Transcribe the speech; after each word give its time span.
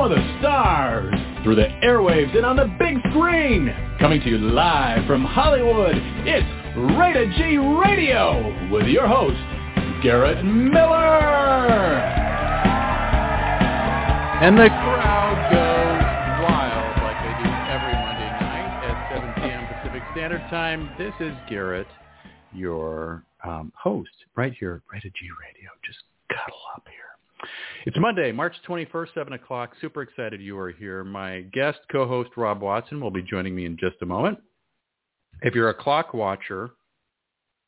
of 0.00 0.10
the 0.10 0.38
stars, 0.38 1.14
through 1.42 1.56
the 1.56 1.68
airwaves 1.82 2.36
and 2.36 2.46
on 2.46 2.56
the 2.56 2.66
big 2.78 2.98
screen. 3.10 3.74
Coming 3.98 4.20
to 4.20 4.28
you 4.28 4.38
live 4.38 5.06
from 5.06 5.24
Hollywood, 5.24 5.96
it's 6.24 6.46
Rated 6.98 7.32
G 7.32 7.58
Radio 7.58 8.70
with 8.70 8.86
your 8.86 9.08
host, 9.08 9.38
Garrett 10.02 10.44
Miller. 10.44 11.98
And 14.38 14.56
the 14.56 14.68
crowd 14.68 15.38
goes 15.50 15.98
wild 16.46 17.02
like 17.02 17.18
they 17.26 17.34
do 17.42 17.50
every 17.50 17.94
Monday 17.98 18.30
night 18.38 18.70
at 18.86 18.96
7 19.16 19.34
p.m. 19.34 19.66
Pacific 19.82 20.02
Standard 20.12 20.48
Time. 20.48 20.90
This 20.96 21.14
is 21.18 21.34
Garrett, 21.48 21.88
your 22.52 23.24
um, 23.42 23.72
host, 23.74 24.10
right 24.36 24.54
here 24.60 24.74
at 24.74 24.94
Rated 24.94 25.12
G 25.18 25.26
Radio. 25.42 25.70
Just 25.84 25.98
cuddle 26.28 26.62
up 26.76 26.86
here. 26.86 27.07
It's 27.86 27.96
Monday, 27.98 28.32
March 28.32 28.54
21st, 28.66 29.14
7 29.14 29.32
o'clock. 29.34 29.72
Super 29.80 30.02
excited 30.02 30.40
you 30.40 30.58
are 30.58 30.70
here. 30.70 31.04
My 31.04 31.42
guest 31.52 31.78
co-host, 31.90 32.30
Rob 32.36 32.60
Watson, 32.60 33.00
will 33.00 33.10
be 33.10 33.22
joining 33.22 33.54
me 33.54 33.64
in 33.66 33.76
just 33.78 33.96
a 34.02 34.06
moment. 34.06 34.38
If 35.42 35.54
you're 35.54 35.70
a 35.70 35.74
clock 35.74 36.14
watcher, 36.14 36.70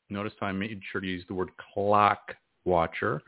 notice 0.08 0.32
I 0.42 0.52
made 0.52 0.80
sure 0.90 1.00
to 1.00 1.06
use 1.06 1.24
the 1.28 1.34
word 1.34 1.50
clock 1.72 2.34
watcher. 2.64 3.22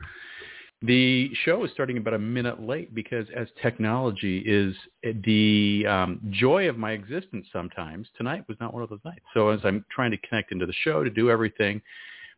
The 0.81 1.31
show 1.45 1.63
is 1.63 1.71
starting 1.71 1.97
about 1.97 2.13
a 2.13 2.19
minute 2.19 2.61
late 2.61 2.93
because 2.93 3.25
as 3.33 3.47
technology 3.61 4.39
is 4.39 4.75
the 5.23 5.85
um, 5.87 6.19
joy 6.29 6.67
of 6.67 6.77
my 6.77 6.91
existence 6.91 7.47
sometimes, 7.53 8.09
tonight 8.17 8.43
was 8.49 8.57
not 8.59 8.73
one 8.73 8.83
of 8.83 8.89
those 8.89 8.99
nights. 9.05 9.23
So 9.33 9.47
as 9.49 9.61
I'm 9.63 9.85
trying 9.89 10.11
to 10.11 10.17
connect 10.27 10.51
into 10.51 10.65
the 10.65 10.73
show 10.83 11.01
to 11.03 11.09
do 11.09 11.29
everything, 11.29 11.81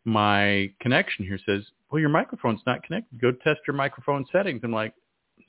my 0.05 0.71
connection 0.79 1.25
here 1.25 1.39
says, 1.45 1.63
well, 1.91 1.99
your 1.99 2.09
microphone's 2.09 2.61
not 2.65 2.83
connected. 2.83 3.19
Go 3.19 3.31
test 3.31 3.61
your 3.67 3.75
microphone 3.75 4.25
settings. 4.31 4.61
I'm 4.63 4.71
like, 4.71 4.93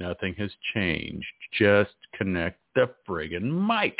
nothing 0.01 0.35
has 0.39 0.51
changed. 0.75 1.27
Just 1.59 1.95
connect 2.15 2.61
the 2.75 2.91
friggin' 3.09 3.43
mic. 3.43 3.99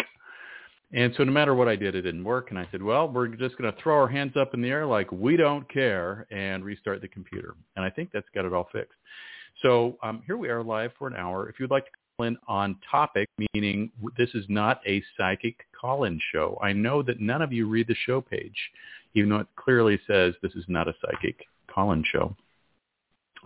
And 0.93 1.13
so 1.17 1.25
no 1.25 1.33
matter 1.33 1.55
what 1.55 1.69
I 1.69 1.77
did, 1.77 1.95
it 1.95 2.03
didn't 2.03 2.25
work. 2.25 2.51
And 2.51 2.59
I 2.59 2.69
said, 2.71 2.83
well, 2.83 3.09
we're 3.09 3.29
just 3.29 3.59
going 3.59 3.73
to 3.73 3.83
throw 3.83 3.97
our 3.97 4.09
hands 4.09 4.37
up 4.37 4.55
in 4.55 4.63
the 4.63 4.69
air 4.69 4.87
like 4.87 5.11
we 5.11 5.37
don't 5.37 5.69
care 5.73 6.27
and 6.31 6.65
restart 6.65 7.01
the 7.01 7.09
computer. 7.09 7.55
And 7.75 7.85
I 7.85 7.91
think 7.91 8.11
that's 8.13 8.29
got 8.35 8.45
it 8.45 8.53
all 8.53 8.69
fixed. 8.73 8.99
So 9.63 9.99
um, 10.03 10.23
here 10.27 10.37
we 10.37 10.49
are 10.49 10.63
live 10.63 10.93
for 10.99 11.09
an 11.09 11.17
hour. 11.17 11.49
If 11.49 11.59
you'd 11.59 11.71
like 11.71 11.87
to 11.87 11.91
call 12.17 12.27
in 12.27 12.37
on 12.47 12.79
topic, 12.89 13.29
meaning 13.53 13.91
this 14.17 14.31
is 14.35 14.45
not 14.49 14.81
a 14.87 15.03
psychic 15.17 15.57
call-in 15.79 16.21
show. 16.33 16.59
I 16.63 16.73
know 16.73 17.03
that 17.03 17.21
none 17.21 17.43
of 17.43 17.53
you 17.53 17.69
read 17.69 17.89
the 17.89 17.97
show 18.07 18.21
page, 18.21 18.57
even 19.17 19.31
though 19.31 19.39
it 19.39 19.49
clearly 19.57 19.99
says 20.07 20.35
this 20.43 20.55
is 20.55 20.65
not 20.69 20.87
a 20.87 20.95
psychic 21.01 21.47
call-in 21.69 22.05
show. 22.13 22.37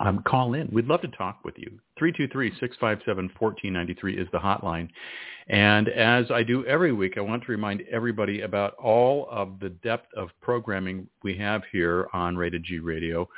Um, 0.00 0.22
call 0.26 0.54
in. 0.54 0.68
We'd 0.72 0.86
love 0.86 1.02
to 1.02 1.08
talk 1.08 1.44
with 1.44 1.54
you. 1.58 1.78
323-657-1493 2.00 4.18
is 4.18 4.26
the 4.32 4.38
hotline. 4.38 4.88
And 5.48 5.88
as 5.88 6.30
I 6.30 6.42
do 6.42 6.64
every 6.64 6.92
week, 6.92 7.18
I 7.18 7.20
want 7.20 7.44
to 7.44 7.52
remind 7.52 7.82
everybody 7.90 8.40
about 8.40 8.74
all 8.74 9.28
of 9.30 9.60
the 9.60 9.68
depth 9.68 10.06
of 10.16 10.30
programming 10.40 11.06
we 11.22 11.36
have 11.36 11.62
here 11.70 12.08
on 12.12 12.36
Rated 12.36 12.64
G 12.64 12.78
Radio 12.78 13.28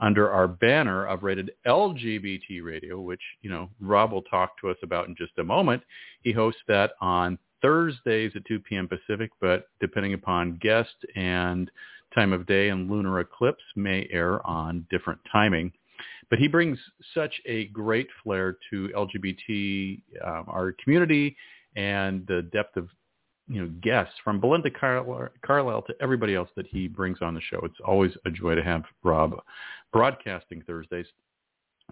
under 0.00 0.30
our 0.30 0.48
banner 0.48 1.06
of 1.06 1.22
Rated 1.22 1.50
LGBT 1.66 2.62
Radio, 2.62 3.00
which, 3.00 3.22
you 3.42 3.50
know, 3.50 3.68
Rob 3.80 4.12
will 4.12 4.22
talk 4.22 4.58
to 4.60 4.70
us 4.70 4.76
about 4.82 5.08
in 5.08 5.16
just 5.16 5.32
a 5.38 5.44
moment. 5.44 5.82
He 6.22 6.32
hosts 6.32 6.62
that 6.68 6.92
on 7.00 7.38
Thursdays 7.62 8.32
at 8.34 8.44
2 8.46 8.60
p.m. 8.60 8.88
Pacific, 8.88 9.30
but 9.40 9.68
depending 9.80 10.14
upon 10.14 10.58
guest 10.60 10.94
and 11.14 11.70
time 12.14 12.32
of 12.32 12.46
day 12.46 12.68
and 12.68 12.90
lunar 12.90 13.20
eclipse 13.20 13.62
may 13.76 14.06
air 14.10 14.44
on 14.46 14.86
different 14.90 15.20
timing. 15.30 15.72
But 16.28 16.38
he 16.38 16.48
brings 16.48 16.78
such 17.14 17.34
a 17.46 17.66
great 17.66 18.08
flair 18.22 18.56
to 18.70 18.88
LGBT, 18.88 20.02
um, 20.26 20.44
our 20.48 20.74
community, 20.82 21.36
and 21.76 22.26
the 22.26 22.42
depth 22.52 22.76
of 22.76 22.88
you 23.48 23.60
know 23.60 23.70
guests 23.82 24.14
from 24.24 24.40
Belinda 24.40 24.70
Carlisle 24.70 25.82
to 25.82 25.94
everybody 26.00 26.34
else 26.34 26.48
that 26.56 26.66
he 26.66 26.88
brings 26.88 27.18
on 27.20 27.34
the 27.34 27.40
show. 27.40 27.60
It's 27.64 27.80
always 27.84 28.12
a 28.24 28.30
joy 28.30 28.54
to 28.54 28.62
have 28.62 28.82
Rob 29.02 29.40
broadcasting 29.92 30.62
Thursdays. 30.66 31.06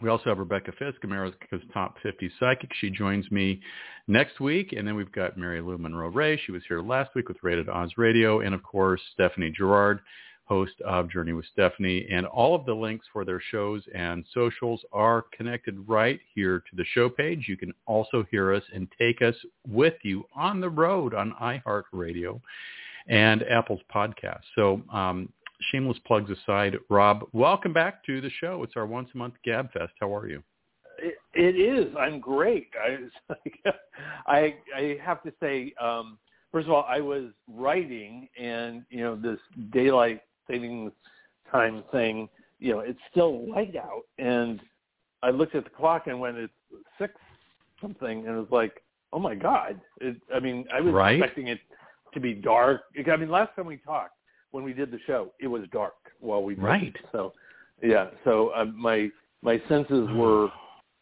We 0.00 0.08
also 0.08 0.24
have 0.24 0.38
Rebecca 0.38 0.72
Fisk, 0.78 1.04
America's 1.04 1.62
Top 1.74 1.96
50 2.02 2.30
Psychic. 2.38 2.70
She 2.80 2.90
joins 2.90 3.30
me 3.30 3.60
next 4.08 4.40
week. 4.40 4.72
And 4.76 4.86
then 4.86 4.94
we've 4.94 5.12
got 5.12 5.36
Mary 5.36 5.60
Lou 5.60 5.76
Munroe 5.76 6.08
Rey. 6.08 6.40
She 6.44 6.52
was 6.52 6.62
here 6.68 6.80
last 6.80 7.14
week 7.14 7.28
with 7.28 7.36
Rated 7.42 7.68
Oz 7.68 7.92
Radio. 7.96 8.40
And 8.40 8.54
of 8.54 8.62
course, 8.62 9.00
Stephanie 9.12 9.52
Gerard, 9.54 10.00
host 10.44 10.72
of 10.86 11.10
Journey 11.10 11.32
with 11.34 11.44
Stephanie. 11.52 12.06
And 12.10 12.24
all 12.26 12.54
of 12.54 12.64
the 12.64 12.74
links 12.74 13.06
for 13.12 13.24
their 13.24 13.42
shows 13.50 13.82
and 13.94 14.24
socials 14.32 14.80
are 14.92 15.26
connected 15.36 15.76
right 15.86 16.18
here 16.34 16.60
to 16.70 16.76
the 16.76 16.84
show 16.94 17.10
page. 17.10 17.44
You 17.46 17.56
can 17.56 17.72
also 17.86 18.24
hear 18.30 18.54
us 18.54 18.64
and 18.74 18.88
take 18.98 19.20
us 19.20 19.36
with 19.68 19.94
you 20.02 20.24
on 20.34 20.60
the 20.60 20.70
road 20.70 21.14
on 21.14 21.34
iHeartRadio 21.40 22.40
and 23.06 23.42
Apple's 23.50 23.80
podcast. 23.94 24.40
So 24.54 24.82
um, 24.92 25.28
shameless 25.70 25.98
plugs 26.06 26.30
aside, 26.30 26.76
Rob, 26.88 27.24
welcome 27.32 27.72
back 27.72 28.04
to 28.06 28.20
the 28.20 28.30
show. 28.40 28.62
It's 28.62 28.74
our 28.76 28.86
once 28.86 29.08
a 29.14 29.18
month 29.18 29.34
Gab 29.44 29.72
Fest. 29.72 29.92
How 30.00 30.14
are 30.14 30.28
you? 30.28 30.42
It, 30.98 31.14
it 31.34 31.56
is. 31.56 31.94
I'm 31.98 32.20
great. 32.20 32.68
I, 32.78 33.70
I 34.26 34.54
I 34.76 34.98
have 35.02 35.22
to 35.22 35.32
say, 35.40 35.72
um, 35.80 36.18
first 36.52 36.66
of 36.66 36.72
all, 36.72 36.84
I 36.88 37.00
was 37.00 37.30
writing, 37.48 38.28
and 38.38 38.84
you 38.90 39.00
know 39.00 39.16
this 39.16 39.38
daylight 39.72 40.22
savings 40.48 40.92
time 41.50 41.84
thing. 41.92 42.28
You 42.58 42.72
know, 42.72 42.80
it's 42.80 42.98
still 43.10 43.50
light 43.50 43.76
out, 43.76 44.02
and 44.18 44.60
I 45.22 45.30
looked 45.30 45.54
at 45.54 45.64
the 45.64 45.70
clock 45.70 46.06
and 46.06 46.20
when 46.20 46.36
it's 46.36 46.52
six 46.98 47.14
something, 47.80 48.26
and 48.26 48.36
it 48.36 48.38
was 48.38 48.50
like, 48.50 48.82
oh 49.12 49.18
my 49.18 49.34
god! 49.34 49.80
It, 50.00 50.16
I 50.34 50.40
mean, 50.40 50.66
I 50.72 50.80
was 50.80 50.92
right? 50.92 51.18
expecting 51.18 51.48
it 51.48 51.60
to 52.12 52.20
be 52.20 52.34
dark. 52.34 52.82
I 52.98 53.16
mean, 53.16 53.30
last 53.30 53.54
time 53.56 53.66
we 53.66 53.78
talked, 53.78 54.14
when 54.50 54.64
we 54.64 54.72
did 54.72 54.90
the 54.90 54.98
show, 55.06 55.32
it 55.40 55.46
was 55.46 55.62
dark 55.72 55.94
while 56.20 56.42
we 56.42 56.54
right. 56.54 56.94
So, 57.12 57.32
yeah. 57.82 58.08
So 58.24 58.50
uh, 58.50 58.64
my 58.66 59.08
my 59.42 59.60
senses 59.68 60.08
were 60.14 60.48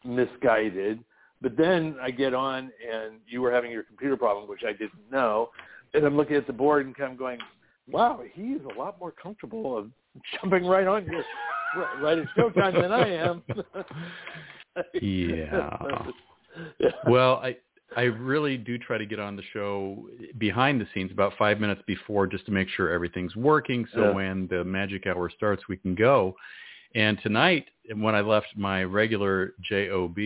misguided. 0.04 1.04
But 1.41 1.56
then 1.56 1.97
I 2.03 2.10
get 2.10 2.34
on, 2.34 2.72
and 2.92 3.20
you 3.26 3.41
were 3.41 3.53
having 3.53 3.70
your 3.70 3.84
computer 3.84 4.16
problem, 4.16 4.48
which 4.48 4.62
I 4.66 4.72
didn't 4.72 5.10
know. 5.10 5.50
And 5.94 6.04
I'm 6.04 6.16
looking 6.16 6.37
at 6.37 6.47
the 6.47 6.53
board 6.53 6.87
and 6.87 6.97
kind 6.97 7.12
of 7.12 7.19
going, 7.19 7.38
"Wow, 7.88 8.22
he's 8.32 8.58
a 8.75 8.78
lot 8.78 8.98
more 8.98 9.12
comfortable 9.12 9.78
of 9.78 9.91
jumping 10.41 10.66
right 10.66 10.87
on 10.87 11.04
here, 11.04 11.25
right 12.00 12.19
at 12.19 12.26
showtime 12.37 12.81
than 12.81 12.92
I 12.92 13.08
am." 13.08 13.42
yeah. 15.00 15.76
yeah. 16.78 16.91
Well, 17.06 17.37
I 17.37 17.56
I 17.97 18.03
really 18.03 18.56
do 18.56 18.76
try 18.78 18.99
to 18.99 19.06
get 19.06 19.19
on 19.19 19.34
the 19.34 19.43
show 19.53 20.09
behind 20.37 20.81
the 20.81 20.87
scenes 20.93 21.10
about 21.10 21.32
five 21.38 21.59
minutes 21.59 21.82
before 21.87 22.26
just 22.26 22.44
to 22.47 22.53
make 22.53 22.69
sure 22.69 22.91
everything's 22.91 23.34
working. 23.34 23.87
So 23.94 24.04
Yeah. 24.04 24.12
when 24.12 24.47
the 24.49 24.62
magic 24.65 25.06
hour 25.06 25.31
starts, 25.31 25.66
we 25.69 25.76
can 25.76 25.94
go. 25.94 26.37
And 26.94 27.21
tonight, 27.22 27.69
when 27.94 28.15
I 28.15 28.21
left 28.21 28.49
my 28.56 28.84
regular 28.84 29.54
job, 29.62 30.19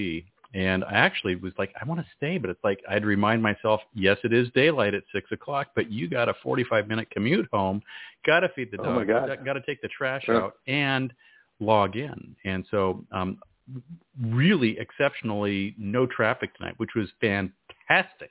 and 0.55 0.85
I 0.85 0.93
actually 0.93 1.37
was 1.37 1.53
like, 1.57 1.73
I 1.81 1.85
want 1.87 2.01
to 2.01 2.07
stay, 2.17 2.37
but 2.37 2.51
it's 2.51 2.63
like 2.63 2.81
I'd 2.89 3.07
remind 3.07 3.43
myself, 3.43 3.81
yes, 3.95 4.19
it 4.23 4.33
is 4.33 4.51
daylight 4.55 4.93
at 4.95 5.03
six 5.11 5.33
o'clock, 5.33 5.69
but 5.75 5.91
you 5.91 6.09
got 6.09 6.29
a 6.29 6.35
forty-five 6.43 6.89
minute 6.89 7.09
commute 7.11 7.49
home, 7.53 7.81
got 8.27 8.41
to 8.41 8.49
feed 8.51 8.71
the 8.71 8.79
Oh, 8.81 8.85
dog, 8.85 9.07
God. 9.09 9.45
got 9.45 9.55
to 9.55 9.63
take 9.63 9.81
the 9.81 9.89
trash 9.89 10.29
out, 10.29 10.57
and 10.67 11.13
log 11.59 11.97
in. 11.97 12.37
And 12.45 12.67
so 12.71 13.05
um, 13.13 13.39
really 14.21 14.79
exceptionally 14.79 15.75
no 15.79 16.07
traffic 16.07 16.55
tonight, 16.57 16.75
which 16.79 16.91
was 16.95 17.09
fantastic. 17.21 18.31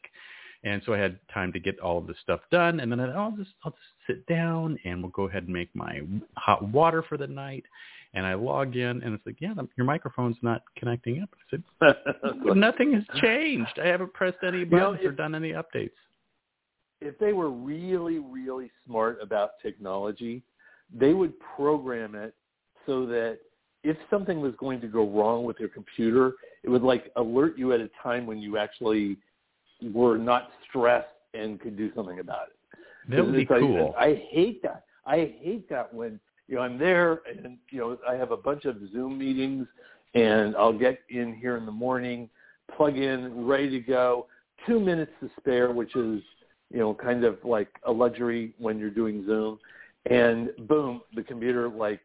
And 0.63 0.81
so 0.85 0.93
I 0.93 0.99
had 0.99 1.19
time 1.33 1.51
to 1.53 1.59
get 1.59 1.79
all 1.79 1.97
of 1.97 2.05
this 2.05 2.17
stuff 2.21 2.41
done, 2.51 2.79
and 2.81 2.91
then 2.91 2.99
I, 2.99 3.07
oh, 3.15 3.19
I'll 3.19 3.31
just 3.31 3.49
I'll 3.63 3.71
just 3.71 3.83
sit 4.05 4.25
down 4.27 4.77
and 4.85 5.01
we'll 5.01 5.11
go 5.11 5.27
ahead 5.27 5.43
and 5.43 5.53
make 5.53 5.75
my 5.75 6.01
hot 6.37 6.63
water 6.69 7.03
for 7.07 7.17
the 7.17 7.27
night. 7.27 7.63
And 8.13 8.25
I 8.25 8.33
log 8.33 8.75
in, 8.75 9.01
and 9.01 9.13
it's 9.15 9.25
like, 9.25 9.37
yeah, 9.39 9.53
your 9.77 9.85
microphone's 9.85 10.35
not 10.41 10.61
connecting 10.77 11.23
up. 11.23 11.29
I 11.33 11.57
said, 11.85 11.95
nothing 12.55 12.93
has 12.93 13.21
changed. 13.21 13.79
I 13.81 13.87
haven't 13.87 14.13
pressed 14.13 14.37
any 14.45 14.65
know, 14.65 14.91
buttons 14.91 15.05
or 15.05 15.13
done 15.13 15.33
any 15.33 15.51
updates. 15.51 15.91
if 16.99 17.17
they 17.19 17.33
were 17.33 17.49
really, 17.49 18.19
really 18.19 18.69
smart 18.85 19.17
about 19.21 19.51
technology, 19.61 20.43
they 20.93 21.13
would 21.13 21.33
program 21.55 22.15
it 22.15 22.35
so 22.85 23.05
that 23.07 23.39
if 23.83 23.97
something 24.09 24.41
was 24.41 24.53
going 24.57 24.79
to 24.81 24.87
go 24.87 25.07
wrong 25.07 25.43
with 25.43 25.59
your 25.59 25.69
computer, 25.69 26.33
it 26.63 26.69
would 26.69 26.83
like 26.83 27.11
alert 27.15 27.57
you 27.57 27.73
at 27.73 27.79
a 27.79 27.89
time 28.01 28.25
when 28.25 28.39
you 28.39 28.57
actually 28.57 29.17
were 29.93 30.17
not 30.17 30.49
stressed 30.67 31.07
and 31.33 31.59
could 31.59 31.75
do 31.77 31.91
something 31.95 32.19
about 32.19 32.47
it. 32.47 32.79
That 33.09 33.25
would 33.25 33.35
be 33.35 33.45
cool. 33.45 33.95
I 33.97 34.21
hate 34.29 34.61
that. 34.63 34.83
I 35.05 35.33
hate 35.41 35.67
that 35.69 35.91
when 35.93 36.19
you 36.47 36.55
know 36.55 36.61
I'm 36.61 36.77
there 36.77 37.21
and 37.27 37.57
you 37.69 37.79
know 37.79 37.97
I 38.07 38.15
have 38.15 38.31
a 38.31 38.37
bunch 38.37 38.65
of 38.65 38.77
Zoom 38.91 39.17
meetings 39.17 39.67
and 40.13 40.55
I'll 40.55 40.77
get 40.77 40.99
in 41.09 41.33
here 41.33 41.57
in 41.57 41.65
the 41.65 41.71
morning, 41.71 42.29
plug 42.75 42.97
in, 42.97 43.45
ready 43.45 43.69
to 43.69 43.79
go, 43.79 44.27
two 44.67 44.79
minutes 44.79 45.11
to 45.21 45.29
spare, 45.39 45.71
which 45.71 45.95
is 45.95 46.21
you 46.69 46.79
know 46.79 46.93
kind 46.93 47.23
of 47.23 47.39
like 47.43 47.69
a 47.85 47.91
luxury 47.91 48.53
when 48.59 48.77
you're 48.77 48.91
doing 48.91 49.25
Zoom, 49.25 49.57
and 50.09 50.51
boom, 50.67 51.01
the 51.15 51.23
computer 51.23 51.67
like 51.69 52.01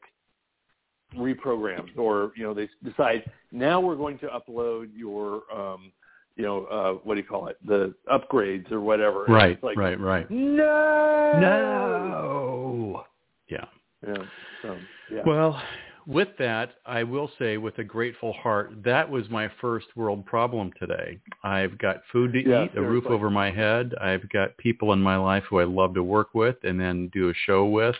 reprograms 1.16 1.96
or 1.96 2.32
you 2.36 2.44
know 2.44 2.54
they 2.54 2.68
decide 2.84 3.24
now 3.52 3.80
we're 3.80 3.96
going 3.96 4.18
to 4.18 4.28
upload 4.28 4.90
your 4.94 5.42
um, 5.54 5.92
you 6.36 6.44
know, 6.44 6.64
uh, 6.66 6.92
what 7.02 7.14
do 7.14 7.20
you 7.20 7.26
call 7.26 7.48
it? 7.48 7.56
The 7.66 7.94
upgrades 8.12 8.70
or 8.70 8.80
whatever. 8.80 9.24
Right, 9.24 9.62
like, 9.64 9.76
right, 9.78 9.98
right. 9.98 10.30
No, 10.30 11.32
no. 11.40 13.04
Yeah. 13.48 13.64
Yeah. 14.06 14.24
So, 14.60 14.82
yeah. 15.10 15.22
Well, 15.24 15.60
with 16.06 16.28
that, 16.38 16.74
I 16.84 17.02
will 17.02 17.30
say 17.38 17.56
with 17.56 17.78
a 17.78 17.84
grateful 17.84 18.34
heart, 18.34 18.72
that 18.84 19.08
was 19.10 19.28
my 19.30 19.50
first 19.60 19.86
world 19.96 20.26
problem 20.26 20.72
today. 20.78 21.18
I've 21.42 21.78
got 21.78 22.02
food 22.12 22.34
to 22.34 22.48
Yeah, 22.48 22.64
eat, 22.64 22.76
a 22.76 22.82
roof 22.82 23.06
over 23.06 23.30
my 23.30 23.50
head. 23.50 23.94
I've 24.00 24.28
got 24.28 24.56
people 24.58 24.92
in 24.92 25.00
my 25.00 25.16
life 25.16 25.44
who 25.48 25.58
I 25.58 25.64
love 25.64 25.94
to 25.94 26.02
work 26.02 26.34
with 26.34 26.56
and 26.64 26.78
then 26.78 27.08
do 27.14 27.30
a 27.30 27.34
show 27.46 27.64
with. 27.64 27.96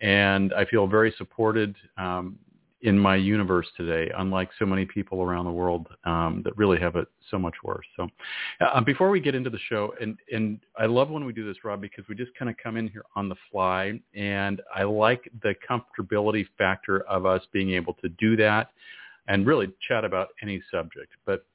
And 0.00 0.52
I 0.54 0.64
feel 0.66 0.86
very 0.86 1.14
supported 1.16 1.74
um, 1.96 2.38
in 2.82 2.98
my 2.98 3.16
universe 3.16 3.66
today, 3.76 4.12
unlike 4.18 4.50
so 4.58 4.66
many 4.66 4.84
people 4.84 5.22
around 5.22 5.46
the 5.46 5.50
world 5.50 5.88
um, 6.04 6.42
that 6.44 6.56
really 6.56 6.78
have 6.78 6.94
it 6.96 7.08
so 7.30 7.38
much 7.38 7.54
worse. 7.64 7.86
So 7.96 8.06
uh, 8.60 8.80
before 8.82 9.10
we 9.10 9.18
get 9.18 9.34
into 9.34 9.50
the 9.50 9.58
show, 9.68 9.94
and, 10.00 10.18
and 10.30 10.60
I 10.78 10.86
love 10.86 11.10
when 11.10 11.24
we 11.24 11.32
do 11.32 11.46
this, 11.46 11.64
Rob, 11.64 11.80
because 11.80 12.04
we 12.08 12.14
just 12.14 12.34
kind 12.38 12.50
of 12.50 12.56
come 12.62 12.76
in 12.76 12.86
here 12.88 13.04
on 13.16 13.28
the 13.28 13.34
fly, 13.50 13.98
and 14.14 14.60
I 14.74 14.82
like 14.82 15.30
the 15.42 15.54
comfortability 15.68 16.46
factor 16.58 17.00
of 17.08 17.24
us 17.24 17.42
being 17.52 17.70
able 17.70 17.94
to 17.94 18.08
do 18.10 18.36
that 18.36 18.70
and 19.26 19.46
really 19.46 19.68
chat 19.88 20.04
about 20.04 20.28
any 20.42 20.62
subject. 20.70 21.12
But 21.24 21.46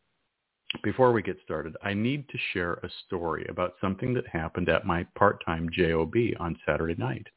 before 0.84 1.12
we 1.12 1.22
get 1.22 1.38
started, 1.44 1.76
I 1.84 1.94
need 1.94 2.28
to 2.30 2.38
share 2.54 2.74
a 2.76 2.90
story 3.06 3.46
about 3.50 3.76
something 3.80 4.14
that 4.16 4.28
happened 4.28 4.70
at 4.70 4.86
my 4.86 5.06
part-time 5.16 5.70
JOB 5.72 6.16
on 6.40 6.58
Saturday 6.66 6.96
night. 6.98 7.28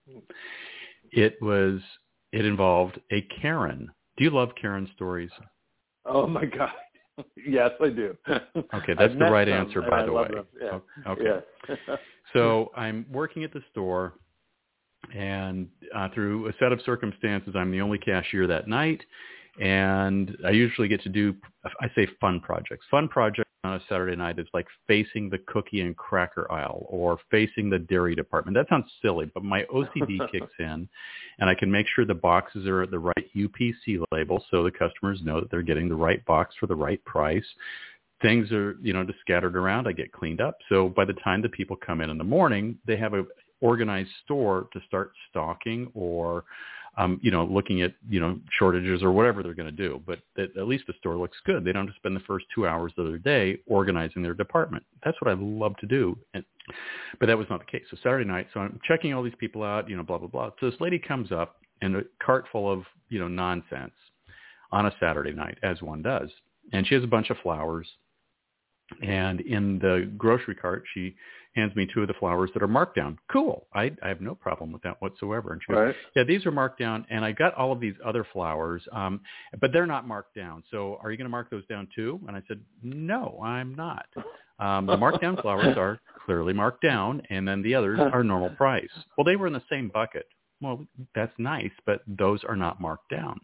It 1.17 1.41
was 1.41 1.81
it 2.33 2.45
involved 2.45 3.01
a 3.13 3.23
Karen. 3.41 3.91
Do 4.17 4.25
you 4.25 4.31
love 4.31 4.51
Karen 4.61 4.89
stories? 4.95 5.31
oh 6.07 6.27
my 6.27 6.45
God. 6.45 6.73
yes, 7.37 7.71
I 7.81 7.89
do. 7.91 8.17
Okay, 8.29 8.95
that's 8.99 9.15
the 9.15 9.31
right 9.31 9.49
answer, 9.49 9.83
by 9.83 10.01
I 10.01 10.07
the 10.07 10.13
way. 10.13 10.29
Yeah. 10.61 10.79
Okay. 11.07 11.23
Yes. 11.69 11.79
So 12.33 12.73
I'm 12.77 13.07
working 13.13 13.45
at 13.45 13.53
the 13.53 13.61
store, 13.71 14.15
and 15.15 15.69
uh, 15.95 16.09
through 16.13 16.49
a 16.49 16.53
set 16.59 16.73
of 16.73 16.81
circumstances, 16.85 17.55
I'm 17.57 17.71
the 17.71 17.81
only 17.81 17.99
cashier 17.99 18.49
that 18.49 18.67
night, 18.67 19.05
and 19.61 20.37
I 20.45 20.51
usually 20.51 20.89
get 20.89 21.01
to 21.03 21.09
do, 21.11 21.37
I 21.81 21.87
say 21.95 22.09
fun 22.21 22.41
projects. 22.41 22.87
Fun 22.91 23.07
projects 23.07 23.49
on 23.65 23.75
a 23.75 23.81
Saturday 23.89 24.17
night 24.17 24.39
is 24.39 24.47
like 24.55 24.67
facing 24.87 25.31
the 25.31 25.39
cookie 25.47 25.81
and 25.81 25.97
cracker 25.97 26.51
aisle 26.51 26.87
or 26.89 27.19
facing 27.31 27.71
the 27.71 27.79
dairy 27.79 28.15
department. 28.15 28.57
That 28.57 28.69
sounds 28.69 28.91
silly, 29.03 29.31
but 29.33 29.43
my 29.43 29.65
OCD 29.75 30.19
kicks 30.33 30.53
in, 30.59 30.89
and 31.39 31.51
I 31.51 31.55
can 31.55 31.71
make 31.71 31.87
sure 31.95 32.05
the 32.05 32.15
boxes 32.15 32.67
are 32.67 32.83
at 32.83 32.91
the 32.91 32.99
right 32.99 33.35
UPC 33.35 34.05
label 34.13 34.45
so 34.51 34.63
the 34.63 34.71
customers 34.71 35.21
know 35.23 35.41
that 35.41 35.51
they're 35.51 35.63
getting 35.63 35.89
the 35.89 35.95
right 35.95 36.25
box 36.27 36.55
for 36.61 36.67
the 36.67 36.77
right 36.77 37.03
price. 37.05 37.45
Things 38.23 38.53
are 38.53 38.77
you 38.81 38.93
know 38.93 39.05
just 39.05 39.21
scattered 39.21 39.57
around. 39.57 39.89
I 39.89 39.93
get 39.93 40.13
cleaned 40.13 40.41
up. 40.41 40.59
So 40.69 40.89
by 40.89 41.05
the 41.05 41.15
time 41.15 41.43
the 41.43 41.49
people 41.49 41.77
come 41.77 42.01
in 42.01 42.11
in 42.11 42.19
the 42.19 42.25
morning 42.25 42.79
they 42.87 42.97
have 42.97 43.15
a 43.15 43.25
organized 43.61 44.11
store 44.25 44.69
to 44.75 44.81
start 44.87 45.13
stocking 45.31 45.91
or 45.95 46.45
um, 46.97 47.19
you 47.23 47.31
know 47.31 47.45
looking 47.45 47.83
at 47.83 47.95
you 48.09 48.21
know 48.21 48.39
shortages 48.59 49.03
or 49.03 49.13
whatever 49.13 49.43
they're 49.43 49.55
going 49.55 49.71
to 49.71 49.73
do. 49.73 50.03
But 50.07 50.21
at, 50.39 50.57
at 50.57 50.69
least 50.69 50.85
the 50.87 50.95
store 50.99 51.17
looks 51.17 51.37
good. 51.45 51.65
They 51.65 51.73
don't 51.73 51.87
have 51.87 51.95
to 51.95 52.01
spend 52.01 52.17
the 52.17 52.21
first 52.21 52.47
two 52.55 52.67
hours 52.67 52.93
of 52.97 53.07
their 53.07 53.19
day 53.19 53.59
organizing 53.67 54.23
their 54.23 54.35
department. 54.35 54.85
That's 55.05 55.21
what 55.21 55.31
i 55.31 55.37
love 55.39 55.77
to 55.79 55.87
do. 55.87 56.17
And 56.35 56.45
but 57.21 57.27
that 57.27 57.39
was 57.39 57.47
not 57.51 57.61
the 57.61 57.67
case. 57.71 57.85
So 57.91 57.97
saturday 58.03 58.25
night 58.25 58.49
so 58.55 58.61
i'm 58.61 58.81
checking 58.87 59.13
all 59.13 59.23
these 59.23 59.35
people 59.39 59.63
out 59.63 59.89
you 59.89 59.97
know 59.97 60.03
blah 60.03 60.19
blah 60.19 60.29
blah. 60.29 60.51
So 60.61 60.71
this 60.71 60.81
lady 60.81 60.99
comes 60.99 61.33
up 61.33 61.57
and 61.83 61.97
a 61.97 62.03
cart 62.25 62.47
full 62.51 62.71
of 62.71 62.85
you 63.09 63.19
know 63.19 63.29
nonsense 63.29 63.95
on 64.73 64.87
a 64.87 64.95
saturday 65.01 65.33
night 65.33 65.59
as 65.63 65.83
one 65.83 66.03
does. 66.03 66.31
And 66.73 66.87
she 66.87 66.95
has 66.95 67.05
a 67.05 67.09
bunch 67.09 67.31
of 67.31 67.37
flowers. 67.43 67.87
And 69.03 69.41
in 69.41 69.79
the 69.79 70.11
grocery 70.17 70.55
cart, 70.55 70.85
she 70.93 71.17
hands 71.55 71.75
me 71.77 71.87
two 71.93 72.03
of 72.03 72.09
the 72.09 72.15
flowers 72.15 72.51
that 72.55 72.63
are 72.63 72.69
marked 72.69 72.97
down. 72.97 73.19
Cool. 73.31 73.67
I, 73.75 73.93
I 74.03 74.09
have 74.09 74.21
no 74.21 74.35
problem 74.35 74.73
with 74.73 74.83
that 74.83 75.01
whatsoever. 75.01 75.53
And 75.53 75.63
she 75.65 75.73
goes, 75.73 75.87
right. 75.87 75.95
yeah, 76.17 76.25
these 76.25 76.45
are 76.47 76.51
marked 76.51 76.79
down, 76.79 77.07
and 77.11 77.25
I 77.25 77.33
got 77.33 77.55
all 77.55 77.73
of 77.73 77.81
these 77.81 77.95
other 78.05 78.27
flowers, 78.33 78.83
um, 78.93 79.21
but 79.61 79.73
they're 79.73 79.87
not 79.87 80.07
marked 80.07 80.35
down. 80.35 80.65
So 80.71 80.99
are 81.03 81.11
you 81.11 81.17
going 81.17 81.27
to 81.27 81.31
mark 81.31 81.51
those 81.51 81.67
down 81.67 81.89
too? 81.95 82.21
And 82.27 82.37
I 82.37 82.43
said, 82.49 82.61
no, 82.83 83.41
I'm 83.43 83.75
not. 83.75 84.07
Um, 84.59 84.87
the 84.87 84.97
marked 84.97 85.21
down 85.21 85.37
flowers 85.37 85.77
are 85.79 86.01
clearly 86.25 86.53
marked 86.53 86.83
down, 86.83 87.23
and 87.31 87.47
then 87.47 87.63
the 87.63 87.75
others 87.75 88.01
are 88.01 88.25
normal 88.25 88.51
price. 88.51 88.89
Well, 89.17 89.25
they 89.25 89.37
were 89.37 89.47
in 89.47 89.53
the 89.53 89.63
same 89.71 89.89
bucket. 89.89 90.27
Well, 90.61 90.87
that's 91.15 91.33
nice, 91.39 91.73
but 91.87 92.03
those 92.07 92.43
are 92.45 92.57
not 92.57 92.81
marked 92.81 93.11
down. 93.11 93.41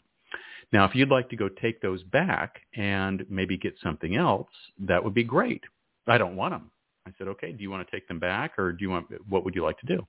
Now, 0.72 0.84
if 0.84 0.94
you'd 0.94 1.10
like 1.10 1.28
to 1.30 1.36
go 1.36 1.48
take 1.48 1.80
those 1.82 2.02
back 2.04 2.60
and 2.76 3.26
maybe 3.28 3.56
get 3.56 3.74
something 3.82 4.14
else, 4.14 4.48
that 4.78 5.02
would 5.02 5.14
be 5.14 5.24
great. 5.24 5.62
I 6.06 6.16
don't 6.16 6.36
want 6.36 6.54
them. 6.54 6.70
I 7.06 7.12
said, 7.18 7.28
okay, 7.28 7.52
do 7.52 7.62
you 7.62 7.70
want 7.70 7.86
to 7.86 7.90
take 7.90 8.06
them 8.08 8.18
back 8.18 8.58
or 8.58 8.72
do 8.72 8.82
you 8.82 8.90
want, 8.90 9.06
what 9.28 9.44
would 9.44 9.54
you 9.54 9.64
like 9.64 9.78
to 9.80 9.86
do? 9.86 10.06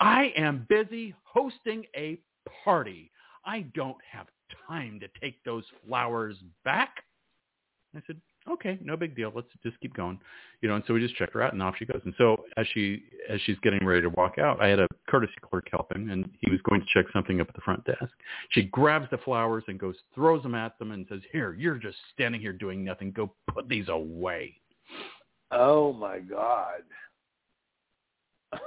I 0.00 0.32
am 0.36 0.66
busy 0.68 1.14
hosting 1.24 1.84
a 1.96 2.18
party. 2.64 3.10
I 3.44 3.66
don't 3.74 3.98
have 4.10 4.26
time 4.66 5.00
to 5.00 5.08
take 5.20 5.42
those 5.44 5.64
flowers 5.86 6.36
back. 6.64 7.04
I 7.96 8.00
said, 8.06 8.20
okay, 8.50 8.78
no 8.82 8.96
big 8.96 9.16
deal. 9.16 9.32
Let's 9.34 9.48
just 9.62 9.78
keep 9.80 9.94
going. 9.94 10.18
You 10.60 10.68
know, 10.68 10.76
and 10.76 10.84
so 10.86 10.94
we 10.94 11.00
just 11.00 11.16
checked 11.16 11.34
her 11.34 11.42
out 11.42 11.52
and 11.52 11.62
off 11.62 11.74
she 11.78 11.84
goes. 11.84 12.00
And 12.04 12.14
so 12.16 12.44
as 12.56 12.66
she, 12.72 13.02
as 13.28 13.40
she's 13.42 13.58
getting 13.62 13.84
ready 13.84 14.02
to 14.02 14.10
walk 14.10 14.38
out, 14.38 14.62
I 14.62 14.68
had 14.68 14.78
a 14.78 14.86
courtesy 15.08 15.32
clerk 15.42 15.68
helping 15.70 16.10
and 16.10 16.30
he 16.40 16.50
was 16.50 16.60
going 16.68 16.80
to 16.80 16.86
check 16.92 17.06
something 17.12 17.40
up 17.40 17.48
at 17.48 17.54
the 17.54 17.60
front 17.60 17.84
desk. 17.84 18.12
She 18.50 18.64
grabs 18.64 19.08
the 19.10 19.18
flowers 19.18 19.64
and 19.68 19.78
goes, 19.78 19.96
throws 20.14 20.42
them 20.42 20.54
at 20.54 20.78
them 20.78 20.92
and 20.92 21.06
says, 21.08 21.20
here, 21.32 21.54
you're 21.54 21.76
just 21.76 21.96
standing 22.14 22.40
here 22.40 22.52
doing 22.52 22.84
nothing. 22.84 23.12
Go 23.12 23.32
put 23.52 23.68
these 23.68 23.88
away. 23.88 24.54
Oh 25.50 25.92
my 25.92 26.18
God. 26.18 26.82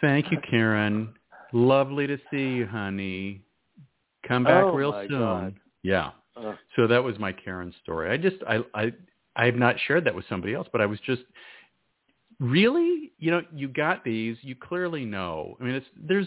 Thank 0.00 0.30
you, 0.30 0.38
Karen. 0.48 1.14
Lovely 1.52 2.06
to 2.06 2.18
see 2.30 2.56
you, 2.56 2.66
honey. 2.66 3.42
Come 4.26 4.44
back 4.44 4.64
Oh, 4.64 4.72
real 4.72 4.92
soon. 5.08 5.18
God. 5.18 5.54
Yeah. 5.82 6.10
Uh, 6.36 6.54
So 6.74 6.86
that 6.86 7.02
was 7.02 7.18
my 7.18 7.32
Karen 7.32 7.72
story. 7.82 8.10
I 8.10 8.16
just 8.16 8.36
I 8.48 8.58
I 8.74 8.92
I 9.36 9.46
have 9.46 9.54
not 9.54 9.76
shared 9.86 10.04
that 10.04 10.14
with 10.14 10.24
somebody 10.28 10.54
else, 10.54 10.68
but 10.72 10.80
I 10.80 10.86
was 10.86 10.98
just 11.00 11.22
really, 12.40 13.12
you 13.18 13.30
know, 13.30 13.42
you 13.54 13.68
got 13.68 14.04
these, 14.04 14.36
you 14.42 14.54
clearly 14.54 15.04
know. 15.04 15.56
I 15.60 15.64
mean, 15.64 15.74
it's 15.74 15.86
there's 15.96 16.26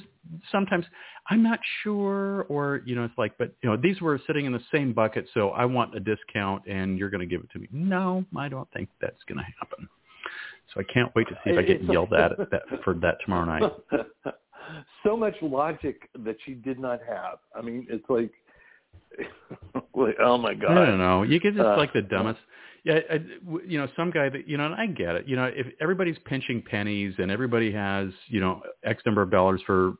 sometimes 0.51 0.85
I'm 1.29 1.43
not 1.43 1.59
sure 1.83 2.43
or 2.49 2.81
you 2.85 2.95
know, 2.95 3.03
it's 3.03 3.17
like 3.17 3.37
but 3.37 3.53
you 3.61 3.69
know, 3.69 3.77
these 3.77 4.01
were 4.01 4.19
sitting 4.25 4.45
in 4.45 4.51
the 4.51 4.61
same 4.71 4.93
bucket, 4.93 5.27
so 5.33 5.49
I 5.49 5.65
want 5.65 5.95
a 5.95 5.99
discount 5.99 6.65
and 6.67 6.97
you're 6.97 7.09
going 7.09 7.21
to 7.21 7.27
give 7.27 7.41
it 7.41 7.49
to 7.51 7.59
me. 7.59 7.67
No, 7.71 8.25
I 8.37 8.49
don't 8.49 8.69
think 8.71 8.89
that's 9.01 9.21
going 9.27 9.37
to 9.37 9.45
happen. 9.59 9.87
So 10.73 10.81
I 10.81 10.83
can't 10.91 11.13
wait 11.15 11.27
to 11.29 11.35
see 11.43 11.51
if 11.51 11.57
I 11.57 11.63
get 11.63 11.83
yelled 11.83 12.13
at 12.13 12.39
at 12.39 12.51
that 12.51 12.61
for 12.83 12.93
that 12.95 13.17
tomorrow 13.23 13.45
night. 13.45 13.71
so 15.03 15.17
much 15.17 15.33
logic 15.41 16.09
that 16.19 16.35
she 16.45 16.53
did 16.53 16.79
not 16.79 16.99
have. 17.07 17.39
I 17.55 17.61
mean, 17.61 17.87
it's 17.89 18.07
like, 18.07 18.31
like 19.95 20.15
oh 20.23 20.37
my 20.37 20.53
God. 20.53 20.77
I 20.77 20.85
don't 20.85 20.99
know. 20.99 21.23
You 21.23 21.39
get 21.39 21.55
just 21.55 21.65
Uh, 21.65 21.77
like 21.77 21.93
the 21.93 22.01
dumbest. 22.01 22.39
Yeah, 22.89 23.01
I, 23.11 23.19
you 23.67 23.77
know, 23.77 23.87
some 23.95 24.09
guy 24.09 24.29
that 24.29 24.47
you 24.47 24.57
know, 24.57 24.65
and 24.65 24.73
I 24.73 24.87
get 24.87 25.15
it. 25.15 25.27
You 25.27 25.35
know, 25.35 25.45
if 25.45 25.67
everybody's 25.79 26.17
pinching 26.25 26.63
pennies 26.63 27.13
and 27.19 27.29
everybody 27.29 27.71
has 27.71 28.09
you 28.27 28.39
know 28.39 28.63
X 28.83 29.03
number 29.05 29.21
of 29.21 29.29
dollars 29.29 29.61
for 29.63 29.93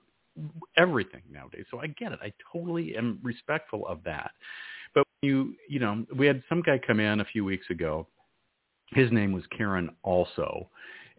everything 0.76 1.22
nowadays, 1.30 1.66
so 1.70 1.80
I 1.80 1.88
get 1.88 2.14
it. 2.14 2.20
I 2.24 2.34
totally 2.52 2.96
am 2.96 3.20
respectful 3.22 3.86
of 3.86 4.04
that. 4.06 4.32
But 4.96 5.04
you, 5.22 5.54
you 5.70 5.80
know, 5.80 6.04
we 6.18 6.26
had 6.26 6.42
some 6.50 6.64
guy 6.64 6.80
come 6.80 7.00
in 7.00 7.20
a 7.20 7.26
few 7.26 7.46
weeks 7.46 7.70
ago. 7.70 8.08
His 8.88 9.12
name 9.12 9.34
was 9.34 9.44
Karen 9.56 9.92
also. 10.02 10.68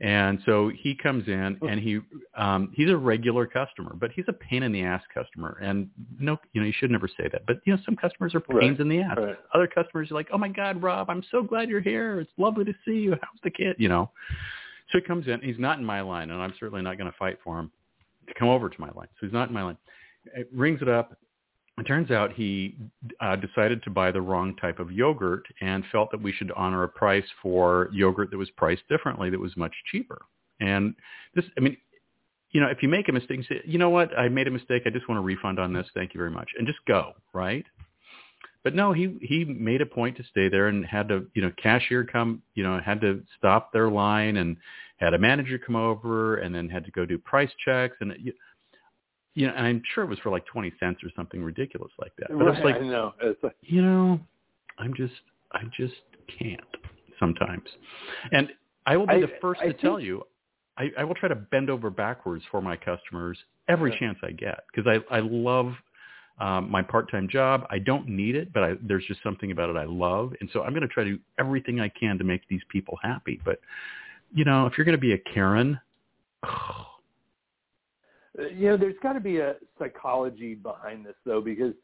And 0.01 0.41
so 0.47 0.71
he 0.75 0.95
comes 0.95 1.29
in 1.29 1.59
and 1.69 1.79
he 1.79 2.01
um 2.35 2.73
he's 2.75 2.89
a 2.89 2.97
regular 2.97 3.47
customer, 3.47 3.95
but 3.95 4.11
he's 4.13 4.25
a 4.29 4.33
pain 4.33 4.63
in 4.63 4.73
the 4.73 4.83
ass 4.83 5.03
customer. 5.13 5.59
And 5.63 5.91
no 6.19 6.39
you 6.53 6.61
know, 6.63 6.67
you 6.67 6.73
should 6.79 6.91
never 6.91 7.07
say 7.09 7.29
that. 7.31 7.43
But 7.47 7.57
you 7.67 7.75
know, 7.75 7.83
some 7.85 7.97
customers 7.97 8.35
are 8.35 8.41
pains 8.41 8.79
Right. 8.79 8.81
in 8.81 8.89
the 8.89 9.01
ass. 9.03 9.19
Right. 9.19 9.37
Other 9.55 9.67
customers 9.67 10.11
are 10.11 10.15
like, 10.15 10.29
Oh 10.33 10.39
my 10.39 10.49
God, 10.49 10.83
Rob, 10.83 11.11
I'm 11.11 11.23
so 11.31 11.43
glad 11.43 11.69
you're 11.69 11.81
here. 11.83 12.21
It's 12.21 12.31
lovely 12.39 12.65
to 12.65 12.73
see 12.85 12.93
you. 12.93 13.11
How's 13.21 13.41
the 13.43 13.51
kid? 13.51 13.77
You 13.79 13.89
know. 13.91 14.11
So 14.91 14.99
he 14.99 15.03
comes 15.03 15.29
in, 15.29 15.41
he's 15.43 15.59
not 15.59 15.79
in 15.79 15.85
my 15.85 16.01
line, 16.01 16.31
and 16.31 16.41
I'm 16.43 16.55
certainly 16.59 16.83
not 16.83 16.97
gonna 16.97 17.15
fight 17.19 17.39
for 17.45 17.59
him 17.59 17.71
to 18.27 18.35
come 18.35 18.49
over 18.49 18.69
to 18.71 18.81
my 18.81 18.91
line. 18.93 19.09
So 19.21 19.27
he's 19.27 19.33
not 19.35 19.49
in 19.49 19.55
my 19.55 19.63
line. 19.65 19.77
It 20.35 20.49
rings 20.53 20.81
it 20.83 20.89
up. 20.89 21.17
It 21.79 21.85
turns 21.85 22.11
out 22.11 22.33
he 22.33 22.77
uh, 23.21 23.37
decided 23.37 23.83
to 23.85 23.91
buy 23.91 24.11
the 24.11 24.21
wrong 24.21 24.55
type 24.57 24.79
of 24.81 24.93
yogurt 24.93 25.45
and 25.63 25.83
felt 25.91 26.11
that 26.11 26.21
we 26.21 26.33
should 26.33 26.53
honor 26.53 26.83
a 26.83 26.89
price 26.89 27.25
for 27.41 27.89
yogurt 27.93 28.31
that 28.31 28.37
was 28.37 28.51
priced 28.51 28.87
differently 28.89 29.31
that 29.31 29.41
was 29.41 29.57
much 29.57 29.73
cheaper. 29.91 30.23
And 30.61 30.95
this, 31.35 31.45
I 31.57 31.61
mean, 31.61 31.77
you 32.51 32.61
know, 32.61 32.67
if 32.69 32.83
you 32.83 32.89
make 32.89 33.09
a 33.09 33.13
mistake, 33.13 33.41
say, 33.49 33.63
you 33.65 33.79
know 33.79 33.91
what, 33.91 34.17
I 34.19 34.29
made 34.29 34.47
a 34.47 34.51
mistake. 34.51 34.83
I 34.85 34.91
just 34.91 35.09
want 35.09 35.19
a 35.19 35.23
refund 35.23 35.59
on 35.59 35.73
this. 35.73 35.87
Thank 35.95 36.13
you 36.13 36.19
very 36.19 36.31
much. 36.31 36.51
And 36.59 36.67
just 36.67 36.81
go, 36.87 37.13
right? 37.33 37.65
But 38.63 38.75
no, 38.75 38.93
he, 38.93 39.17
he 39.23 39.45
made 39.45 39.81
a 39.81 39.87
point 39.87 40.17
to 40.19 40.25
stay 40.25 40.49
there 40.49 40.67
and 40.67 40.85
had 40.85 41.09
to, 41.09 41.27
you 41.35 41.41
know, 41.41 41.53
cashier 41.63 42.05
come, 42.05 42.43
you 42.55 42.63
know, 42.63 42.79
had 42.79 43.01
to 43.01 43.23
stop 43.39 43.73
their 43.73 43.89
line 43.89 44.37
and 44.37 44.57
had 44.99 45.15
a 45.15 45.19
manager 45.19 45.59
come 45.59 45.77
over 45.77 46.37
and 46.37 46.55
then 46.55 46.69
had 46.69 46.85
to 46.85 46.91
go 46.91 47.07
do 47.07 47.17
price 47.17 47.51
checks. 47.65 47.97
And, 48.01 48.13
you, 48.21 48.35
you 49.35 49.47
know, 49.47 49.53
and 49.57 49.67
I'm 49.67 49.83
sure 49.95 50.05
it 50.05 50.09
was 50.09 50.19
for 50.21 50.31
like 50.31 50.45
20 50.47 50.73
cents 50.81 51.01
or 51.05 51.11
something 51.15 51.43
ridiculous 51.43 51.93
like 52.01 52.13
that. 52.19 52.29
But 52.31 52.47
Right, 52.47 52.65
like, 52.65 52.77
I 52.77 52.81
know. 52.81 53.15
It's 53.23 53.43
like, 53.43 53.57
you 53.63 53.83
know, 53.83 54.19
I'm 54.79 54.93
just, 54.95 55.15
I 55.53 55.63
just 55.77 55.95
can't. 56.39 56.61
sometimes. 57.19 57.69
And 58.33 58.49
I 58.87 58.97
will 58.97 59.07
be 59.07 59.15
I- 59.15 59.21
the 59.21 59.33
first 59.41 59.61
I 59.61 59.67
to 59.67 59.73
tell 59.75 60.01
you, 60.01 60.23
I, 60.79 60.91
I 60.99 61.05
will 61.05 61.15
try 61.15 61.29
to 61.29 61.35
bend 61.35 61.69
over 61.69 61.91
backwards 61.91 62.43
for 62.51 62.63
my 62.63 62.77
customers 62.77 63.37
every 63.69 63.91
Yeah. 63.93 63.99
chance 63.99 64.19
I 64.23 64.31
get 64.33 64.61
because 64.75 64.87
I, 65.11 65.15
I 65.15 65.21
love 65.21 65.75
um, 66.39 66.71
my 66.71 66.81
part-time 66.81 67.29
job. 67.29 67.67
I 67.69 67.79
don't 67.79 68.09
need 68.09 68.35
it, 68.35 68.51
but 68.55 68.63
I, 68.63 68.75
there's 68.81 69.05
just 69.05 69.23
something 69.23 69.51
about 69.53 69.69
it 69.69 69.77
I 69.77 69.85
love. 69.85 70.33
And 70.41 70.49
so 70.55 70.63
I'm 70.63 70.71
going 70.71 70.81
to 70.81 70.89
try 70.89 71.05
to 71.05 71.11
do 71.17 71.19
everything 71.39 71.81
I 71.81 71.91
can 71.91 72.17
to 72.17 72.25
make 72.25 72.41
these 72.49 72.63
people 72.71 72.99
happy. 73.03 73.39
But, 73.45 73.61
you 74.33 74.45
know, 74.47 74.65
if 74.67 74.79
you're 74.79 74.87
going 74.87 74.97
to 74.97 75.01
be 75.01 75.13
a 75.13 75.19
Karen, 75.19 75.79
Uh, 76.43 76.85
you 78.49 78.69
know, 78.69 78.77
there's 78.77 78.95
got 79.03 79.13
to 79.15 79.21
be 79.21 79.39
a 79.39 79.57
psychology 79.79 80.55
behind 80.55 81.05
this 81.07 81.15
though, 81.25 81.41
because 81.41 81.75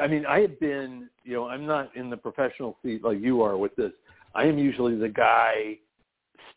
I- 0.00 0.06
mean, 0.06 0.24
I 0.26 0.40
have 0.40 0.58
been, 0.60 1.08
you 1.24 1.34
know, 1.34 1.48
I'm 1.48 1.66
not 1.66 1.94
in 1.96 2.08
the 2.10 2.16
professional 2.16 2.78
seat 2.82 3.02
like 3.04 3.20
you 3.20 3.42
are 3.42 3.56
with 3.56 3.74
this. 3.76 3.92
I 4.34 4.44
am 4.44 4.58
usually 4.58 4.96
the 4.96 5.08
guy 5.08 5.78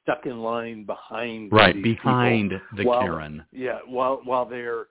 stuck 0.04 0.26
in 0.26 0.40
line 0.42 0.84
behind 0.86 1.52
right, 1.52 1.82
behind 1.82 2.54
the 2.76 2.84
while- 2.84 3.02
Karen. 3.02 3.44
Yeah, 3.52 3.80
while 3.88 4.22
while 4.24 4.46
they're 4.46 4.88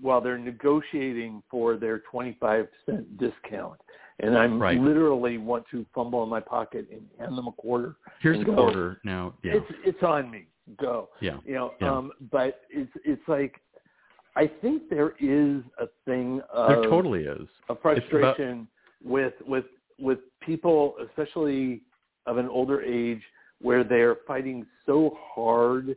while 0.00 0.20
they're 0.20 0.38
negotiating 0.38 1.42
for 1.48 1.76
their 1.76 2.00
25 2.10 2.66
cent 2.84 3.16
discount, 3.18 3.78
and 4.18 4.36
I'm 4.36 4.60
Right. 4.60 4.78
literally 4.80 5.38
want 5.38 5.64
to 5.70 5.86
fumble 5.94 6.22
in 6.24 6.28
my 6.28 6.40
pocket 6.40 6.88
and 6.90 7.08
hand 7.18 7.38
them 7.38 7.46
a 7.46 7.52
quarter. 7.52 7.94
Here's 8.20 8.40
a 8.40 8.44
go, 8.44 8.54
quarter 8.56 9.00
now. 9.04 9.34
Yeah. 9.42 9.54
It's 9.56 9.70
it's 9.84 10.02
on 10.02 10.30
me. 10.30 10.46
Go. 10.78 11.10
Yeah. 11.20 11.38
You 11.44 11.54
know, 11.54 11.74
Yeah. 11.80 11.92
um, 11.96 12.12
but 12.30 12.62
it's 12.70 12.90
it's 13.04 13.26
like 13.28 13.60
I 14.34 14.50
think 14.60 14.88
there 14.88 15.12
is 15.20 15.62
a 15.78 15.86
thing 16.06 16.40
of 16.52 16.68
There 16.68 16.90
totally 16.90 17.24
is. 17.24 17.48
a 17.68 17.76
frustration 17.76 18.66
with 19.04 19.34
with 19.46 19.66
with 19.98 20.18
people, 20.40 20.94
especially 21.08 21.82
of 22.26 22.38
an 22.38 22.48
older 22.48 22.82
age, 22.82 23.22
where 23.60 23.84
they're 23.84 24.16
fighting 24.26 24.66
so 24.86 25.16
hard 25.34 25.96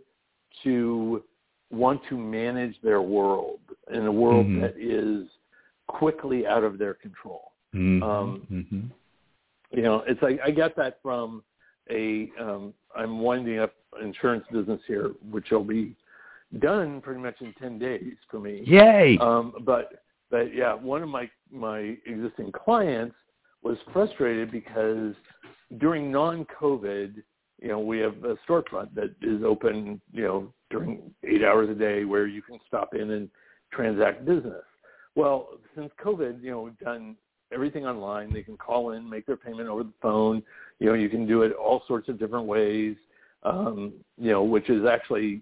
to 0.64 1.24
want 1.72 2.02
to 2.10 2.18
manage 2.18 2.80
their 2.82 3.02
world 3.02 3.60
in 3.92 4.06
a 4.06 4.12
world 4.12 4.46
Mhm. 4.48 4.62
that 4.62 4.76
is 4.78 5.28
quickly 5.88 6.46
out 6.46 6.64
of 6.64 6.78
their 6.78 6.94
control. 6.94 7.54
Mhm. 7.74 8.04
Um, 8.04 8.48
Mhm. 8.52 8.92
You 9.72 9.82
know, 9.82 10.00
it's 10.08 10.22
like 10.22 10.40
I 10.42 10.52
got 10.52 10.76
that 10.76 11.02
from 11.02 11.44
a 11.90 12.32
um 12.38 12.74
I'm 12.96 13.20
winding 13.20 13.60
up 13.60 13.74
insurance 14.02 14.46
business 14.52 14.82
here, 14.86 15.10
which 15.32 15.50
will 15.52 15.64
be 15.64 15.96
done 16.60 17.02
pretty 17.02 17.22
much 17.22 17.36
in 17.42 17.54
ten 17.54 17.78
days 17.80 18.16
for 18.30 18.40
me. 18.40 18.64
Yay! 18.66 19.18
Um, 19.20 19.54
but 19.62 20.04
but 20.30 20.54
yeah, 20.54 20.74
one 20.74 21.04
of 21.04 21.10
my 21.10 21.30
my 21.52 21.96
existing 22.06 22.52
clients 22.52 23.16
was 23.64 23.78
frustrated 23.92 24.52
because 24.52 25.16
during 25.80 26.12
non-COVID, 26.12 27.16
you 27.62 27.68
know, 27.68 27.80
we 27.80 28.00
have 28.00 28.16
a 28.24 28.38
storefront 28.48 28.94
that 28.94 29.16
is 29.22 29.44
open, 29.44 30.00
you 30.12 30.24
know, 30.24 30.54
during 30.70 31.12
eight 31.24 31.44
hours 31.44 31.70
a 31.70 31.74
day 31.74 32.06
where 32.06 32.28
you 32.28 32.42
can 32.42 32.60
stop 32.68 32.94
in 32.94 33.12
and 33.12 33.30
transact 33.72 34.26
business. 34.26 34.64
Well, 35.16 35.50
since 35.76 35.92
COVID, 36.04 36.44
you 36.44 36.52
know, 36.52 36.62
we've 36.62 36.78
done 36.78 37.16
everything 37.52 37.86
online. 37.86 38.32
They 38.34 38.44
can 38.44 38.58
call 38.58 38.92
in, 38.92 39.10
make 39.10 39.26
their 39.26 39.38
payment 39.38 39.70
over 39.70 39.84
the 39.84 39.94
phone. 40.02 40.44
You 40.80 40.88
know, 40.88 40.94
you 40.94 41.10
can 41.10 41.26
do 41.26 41.42
it 41.44 41.54
all 41.54 41.84
sorts 41.88 42.10
of 42.10 42.20
different 42.20 42.46
ways. 42.46 42.96
Um, 43.44 43.94
you 44.18 44.32
know, 44.32 44.44
which 44.44 44.70
is 44.70 44.86
actually 44.86 45.42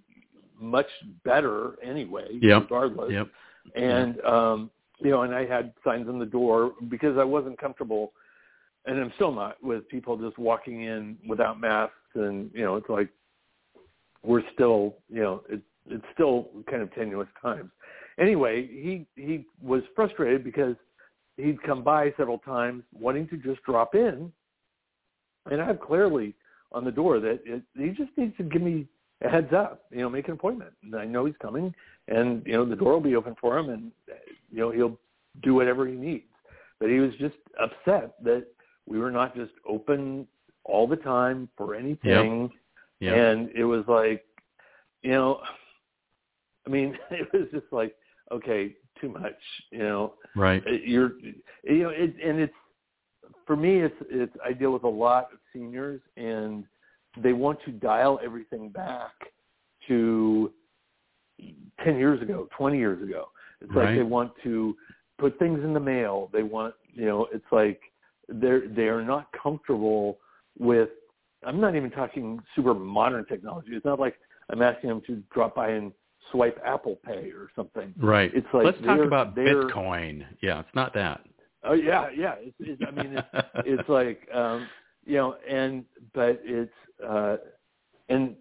much 0.64 0.88
better 1.24 1.74
anyway, 1.84 2.28
Yep. 2.42 2.64
regardless. 2.64 3.12
yep. 3.12 3.28
And 3.76 4.20
um, 4.22 4.72
you 5.00 5.12
know, 5.12 5.24
and 5.24 5.34
I 5.34 5.46
had 5.46 5.74
signs 5.84 6.08
on 6.08 6.20
the 6.20 6.26
door 6.26 6.74
because 6.90 7.18
I 7.18 7.24
wasn't 7.24 7.58
comfortable, 7.60 8.14
and 8.86 8.98
I'm 9.00 9.12
still 9.16 9.32
not 9.32 9.62
with 9.64 9.88
people 9.90 10.18
just 10.18 10.38
walking 10.38 10.82
in 10.82 11.18
without 11.28 11.60
masks, 11.60 11.96
and 12.16 12.50
you 12.54 12.64
know, 12.64 12.76
it's 12.76 12.90
like 12.90 13.10
we're 14.24 14.44
still, 14.54 14.96
you 15.10 15.22
know, 15.22 15.44
it's 15.50 15.64
it's 15.90 16.06
still 16.14 16.48
kind 16.70 16.82
of 16.82 16.94
tenuous 16.94 17.28
times. 17.42 17.70
Anyway, 18.20 18.68
he 18.68 19.06
he 19.16 19.46
was 19.62 19.82
frustrated 19.96 20.44
because 20.44 20.76
he'd 21.38 21.62
come 21.64 21.84
by 21.84 22.14
several 22.18 22.38
times 22.40 22.84
wanting 22.94 23.28
to 23.30 23.38
just 23.38 23.62
drop 23.64 23.96
in, 23.96 24.32
and 25.50 25.62
I 25.62 25.66
have 25.66 25.80
clearly 25.80 26.36
on 26.72 26.86
the 26.86 26.92
door 26.92 27.20
that 27.20 27.40
it, 27.46 27.64
he 27.78 27.90
just 27.90 28.12
needs 28.18 28.36
to 28.38 28.44
give 28.44 28.62
me 28.62 28.88
a 29.24 29.30
heads 29.30 29.54
up, 29.54 29.86
you 29.92 30.00
know, 30.00 30.10
make 30.10 30.28
an 30.28 30.34
appointment. 30.34 30.72
And 30.84 30.96
I 30.96 31.06
know 31.06 31.26
he's 31.26 31.36
coming, 31.42 31.74
and 32.08 32.44
you 32.46 32.54
know 32.54 32.66
the 32.66 32.76
door 32.76 32.94
will 32.94 33.02
be 33.02 33.16
open 33.16 33.36
for 33.40 33.58
him, 33.58 33.70
and 33.70 33.92
you 34.52 34.60
know 34.60 34.72
he'll 34.72 34.98
do 35.42 35.54
whatever 35.54 35.88
he 35.88 35.94
needs. 35.94 36.26
But 36.80 36.90
he 36.90 37.00
was 37.00 37.12
just 37.20 37.36
upset 37.62 38.16
that 38.24 38.46
we 38.88 39.00
were 39.00 39.12
not 39.12 39.36
just 39.36 39.52
open 39.68 40.28
all 40.66 40.88
the 40.88 40.98
time 40.98 41.50
for 41.58 41.76
anything, 41.76 42.50
Yep. 43.00 43.18
and 43.18 43.50
it 43.56 43.66
was 43.66 43.84
like, 43.88 44.24
you 45.02 45.12
know, 45.12 45.42
I 46.66 46.70
mean, 46.70 46.98
it 47.12 47.28
was 47.34 47.48
just 47.52 47.72
like, 47.72 47.96
okay, 48.32 48.76
too 49.00 49.10
much, 49.10 49.36
you 49.72 49.80
know. 49.80 50.14
Right. 50.36 50.64
Uh, 50.66 50.72
You're, 50.72 51.14
you 51.64 51.84
know, 51.84 51.90
it, 51.90 52.16
and 52.24 52.40
it's 52.40 52.54
for 53.46 53.56
me, 53.56 53.82
it's 53.82 53.96
it's 54.10 54.34
I 54.46 54.54
deal 54.54 54.72
with 54.72 54.84
a 54.84 54.88
lot 54.90 55.30
of 55.34 55.40
seniors, 55.52 56.02
and 56.18 56.66
they 57.22 57.34
want 57.34 57.60
to 57.66 57.72
dial 57.72 58.20
everything 58.24 58.70
back 58.70 59.12
to 59.88 60.52
ten 61.84 61.98
years 61.98 62.22
ago, 62.22 62.48
twenty 62.58 62.78
years 62.78 63.02
ago. 63.04 63.30
It's 63.62 63.72
like 63.74 63.96
they 63.96 64.04
want 64.04 64.32
to 64.44 64.76
put 65.18 65.40
things 65.40 65.64
in 65.64 65.74
the 65.74 65.80
mail. 65.80 66.30
They 66.34 66.44
want, 66.44 66.76
you 66.94 67.06
know, 67.06 67.28
it's 67.34 67.46
like 67.52 67.80
they're 68.28 68.68
they 68.68 68.88
are 68.88 69.04
not 69.04 69.28
comfortable 69.42 70.20
with. 70.58 70.90
I'm 71.46 71.60
not 71.60 71.76
even 71.76 71.92
talking 71.92 72.40
super 72.56 72.74
modern 72.74 73.26
technology. 73.26 73.70
It's 73.72 73.86
not 73.86 74.00
like 74.00 74.16
I'm 74.50 74.62
asking 74.62 74.90
them 74.90 75.02
to 75.08 75.22
drop 75.34 75.56
by 75.56 75.70
and 75.70 75.92
swipe 76.32 76.60
Apple 76.66 77.00
Pay 77.06 77.32
or 77.32 77.50
something. 77.56 77.94
Right. 77.98 78.32
It's 78.34 78.48
like 78.54 78.66
Let's 78.66 78.82
talk 78.82 79.00
about 79.00 79.36
Bitcoin. 79.36 80.26
Yeah, 80.42 80.62
it's 80.62 80.76
not 80.76 80.94
that. 80.94 81.22
Oh 81.64 81.74
yeah, 81.74 82.10
yeah. 82.16 82.36
It's, 82.40 82.56
it's 82.60 82.82
I 82.86 82.92
mean, 82.92 83.18
it's, 83.18 83.28
it's 83.66 83.90
like 83.90 84.28
um, 84.34 84.68
you 85.06 85.16
know, 85.16 85.36
and 85.50 85.86
but 86.14 86.42
it's 86.44 86.72
uh, 87.08 87.38
and 88.10 88.36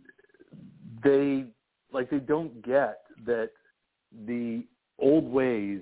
they 1.05 1.47
like 1.93 2.11
they 2.11 2.19
don't 2.19 2.63
get 2.65 3.01
that 3.27 3.51
the 4.27 4.65
old 4.99 5.25
ways, 5.31 5.81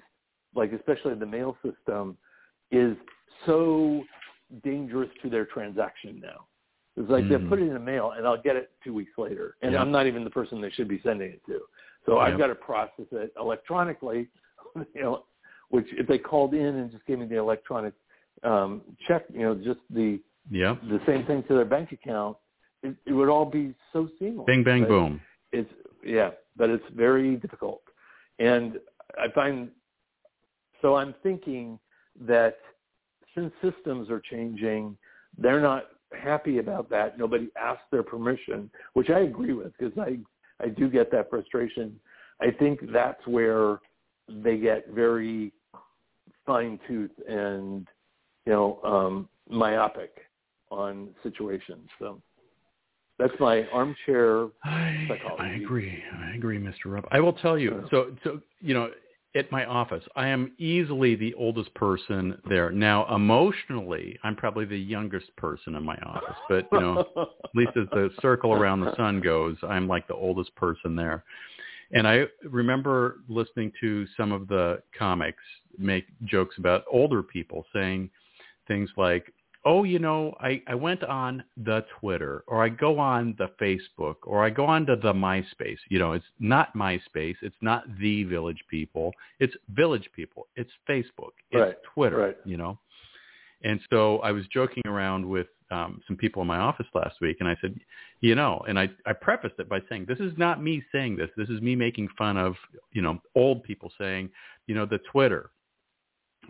like 0.55 0.73
especially 0.73 1.15
the 1.15 1.27
mail 1.27 1.57
system, 1.65 2.17
is 2.71 2.97
so 3.47 4.05
dangerous 4.65 5.11
to 5.23 5.31
their 5.31 5.47
transaction 5.47 6.21
now. 6.21 6.47
It's 6.97 7.09
like 7.11 7.29
they 7.29 7.37
Mhm. 7.37 7.49
put 7.49 7.59
it 7.61 7.63
in 7.69 7.75
the 7.75 7.79
mail 7.81 8.13
and 8.13 8.27
I'll 8.27 8.41
get 8.41 8.57
it 8.57 8.73
two 8.83 8.93
weeks 8.95 9.17
later, 9.19 9.57
and 9.63 9.73
Yeah. 9.73 9.81
I'm 9.81 9.93
not 9.93 10.07
even 10.07 10.25
the 10.25 10.31
person 10.31 10.61
they 10.61 10.71
should 10.71 10.89
be 10.89 11.01
sending 11.01 11.31
it 11.33 11.45
to. 11.47 11.61
So 12.07 12.19
I've 12.19 12.39
got 12.39 12.49
to 12.49 12.55
process 12.57 13.07
it 13.13 13.33
electronically, 13.39 14.29
you 14.95 15.03
know, 15.03 15.25
which 15.69 15.87
if 15.93 16.07
they 16.07 16.19
called 16.19 16.55
in 16.55 16.77
and 16.77 16.91
just 16.91 17.07
gave 17.07 17.19
me 17.19 17.27
the 17.27 17.37
electronic 17.37 17.95
um, 18.43 18.83
check, 19.07 19.27
you 19.33 19.41
know, 19.41 19.55
just 19.55 19.81
the 19.91 20.21
yeah. 20.51 20.77
the 20.89 21.01
same 21.07 21.25
thing 21.27 21.43
to 21.45 21.55
their 21.55 21.65
bank 21.65 21.93
account, 21.93 22.37
it, 22.83 22.97
it 23.07 23.13
would 23.13 23.29
all 23.29 23.45
be 23.45 23.75
so 23.93 24.09
seamless. 24.19 24.47
Bing 24.47 24.65
bang 24.65 24.87
boom. 24.87 25.21
It's 25.53 25.71
yeah, 26.05 26.31
but 26.57 26.71
it's 26.71 26.85
very 26.95 27.37
difficult, 27.37 27.83
and 28.39 28.79
I 29.19 29.31
find 29.35 29.71
so 30.81 30.97
I'm 30.97 31.15
thinking 31.23 31.79
that 32.27 32.57
since 33.35 33.53
systems 33.63 34.11
are 34.11 34.21
changing, 34.21 34.97
they're 35.39 35.61
not 35.61 35.85
happy 36.19 36.59
about 36.59 36.91
that. 36.91 37.19
Nobody 37.19 37.49
asked 37.61 37.91
their 37.91 38.03
permission, 38.03 38.71
which 38.95 39.11
I 39.11 39.21
agree 39.21 39.53
with 39.53 39.73
because 39.79 39.97
I 39.99 40.19
I 40.63 40.69
do 40.69 40.89
get 40.89 41.11
that 41.13 41.31
frustration. 41.31 41.99
I 42.41 42.51
think 42.51 42.81
that's 42.93 43.25
where 43.27 43.81
they 44.29 44.57
get 44.57 44.89
very 44.91 45.53
fine 46.47 46.79
tooth 46.87 47.11
and 47.29 47.87
you 48.47 48.53
know 48.53 48.81
um, 48.85 49.29
myopic 49.49 50.13
on 50.71 51.11
situations. 51.23 51.89
So 51.99 52.21
that's 53.21 53.39
my 53.39 53.67
armchair. 53.67 54.47
I, 54.65 55.07
psychology. 55.09 55.43
I 55.43 55.49
agree. 55.57 56.03
I 56.19 56.35
agree, 56.35 56.59
Mr. 56.59 56.87
Rupp. 56.87 57.07
I 57.11 57.21
will 57.21 57.35
tell 57.35 57.59
you. 57.59 57.85
So, 57.91 58.17
so 58.25 58.41
you 58.61 58.75
know, 58.75 58.91
at 59.37 59.50
my 59.53 59.65
office, 59.65 60.03
I 60.17 60.27
am 60.29 60.53
easily 60.59 61.15
the 61.15 61.35
oldest 61.35 61.73
person 61.75 62.37
there. 62.49 62.73
Now, 62.73 63.15
emotionally, 63.15 64.19
I'm 64.25 64.35
probably 64.35 64.65
the 64.65 64.79
youngest 64.79 65.35
person 65.37 65.77
in 65.77 65.85
my 65.85 65.97
office. 65.99 66.37
But 66.49 66.69
you 66.73 66.81
know, 66.81 67.05
at 67.17 67.50
least 67.55 67.73
as 67.77 67.87
the 67.93 68.11
circle 68.21 68.53
around 68.53 68.81
the 68.81 68.95
sun 68.97 69.21
goes, 69.21 69.57
I'm 69.62 69.87
like 69.87 70.09
the 70.09 70.15
oldest 70.15 70.55
person 70.57 70.97
there. 70.97 71.25
And 71.93 72.07
I 72.07 72.25
remember 72.45 73.19
listening 73.29 73.73
to 73.81 74.07
some 74.17 74.33
of 74.33 74.49
the 74.49 74.81
comics 74.97 75.43
make 75.79 76.07
jokes 76.25 76.57
about 76.59 76.85
older 76.91 77.23
people 77.23 77.67
saying 77.73 78.11
things 78.69 78.91
like, 78.97 79.33
oh, 79.64 79.85
you 79.85 79.99
know, 79.99 80.35
I, 80.40 80.62
I 80.67 80.75
went 80.75 81.05
on 81.05 81.45
the 81.57 81.85
Twitter 81.99 82.45
or 82.47 82.64
I 82.64 82.69
go 82.69 82.99
on 82.99 83.35
the 83.38 83.49
Facebook 83.61 84.17
or 84.23 84.45
I 84.45 84.50
go 84.50 84.64
on 84.64 84.87
to 84.87 84.97
the 84.97 85.12
MySpace. 85.12 85.79
You 85.88 85.99
know, 85.99 86.12
it's 86.12 86.25
not 86.38 86.75
MySpace. 86.75 87.37
It's 87.43 87.57
not 87.61 87.85
the 87.99 88.25
Village 88.25 88.62
People. 88.71 89.12
It's 89.38 89.55
Village 89.71 90.09
People. 90.14 90.47
It's 90.57 90.71
Facebook. 90.88 91.33
It's 91.50 91.61
Right, 91.61 91.76
Twitter, 91.95 92.17
right. 92.17 92.37
you 92.45 92.57
know. 92.57 92.79
And 93.62 93.81
so 93.90 94.19
I 94.21 94.33
was 94.33 94.45
joking 94.52 94.83
around 94.87 95.29
with 95.29 95.49
um, 95.71 96.00
some 96.07 96.17
people 96.17 96.40
in 96.40 96.49
my 96.49 96.57
office 96.57 96.87
last 96.95 97.21
week, 97.21 97.37
and 97.40 97.49
I 97.49 97.57
said, 97.61 97.79
you 98.21 98.35
know, 98.35 98.64
and 98.67 98.79
I, 98.79 98.88
I 99.07 99.12
prefaced 99.12 99.55
it 99.59 99.69
by 99.69 99.81
saying, 99.88 100.07
this 100.09 100.19
is 100.19 100.33
not 100.37 100.62
me 100.62 100.83
saying 100.93 101.17
this. 101.17 101.29
This 101.37 101.49
is 101.49 101.61
me 101.61 101.76
making 101.76 102.09
fun 102.17 102.37
of, 102.37 102.55
you 102.93 103.02
know, 103.02 103.21
old 103.35 103.62
people 103.62 103.93
saying, 103.99 104.31
you 104.67 104.75
know, 104.75 104.87
the 104.87 104.99
Twitter. 105.12 105.50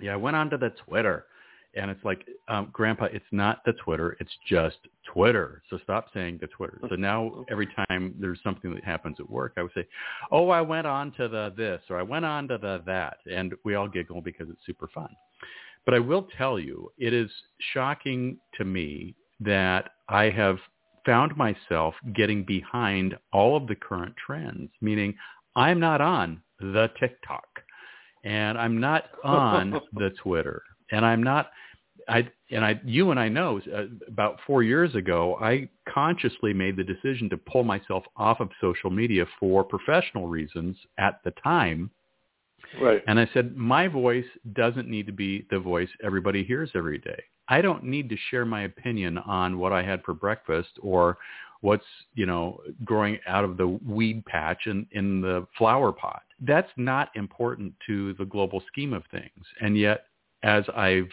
Yeah, 0.00 0.12
I 0.14 0.17
went 0.17 0.37
onto 0.37 0.57
the 0.57 0.71
Twitter. 0.87 1.26
And 1.75 1.91
it's 1.91 2.05
like, 2.05 2.27
um, 2.49 2.69
Grandpa, 2.73 3.07
it's 3.12 3.25
not 3.31 3.65
the 3.65 3.73
Twitter. 3.85 4.17
It's 4.19 4.31
just 4.49 4.79
Twitter. 5.12 5.62
So 5.71 5.79
stop 5.85 6.07
saying 6.12 6.39
the 6.41 6.49
Twitter. 6.49 6.81
So 6.89 6.97
now 6.97 7.45
every 7.50 7.69
time 7.89 8.15
there's 8.19 8.41
something 8.43 8.75
that 8.75 8.83
happens 8.83 9.17
at 9.21 9.31
work, 9.31 9.53
I 9.57 9.62
would 9.62 9.73
say, 9.75 9.87
oh, 10.33 10.49
I 10.49 10.61
went 10.61 10.87
on 10.87 11.12
to 11.12 11.29
the 11.29 11.53
this 11.57 11.81
or 11.89 11.99
I 11.99 12.03
went 12.03 12.25
on 12.25 12.49
to 12.49 12.59
the 12.59 12.83
that. 12.87 13.19
And 13.31 13.55
we 13.65 13.77
all 13.77 13.89
giggle 13.89 14.21
because 14.21 14.49
it's 14.50 14.61
super 14.67 14.89
fun. 14.93 15.11
But 15.85 15.95
I 15.95 16.00
will 16.00 16.27
tell 16.37 16.59
you, 16.59 16.93
it 16.99 17.12
is 17.12 17.31
shocking 17.73 18.39
to 18.59 18.65
me 18.65 19.15
that 19.41 19.91
I 20.09 20.25
have 20.31 20.59
found 21.07 21.37
myself 21.37 21.95
getting 22.15 22.45
behind 22.45 23.17
all 23.33 23.57
of 23.57 23.67
the 23.67 23.75
current 23.75 24.15
trends, 24.25 24.71
meaning 24.81 25.15
I'm 25.57 25.81
not 25.81 26.00
on 26.00 26.43
the 26.59 26.91
TikTok 26.99 27.47
and 28.25 28.59
I'm 28.59 28.79
not 28.81 29.05
on 29.25 29.81
the 29.95 30.11
Twitter 30.23 30.62
and 30.91 31.05
I'm 31.05 31.23
not 31.23 31.51
I 32.09 32.29
and 32.51 32.65
I 32.65 32.81
you 32.85 33.11
and 33.11 33.21
I 33.21 33.29
know 33.29 33.61
uh, 33.75 33.85
about 34.09 34.39
4 34.47 34.63
years 34.63 34.95
ago 34.95 35.39
I 35.41 35.69
consciously 35.89 36.53
made 36.53 36.77
the 36.77 36.85
decision 36.85 37.29
to 37.31 37.37
pull 37.37 37.65
myself 37.65 38.05
off 38.17 38.41
of 38.41 38.51
social 38.61 38.91
media 38.91 39.25
for 39.39 39.65
professional 39.65 40.27
reasons 40.29 40.77
at 40.99 41.21
the 41.25 41.33
time 41.43 41.91
Right. 42.81 43.03
and 43.07 43.19
I 43.19 43.29
said, 43.33 43.57
my 43.57 43.89
voice 43.89 44.27
doesn't 44.53 44.89
need 44.89 45.07
to 45.07 45.13
be 45.13 45.47
the 45.51 45.59
voice 45.59 45.89
everybody 46.05 46.45
hears 46.45 46.71
every 46.75 46.99
day. 46.99 47.21
I 47.49 47.61
don't 47.61 47.85
need 47.85 48.09
to 48.11 48.17
share 48.31 48.45
my 48.45 48.63
opinion 48.63 49.19
on 49.19 49.59
what 49.59 49.73
I 49.73 49.83
had 49.83 50.05
for 50.05 50.15
breakfast 50.15 50.71
or 50.81 51.19
what's, 51.63 51.85
you 52.15 52.27
know, 52.27 52.61
growing 52.85 53.19
out 53.27 53.45
of 53.45 53.57
the 53.57 53.67
weed 53.67 54.25
patch 54.25 54.67
in, 54.67 54.87
in 54.93 55.21
the 55.21 55.47
flower 55.59 55.93
pot. 55.93 56.23
That's 56.41 56.71
not 56.77 57.11
important 57.17 57.75
to 57.87 58.15
the 58.15 58.25
global 58.25 58.63
scheme 58.69 58.93
of 58.93 59.03
things. 59.11 59.45
And 59.61 59.77
yet, 59.77 60.07
as 60.43 60.65
I've 60.75 61.09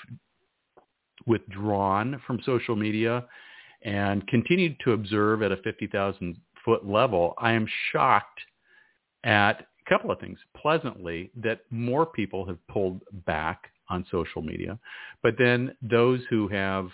withdrawn 1.25 2.21
from 2.25 2.39
social 2.45 2.75
media 2.75 3.25
and 3.83 4.25
continued 4.27 4.77
to 4.83 4.93
observe 4.93 5.43
at 5.43 5.51
a 5.51 5.57
50,000 5.57 6.37
foot 6.63 6.85
level, 6.85 7.33
I 7.37 7.51
am 7.51 7.67
shocked 7.91 8.39
at 9.23 9.61
a 9.61 9.89
couple 9.89 10.11
of 10.11 10.19
things. 10.19 10.39
Pleasantly, 10.55 11.31
that 11.35 11.61
more 11.69 12.05
people 12.05 12.45
have 12.45 12.57
pulled 12.67 13.01
back 13.25 13.71
on 13.89 14.05
social 14.11 14.41
media, 14.41 14.77
but 15.23 15.35
then 15.37 15.75
those 15.81 16.21
who 16.29 16.47
have 16.49 16.89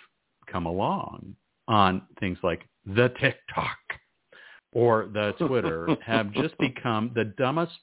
come 0.51 0.65
along 0.65 1.35
on 1.67 2.03
things 2.19 2.37
like 2.43 2.61
the 2.85 3.09
TikTok 3.19 3.77
or 4.73 5.09
the 5.13 5.33
Twitter 5.39 5.87
have 6.05 6.31
just 6.33 6.57
become 6.57 7.11
the 7.15 7.25
dumbest 7.37 7.73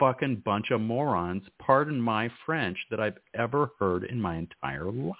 fucking 0.00 0.42
bunch 0.44 0.72
of 0.72 0.80
morons, 0.80 1.44
pardon 1.60 2.00
my 2.00 2.28
French, 2.44 2.76
that 2.90 2.98
I've 2.98 3.18
ever 3.34 3.70
heard 3.78 4.04
in 4.04 4.20
my 4.20 4.36
entire 4.36 4.90
life. 4.90 5.16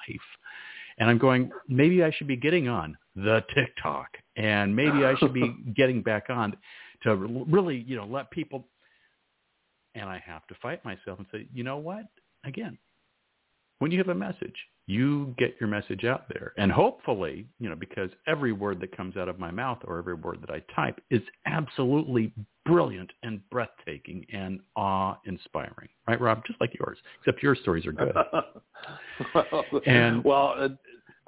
And 0.99 1.09
I'm 1.09 1.19
going, 1.19 1.51
maybe 1.69 2.03
I 2.03 2.11
should 2.11 2.27
be 2.27 2.37
getting 2.37 2.69
on 2.69 2.97
the 3.15 3.45
TikTok 3.55 4.09
and 4.37 4.75
maybe 4.75 5.05
I 5.05 5.15
should 5.17 5.33
be 5.33 5.55
getting 5.77 6.03
back 6.03 6.25
on 6.29 6.57
to 7.03 7.15
really, 7.17 7.85
you 7.87 7.97
know, 7.97 8.07
let 8.07 8.31
people 8.31 8.67
and 9.95 10.09
I 10.09 10.23
have 10.25 10.47
to 10.49 10.55
fight 10.63 10.85
myself 10.85 11.19
and 11.19 11.27
say, 11.33 11.47
you 11.53 11.65
know 11.65 11.79
what? 11.79 12.05
Again, 12.45 12.79
when 13.81 13.91
you 13.91 13.99
have 13.99 14.09
a 14.09 14.15
message, 14.15 14.55
you 14.87 15.35
get 15.39 15.57
your 15.59 15.69
message 15.69 16.05
out 16.05 16.25
there. 16.29 16.53
And 16.59 16.71
hopefully, 16.71 17.47
you 17.59 17.69
know, 17.69 17.75
because 17.75 18.11
every 18.27 18.53
word 18.53 18.79
that 18.81 18.97
comes 18.97 19.17
out 19.17 19.29
of 19.29 19.39
my 19.39 19.51
mouth 19.51 19.79
or 19.85 19.99
every 19.99 20.15
word 20.15 20.39
that 20.43 20.51
I 20.51 20.63
type 20.75 21.01
is 21.11 21.23
absolutely 21.47 22.33
brilliant 22.67 23.11
and 23.23 23.41
breathtaking 23.51 24.27
and 24.33 24.61
awe-inspiring. 24.77 25.89
Right, 26.07 26.21
Rob? 26.21 26.43
Just 26.47 26.61
like 26.61 26.73
yours, 26.79 26.99
except 27.21 27.43
your 27.43 27.55
stories 27.57 27.87
are 27.87 27.93
good. 27.93 28.15
well, 29.35 29.65
And- 29.87 30.23
well, 30.25 30.55
uh, 30.59 30.69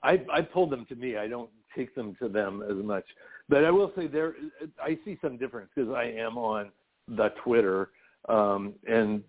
I 0.03 0.21
I 0.33 0.41
pulled 0.43 0.71
them 0.71 0.85
to 0.89 0.95
me. 0.95 1.17
I 1.17 1.29
don't 1.29 1.51
take 1.77 1.95
them 1.95 2.17
to 2.21 2.29
them 2.29 2.63
as 2.69 2.85
much. 2.85 3.05
But 3.49 3.65
I 3.65 3.71
will 3.71 3.93
say 3.97 4.09
there, 4.09 4.35
I 4.83 4.99
see 5.05 5.17
some 5.23 5.37
difference 5.39 5.71
because 5.75 5.91
I 5.93 6.05
am 6.05 6.37
on 6.37 6.71
the 7.09 7.29
Twitter, 7.45 7.91
um, 8.29 8.75
and 8.89 9.23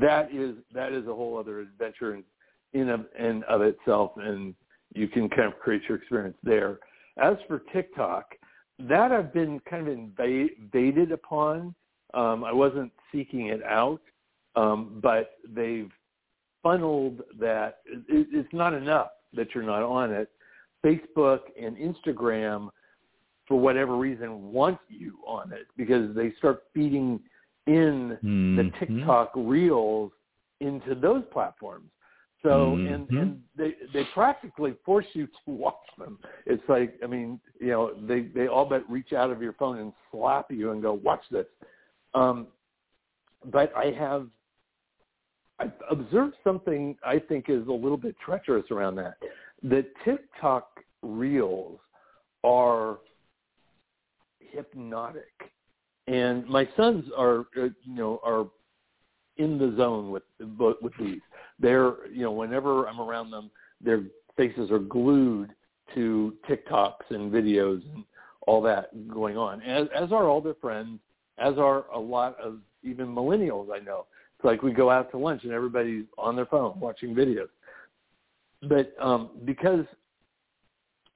that 0.00 0.34
is 0.34 0.56
that 0.72 0.92
is 0.92 1.06
a 1.06 1.14
whole 1.14 1.38
other 1.38 1.60
adventure 1.60 2.14
in 2.14 2.24
in 2.72 2.88
of, 2.88 3.06
in 3.18 3.42
of 3.44 3.62
itself, 3.62 4.12
and 4.16 4.54
you 4.94 5.08
can 5.08 5.28
kind 5.28 5.52
of 5.52 5.58
create 5.58 5.82
your 5.88 5.98
experience 5.98 6.36
there. 6.42 6.78
As 7.16 7.36
for 7.46 7.62
TikTok, 7.72 8.34
that 8.80 9.12
I've 9.12 9.32
been 9.32 9.60
kind 9.60 9.88
of 9.88 9.94
invaded 9.94 11.12
upon. 11.12 11.74
Um, 12.12 12.44
I 12.44 12.52
wasn't 12.52 12.92
seeking 13.12 13.48
it 13.48 13.62
out, 13.64 14.00
um, 14.56 15.00
but 15.02 15.32
they've 15.48 15.90
funneled 16.62 17.22
that. 17.38 17.78
It, 17.86 18.28
it's 18.32 18.52
not 18.52 18.74
enough 18.74 19.10
that 19.34 19.48
you're 19.54 19.64
not 19.64 19.82
on 19.82 20.12
it. 20.12 20.30
Facebook 20.84 21.40
and 21.60 21.76
Instagram, 21.76 22.68
for 23.46 23.58
whatever 23.58 23.96
reason, 23.96 24.52
want 24.52 24.78
you 24.88 25.18
on 25.26 25.52
it 25.52 25.66
because 25.76 26.14
they 26.14 26.32
start 26.38 26.64
feeding 26.74 27.20
in 27.66 28.18
the 28.56 28.64
Mhm. 28.64 28.78
TikTok 28.78 29.32
reels 29.34 30.12
into 30.60 30.94
those 30.94 31.24
platforms. 31.26 31.90
So 32.42 32.76
and 32.76 33.08
Mhm. 33.08 33.20
and 33.22 33.44
they 33.56 33.72
they 33.92 34.04
practically 34.12 34.72
force 34.84 35.06
you 35.14 35.26
to 35.26 35.32
watch 35.46 35.86
them. 35.96 36.18
It's 36.44 36.66
like 36.68 36.98
I 37.02 37.06
mean 37.06 37.40
you 37.58 37.68
know 37.68 37.94
they 37.94 38.22
they 38.22 38.48
all 38.48 38.66
but 38.66 38.88
reach 38.90 39.12
out 39.12 39.30
of 39.30 39.40
your 39.40 39.54
phone 39.54 39.78
and 39.78 39.92
slap 40.10 40.50
you 40.50 40.72
and 40.72 40.82
go 40.82 40.92
watch 40.92 41.26
this. 41.30 41.46
Um, 42.12 42.48
but 43.46 43.74
I 43.74 43.92
have 43.92 44.28
I've 45.58 45.72
observed 45.90 46.34
something 46.44 46.98
I 47.04 47.18
think 47.18 47.48
is 47.48 47.66
a 47.68 47.72
little 47.72 47.96
bit 47.96 48.16
treacherous 48.18 48.70
around 48.70 48.96
that. 48.96 49.14
The 49.62 49.86
TikTok 50.04 50.84
reels 51.02 51.78
are 52.42 52.98
hypnotic, 54.40 55.52
and 56.06 56.46
my 56.46 56.68
sons 56.76 57.04
are 57.16 57.40
uh, 57.56 57.68
you 57.82 57.94
know 57.94 58.20
are 58.24 58.46
in 59.36 59.58
the 59.58 59.74
zone 59.76 60.10
with 60.10 60.22
with 60.80 60.92
these. 60.98 61.20
They're 61.58 62.06
you 62.08 62.22
know 62.22 62.32
whenever 62.32 62.86
I'm 62.86 63.00
around 63.00 63.30
them, 63.30 63.50
their 63.80 64.02
faces 64.36 64.70
are 64.70 64.78
glued 64.78 65.50
to 65.94 66.34
TikToks 66.48 67.10
and 67.10 67.32
videos 67.32 67.82
and 67.94 68.04
all 68.46 68.60
that 68.62 69.08
going 69.08 69.36
on, 69.36 69.62
as 69.62 69.88
as 69.94 70.12
are 70.12 70.28
all 70.28 70.40
their 70.40 70.54
friends, 70.54 71.00
as 71.38 71.58
are 71.58 71.86
a 71.92 71.98
lot 71.98 72.38
of 72.40 72.58
even 72.82 73.06
millennials 73.06 73.68
I 73.74 73.78
know. 73.78 74.06
It's 74.36 74.44
like 74.44 74.62
we 74.62 74.72
go 74.72 74.90
out 74.90 75.10
to 75.12 75.18
lunch 75.18 75.44
and 75.44 75.52
everybody's 75.52 76.04
on 76.18 76.36
their 76.36 76.46
phone 76.46 76.78
watching 76.78 77.14
videos. 77.14 77.48
But 78.68 78.94
um, 79.00 79.30
because 79.44 79.84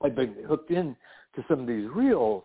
I've 0.02 0.14
been 0.14 0.34
hooked 0.46 0.70
in 0.70 0.96
to 1.34 1.44
some 1.48 1.60
of 1.60 1.66
these 1.66 1.88
reels, 1.94 2.44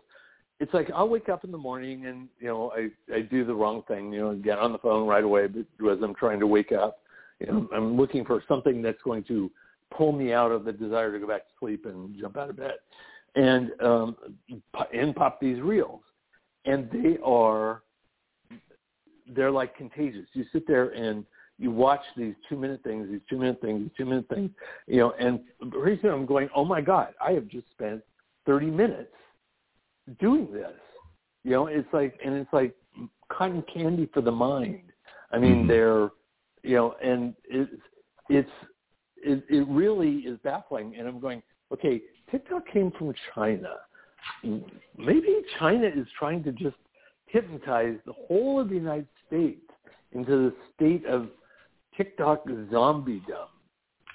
it's 0.60 0.72
like 0.72 0.90
I'll 0.94 1.08
wake 1.08 1.28
up 1.28 1.44
in 1.44 1.50
the 1.50 1.58
morning 1.58 2.06
and 2.06 2.28
you 2.38 2.48
know 2.48 2.72
I 2.76 2.88
I 3.14 3.20
do 3.22 3.44
the 3.44 3.54
wrong 3.54 3.82
thing, 3.88 4.12
you 4.12 4.20
know, 4.20 4.34
get 4.34 4.58
on 4.58 4.72
the 4.72 4.78
phone 4.78 5.06
right 5.06 5.24
away 5.24 5.46
but 5.46 5.90
as 5.90 5.98
I'm 6.02 6.14
trying 6.14 6.40
to 6.40 6.46
wake 6.46 6.72
up. 6.72 6.98
You 7.40 7.46
know, 7.48 7.68
I'm 7.74 7.96
looking 7.96 8.24
for 8.24 8.42
something 8.46 8.80
that's 8.80 9.02
going 9.02 9.24
to 9.24 9.50
pull 9.94 10.12
me 10.12 10.32
out 10.32 10.52
of 10.52 10.64
the 10.64 10.72
desire 10.72 11.12
to 11.12 11.18
go 11.18 11.26
back 11.26 11.42
to 11.42 11.52
sleep 11.58 11.84
and 11.84 12.16
jump 12.18 12.36
out 12.36 12.50
of 12.50 12.56
bed. 12.56 12.74
And 13.34 13.70
um 13.80 14.16
in 14.92 15.12
pop 15.14 15.40
these 15.40 15.60
reels. 15.60 16.00
And 16.64 16.88
they 16.90 17.18
are 17.24 17.82
they're 19.34 19.50
like 19.50 19.76
contagious. 19.76 20.26
You 20.32 20.44
sit 20.52 20.66
there 20.66 20.90
and 20.90 21.24
you 21.58 21.70
watch 21.70 22.00
these 22.16 22.34
two 22.48 22.56
minute 22.56 22.82
things, 22.82 23.08
these 23.10 23.20
two 23.28 23.38
minute 23.38 23.60
things, 23.60 23.80
these 23.80 23.90
two 23.96 24.04
minute 24.04 24.28
things, 24.28 24.50
you 24.86 24.98
know, 24.98 25.12
and 25.18 25.40
pretty 25.70 26.00
soon 26.02 26.10
I'm 26.10 26.26
going, 26.26 26.48
oh 26.54 26.64
my 26.64 26.80
God, 26.80 27.14
I 27.24 27.32
have 27.32 27.46
just 27.48 27.70
spent 27.70 28.02
30 28.46 28.66
minutes 28.66 29.12
doing 30.20 30.52
this. 30.52 30.72
You 31.44 31.52
know, 31.52 31.66
it's 31.66 31.88
like, 31.92 32.18
and 32.24 32.34
it's 32.34 32.52
like 32.52 32.74
cotton 33.28 33.62
candy 33.72 34.08
for 34.12 34.20
the 34.20 34.32
mind. 34.32 34.92
I 35.30 35.38
mean, 35.38 35.64
Mhm. 35.64 35.68
they're, 35.68 36.10
you 36.62 36.76
know, 36.76 36.92
and 37.02 37.34
it's, 37.44 37.70
it's, 38.28 38.50
it, 39.16 39.44
it 39.48 39.66
really 39.68 40.18
is 40.18 40.38
baffling. 40.40 40.96
And 40.96 41.08
I'm 41.08 41.20
going, 41.20 41.42
okay, 41.72 42.02
TikTok 42.30 42.66
came 42.68 42.90
from 42.92 43.14
China. 43.34 43.76
Maybe 44.42 45.42
China 45.58 45.86
is 45.86 46.06
trying 46.18 46.42
to 46.44 46.52
just 46.52 46.76
hypnotize 47.26 47.96
the 48.06 48.12
whole 48.12 48.60
of 48.60 48.68
the 48.68 48.74
United 48.74 49.08
States 49.26 49.60
into 50.12 50.50
the 50.50 50.54
state 50.74 51.04
of 51.06 51.28
TikTok 51.96 52.46
zombiedom. 52.46 53.48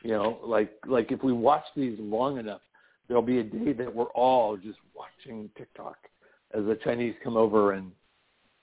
You 0.03 0.11
know, 0.11 0.39
like 0.43 0.71
like 0.87 1.11
if 1.11 1.21
we 1.23 1.33
watch 1.33 1.65
these 1.75 1.97
long 1.99 2.37
enough, 2.37 2.61
there'll 3.09 3.23
be 3.23 3.39
a 3.39 3.43
day 3.43 3.73
that 3.73 3.93
we're 3.93 4.05
all 4.05 4.55
just 4.55 4.77
watching 4.95 5.49
TikTok 5.57 5.97
as 6.53 6.63
the 6.63 6.77
Chinese 6.83 7.15
come 7.21 7.35
over 7.35 7.73
and 7.73 7.91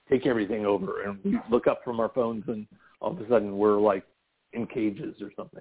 take 0.09 0.25
everything 0.25 0.65
over, 0.65 1.03
and 1.03 1.19
we 1.25 1.39
look 1.51 1.67
up 1.67 1.83
from 1.85 2.01
our 2.01 2.09
phones, 2.09 2.45
and 2.47 2.67
all 3.01 3.13
of 3.13 3.21
a 3.21 3.29
sudden 3.29 3.59
we're 3.59 3.79
like 3.79 4.05
in 4.53 4.67
cages 4.67 5.21
or 5.21 5.31
something. 5.37 5.61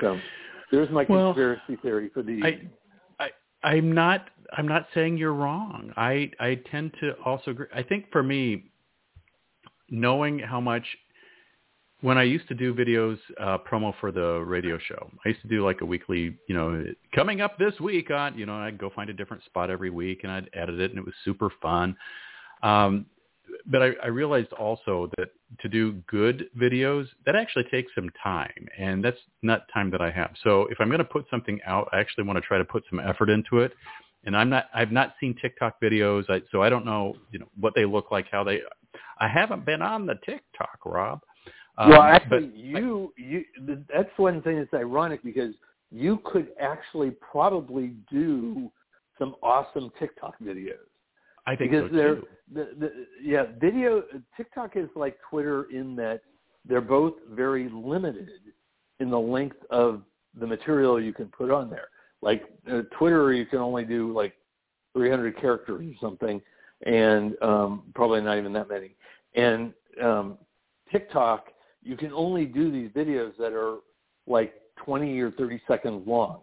So 0.00 0.18
there's 0.72 0.90
my 0.90 1.04
Well, 1.08 1.32
conspiracy 1.32 1.76
theory 1.82 2.10
for 2.12 2.22
the 2.22 2.40
I. 2.42 3.24
I, 3.24 3.28
I'm 3.62 3.92
not. 3.92 4.30
I'm 4.56 4.66
not 4.66 4.86
saying 4.94 5.18
you're 5.18 5.34
wrong. 5.34 5.92
I, 5.96 6.30
I 6.40 6.58
tend 6.70 6.92
to 7.00 7.12
also 7.24 7.52
agree. 7.52 7.66
I 7.74 7.82
think 7.82 8.10
for 8.10 8.22
me, 8.22 8.70
knowing 9.90 10.38
how 10.38 10.60
much 10.60 10.84
when 12.02 12.16
I 12.16 12.22
used 12.22 12.48
to 12.48 12.54
do 12.54 12.74
videos 12.74 13.18
uh, 13.38 13.58
promo 13.58 13.92
for 14.00 14.10
the 14.10 14.40
radio 14.40 14.78
show, 14.78 15.10
I 15.24 15.28
used 15.30 15.42
to 15.42 15.48
do 15.48 15.64
like 15.64 15.80
a 15.82 15.84
weekly, 15.84 16.36
you 16.48 16.54
know, 16.54 16.84
coming 17.14 17.40
up 17.40 17.58
this 17.58 17.78
week 17.80 18.10
on, 18.10 18.38
you 18.38 18.46
know, 18.46 18.54
I'd 18.54 18.78
go 18.78 18.90
find 18.90 19.10
a 19.10 19.12
different 19.12 19.44
spot 19.44 19.70
every 19.70 19.90
week 19.90 20.20
and 20.22 20.32
I'd 20.32 20.48
edit 20.54 20.80
it 20.80 20.90
and 20.90 20.98
it 20.98 21.04
was 21.04 21.14
super 21.24 21.50
fun. 21.60 21.96
Um, 22.62 23.06
but 23.66 23.82
I, 23.82 23.90
I 24.02 24.06
realized 24.06 24.52
also 24.54 25.10
that 25.18 25.28
to 25.60 25.68
do 25.68 25.92
good 26.06 26.48
videos, 26.58 27.06
that 27.26 27.36
actually 27.36 27.64
takes 27.70 27.92
some 27.94 28.08
time, 28.22 28.68
and 28.78 29.04
that's 29.04 29.18
not 29.42 29.62
time 29.72 29.90
that 29.90 30.00
I 30.00 30.10
have. 30.10 30.30
So 30.42 30.66
if 30.70 30.80
I'm 30.80 30.88
going 30.88 30.98
to 30.98 31.04
put 31.04 31.26
something 31.30 31.60
out, 31.66 31.88
I 31.92 32.00
actually 32.00 32.24
want 32.24 32.36
to 32.36 32.42
try 32.42 32.58
to 32.58 32.64
put 32.64 32.84
some 32.88 33.00
effort 33.00 33.28
into 33.28 33.58
it. 33.58 33.72
And 34.24 34.36
I'm 34.36 34.50
not, 34.50 34.66
I've 34.74 34.92
not 34.92 35.14
seen 35.20 35.34
TikTok 35.40 35.80
videos, 35.80 36.24
I, 36.28 36.42
so 36.52 36.62
I 36.62 36.68
don't 36.68 36.84
know, 36.84 37.16
you 37.32 37.38
know, 37.38 37.48
what 37.58 37.74
they 37.74 37.84
look 37.84 38.10
like, 38.10 38.26
how 38.30 38.44
they. 38.44 38.60
I 39.18 39.28
haven't 39.28 39.64
been 39.64 39.82
on 39.82 40.06
the 40.06 40.14
TikTok, 40.24 40.78
Rob. 40.84 41.20
Um, 41.80 41.90
well, 41.90 42.02
actually, 42.02 42.40
but 42.40 42.56
you 42.56 43.12
you 43.16 43.44
that's 43.92 44.10
one 44.18 44.42
thing 44.42 44.58
that's 44.58 44.74
ironic 44.74 45.22
because 45.24 45.54
you 45.90 46.20
could 46.24 46.48
actually 46.60 47.10
probably 47.10 47.94
do 48.10 48.70
some 49.18 49.34
awesome 49.42 49.90
TikTok 49.98 50.34
videos. 50.40 50.74
I 51.46 51.56
think 51.56 51.70
because 51.70 51.90
so 51.90 51.96
they're 51.96 52.14
too. 52.16 52.26
the, 52.52 52.68
the 52.78 53.06
yeah 53.22 53.44
video 53.58 54.02
TikTok 54.36 54.76
is 54.76 54.90
like 54.94 55.16
Twitter 55.30 55.68
in 55.72 55.96
that 55.96 56.20
they're 56.66 56.82
both 56.82 57.14
very 57.30 57.70
limited 57.72 58.28
in 58.98 59.08
the 59.08 59.18
length 59.18 59.56
of 59.70 60.02
the 60.38 60.46
material 60.46 61.00
you 61.00 61.14
can 61.14 61.28
put 61.28 61.50
on 61.50 61.70
there. 61.70 61.88
Like 62.20 62.44
uh, 62.70 62.82
Twitter, 62.98 63.32
you 63.32 63.46
can 63.46 63.60
only 63.60 63.84
do 63.84 64.12
like 64.12 64.34
300 64.92 65.40
characters 65.40 65.80
or 65.80 65.94
something, 65.98 66.42
and 66.84 67.34
um, 67.40 67.84
probably 67.94 68.20
not 68.20 68.36
even 68.36 68.52
that 68.52 68.68
many. 68.68 68.96
And 69.34 69.72
um, 70.02 70.36
TikTok, 70.92 71.46
you 71.82 71.96
can 71.96 72.12
only 72.12 72.44
do 72.44 72.70
these 72.70 72.90
videos 72.90 73.36
that 73.38 73.52
are 73.52 73.78
like 74.26 74.54
20 74.84 75.18
or 75.20 75.30
30 75.32 75.60
seconds 75.66 76.06
long. 76.06 76.40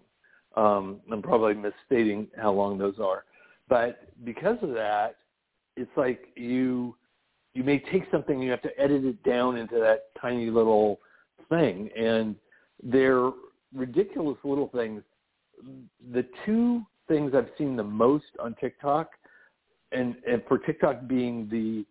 Um, 0.56 1.02
I'm 1.12 1.22
probably 1.22 1.54
misstating 1.54 2.28
how 2.38 2.52
long 2.52 2.78
those 2.78 2.96
are, 3.00 3.26
but 3.70 4.10
because 4.24 4.58
of 4.62 4.70
that, 4.74 5.18
it's 5.76 5.92
like 5.96 6.30
you 6.36 6.96
you 7.54 7.64
may 7.64 7.80
take 7.80 8.04
something 8.12 8.36
and 8.36 8.44
you 8.44 8.52
have 8.52 8.62
to 8.62 8.80
edit 8.80 9.04
it 9.04 9.22
down 9.24 9.58
into 9.58 9.80
that 9.80 10.10
tiny 10.20 10.50
little 10.50 11.00
thing, 11.50 11.90
and 11.98 12.36
they're 12.84 13.32
ridiculous 13.74 14.38
little 14.44 14.68
things. 14.68 15.02
The 16.12 16.26
two 16.46 16.84
things 17.08 17.34
I've 17.36 17.50
seen 17.58 17.76
the 17.76 17.84
most 17.84 18.26
on 18.40 18.56
TikTok, 18.60 19.10
and, 19.92 20.16
and 20.28 20.44
for 20.48 20.58
TikTok 20.58 21.08
being 21.08 21.48
the 21.50 21.86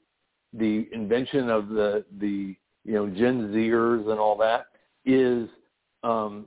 the 0.56 0.88
invention 0.92 1.50
of 1.50 1.68
the 1.68 2.04
the 2.18 2.56
you 2.87 2.92
know 2.94 3.07
Gen 3.09 3.53
Zers 3.53 4.09
and 4.09 4.18
all 4.18 4.37
that 4.38 4.66
is 5.05 5.49
um, 6.03 6.46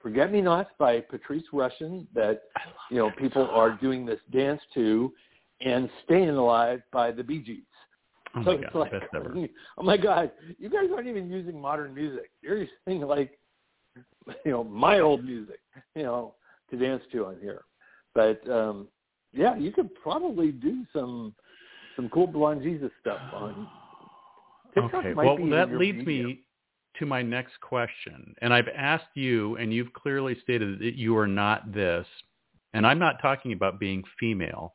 "Forget 0.00 0.32
Me 0.32 0.40
Nots" 0.40 0.70
by 0.78 1.00
Patrice 1.00 1.44
Rushen 1.52 2.06
that 2.14 2.42
you 2.90 2.98
know 2.98 3.10
people 3.18 3.48
are 3.50 3.72
doing 3.72 4.06
this 4.06 4.20
dance 4.32 4.60
to, 4.74 5.12
and 5.60 5.90
"Staying 6.04 6.30
Alive" 6.30 6.80
by 6.92 7.10
the 7.10 7.22
Bee 7.22 7.40
Gees. 7.40 7.64
Oh 8.36 8.44
so 8.44 8.50
it's 8.52 8.72
god, 8.72 8.78
like, 8.78 8.92
oh 9.78 9.82
my 9.82 9.96
god, 9.96 10.30
you 10.58 10.70
guys 10.70 10.88
aren't 10.94 11.08
even 11.08 11.28
using 11.28 11.60
modern 11.60 11.92
music. 11.92 12.30
You're 12.40 12.66
using 12.86 13.02
like, 13.02 13.38
you 14.44 14.52
know, 14.52 14.64
my 14.64 15.00
old 15.00 15.24
music, 15.24 15.60
you 15.96 16.04
know, 16.04 16.34
to 16.70 16.76
dance 16.76 17.02
to 17.12 17.26
on 17.26 17.36
here. 17.40 17.64
But 18.14 18.48
um 18.48 18.88
yeah, 19.32 19.56
you 19.56 19.72
could 19.72 19.94
probably 19.96 20.52
do 20.52 20.84
some 20.92 21.34
some 21.96 22.08
cool 22.08 22.26
blonde 22.26 22.62
Jesus 22.62 22.90
stuff 23.00 23.20
on 23.34 23.68
TikTok. 24.74 24.94
Okay, 24.94 25.14
well 25.14 25.36
that 25.50 25.72
leads 25.72 26.04
me 26.06 26.40
to 26.98 27.06
my 27.06 27.22
next 27.22 27.60
question, 27.60 28.34
and 28.42 28.52
I've 28.52 28.68
asked 28.68 29.14
you, 29.14 29.56
and 29.56 29.72
you've 29.72 29.92
clearly 29.92 30.36
stated 30.42 30.78
that 30.80 30.94
you 30.94 31.16
are 31.16 31.26
not 31.26 31.72
this, 31.72 32.06
and 32.74 32.86
I'm 32.86 32.98
not 32.98 33.16
talking 33.22 33.52
about 33.52 33.80
being 33.80 34.02
female, 34.20 34.74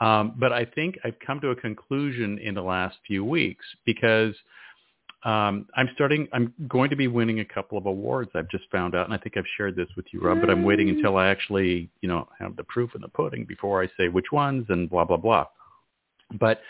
um, 0.00 0.34
but 0.38 0.52
I 0.52 0.64
think 0.64 0.98
I've 1.04 1.18
come 1.24 1.40
to 1.40 1.50
a 1.50 1.56
conclusion 1.56 2.38
in 2.38 2.54
the 2.54 2.62
last 2.62 2.96
few 3.06 3.24
weeks 3.24 3.64
because 3.84 4.34
um, 5.24 5.66
I'm 5.76 5.88
starting. 5.94 6.26
I'm 6.32 6.52
going 6.68 6.90
to 6.90 6.96
be 6.96 7.06
winning 7.06 7.40
a 7.40 7.44
couple 7.44 7.78
of 7.78 7.86
awards. 7.86 8.30
I've 8.34 8.48
just 8.48 8.64
found 8.72 8.96
out, 8.96 9.06
and 9.06 9.14
I 9.14 9.18
think 9.18 9.36
I've 9.36 9.44
shared 9.56 9.76
this 9.76 9.86
with 9.96 10.06
you, 10.10 10.20
Rob. 10.20 10.40
But 10.40 10.50
I'm 10.50 10.64
waiting 10.64 10.88
until 10.88 11.16
I 11.16 11.28
actually, 11.28 11.88
you 12.00 12.08
know, 12.08 12.26
have 12.40 12.56
the 12.56 12.64
proof 12.64 12.96
in 12.96 13.00
the 13.00 13.08
pudding 13.08 13.44
before 13.44 13.80
I 13.82 13.88
say 13.96 14.08
which 14.08 14.32
ones 14.32 14.66
and 14.68 14.90
blah 14.90 15.04
blah 15.04 15.18
blah. 15.18 15.46
But 16.40 16.60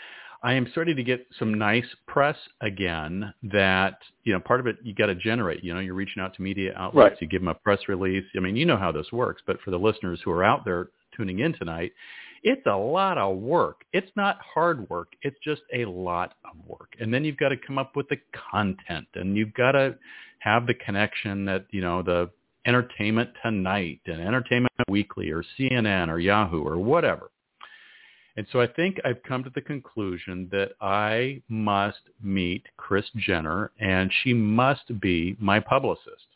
I 0.43 0.53
am 0.53 0.67
starting 0.71 0.97
to 0.97 1.03
get 1.03 1.25
some 1.39 1.53
nice 1.53 1.85
press 2.07 2.35
again. 2.61 3.33
That 3.43 3.99
you 4.23 4.33
know, 4.33 4.39
part 4.39 4.59
of 4.59 4.67
it 4.67 4.77
you 4.83 4.93
got 4.93 5.07
to 5.07 5.15
generate. 5.15 5.63
You 5.63 5.73
know, 5.73 5.79
you're 5.79 5.93
reaching 5.93 6.21
out 6.21 6.35
to 6.35 6.41
media 6.41 6.73
outlets. 6.75 7.11
Right. 7.11 7.21
You 7.21 7.27
give 7.27 7.41
them 7.41 7.47
a 7.47 7.53
press 7.53 7.79
release. 7.87 8.25
I 8.35 8.39
mean, 8.39 8.55
you 8.55 8.65
know 8.65 8.77
how 8.77 8.91
this 8.91 9.11
works. 9.11 9.41
But 9.45 9.61
for 9.61 9.71
the 9.71 9.79
listeners 9.79 10.19
who 10.23 10.31
are 10.31 10.43
out 10.43 10.65
there 10.65 10.87
tuning 11.15 11.39
in 11.39 11.53
tonight, 11.53 11.93
it's 12.43 12.65
a 12.65 12.75
lot 12.75 13.17
of 13.17 13.37
work. 13.37 13.85
It's 13.93 14.11
not 14.15 14.37
hard 14.41 14.89
work. 14.89 15.13
It's 15.21 15.37
just 15.43 15.61
a 15.73 15.85
lot 15.85 16.33
of 16.43 16.57
work. 16.67 16.89
And 16.99 17.13
then 17.13 17.23
you've 17.23 17.37
got 17.37 17.49
to 17.49 17.57
come 17.57 17.77
up 17.77 17.95
with 17.95 18.09
the 18.09 18.17
content 18.51 19.07
and 19.15 19.37
you've 19.37 19.53
got 19.53 19.71
to 19.71 19.95
have 20.39 20.67
the 20.67 20.73
connection 20.73 21.45
that, 21.45 21.65
you 21.71 21.81
know, 21.81 22.01
the 22.01 22.29
Entertainment 22.65 23.29
Tonight 23.41 24.01
and 24.05 24.21
Entertainment 24.21 24.73
Weekly 24.89 25.29
or 25.31 25.43
CNN 25.57 26.09
or 26.09 26.19
Yahoo 26.19 26.63
or 26.63 26.77
whatever. 26.77 27.29
And 28.35 28.47
so 28.51 28.59
I 28.59 28.67
think 28.67 28.97
I've 29.05 29.21
come 29.23 29.43
to 29.43 29.51
the 29.53 29.61
conclusion 29.61 30.47
that 30.51 30.71
I 30.81 31.41
must 31.49 32.01
meet 32.21 32.65
Chris 32.77 33.05
Jenner 33.17 33.71
and 33.79 34.11
she 34.23 34.33
must 34.33 34.99
be 34.99 35.35
my 35.39 35.59
publicist. 35.59 36.27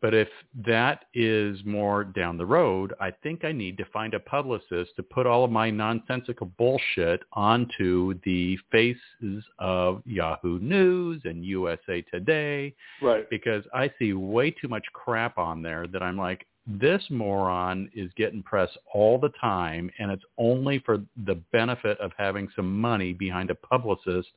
But 0.00 0.14
if 0.14 0.28
that 0.66 1.06
is 1.12 1.58
more 1.64 2.04
down 2.04 2.38
the 2.38 2.46
road, 2.46 2.94
I 3.00 3.10
think 3.10 3.44
I 3.44 3.50
need 3.50 3.76
to 3.78 3.84
find 3.86 4.14
a 4.14 4.20
publicist 4.20 4.94
to 4.94 5.02
put 5.02 5.26
all 5.26 5.44
of 5.44 5.50
my 5.50 5.70
nonsensical 5.70 6.52
bullshit 6.56 7.20
onto 7.32 8.14
the 8.24 8.56
faces 8.70 9.44
of 9.58 10.02
Yahoo 10.06 10.60
News 10.60 11.22
and 11.24 11.44
USA 11.44 12.02
Today 12.02 12.74
right. 13.02 13.28
because 13.28 13.64
I 13.74 13.90
see 13.98 14.12
way 14.12 14.52
too 14.52 14.68
much 14.68 14.84
crap 14.92 15.36
on 15.36 15.62
there 15.62 15.88
that 15.88 16.02
I'm 16.02 16.16
like, 16.16 16.46
this 16.68 17.02
moron 17.08 17.88
is 17.94 18.10
getting 18.16 18.42
press 18.42 18.68
all 18.92 19.18
the 19.18 19.30
time 19.40 19.90
and 19.98 20.10
it's 20.10 20.24
only 20.36 20.78
for 20.80 20.98
the 21.24 21.36
benefit 21.50 21.98
of 21.98 22.12
having 22.18 22.46
some 22.54 22.78
money 22.78 23.14
behind 23.14 23.50
a 23.50 23.54
publicist 23.54 24.28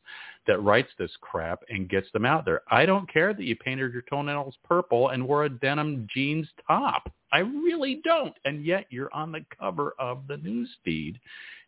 that 0.47 0.61
writes 0.61 0.89
this 0.97 1.11
crap 1.19 1.61
and 1.69 1.89
gets 1.89 2.07
them 2.13 2.25
out 2.25 2.45
there. 2.45 2.61
I 2.71 2.85
don't 2.85 3.11
care 3.11 3.33
that 3.33 3.43
you 3.43 3.57
painted 3.57 3.91
your 3.91 4.03
toenails 4.03 4.55
purple 4.63 5.09
and 5.09 5.27
wore 5.27 5.43
a 5.43 5.49
denim 5.49 6.07
jeans 6.13 6.47
top. 6.65 7.11
I 7.33 7.39
really 7.39 7.99
don't. 8.03 8.33
And 8.45 8.65
yet 8.65 8.85
you're 8.89 9.13
on 9.13 9.33
the 9.33 9.45
cover 9.59 9.93
of 9.99 10.25
the 10.29 10.37
news 10.37 10.69
feed. 10.85 11.19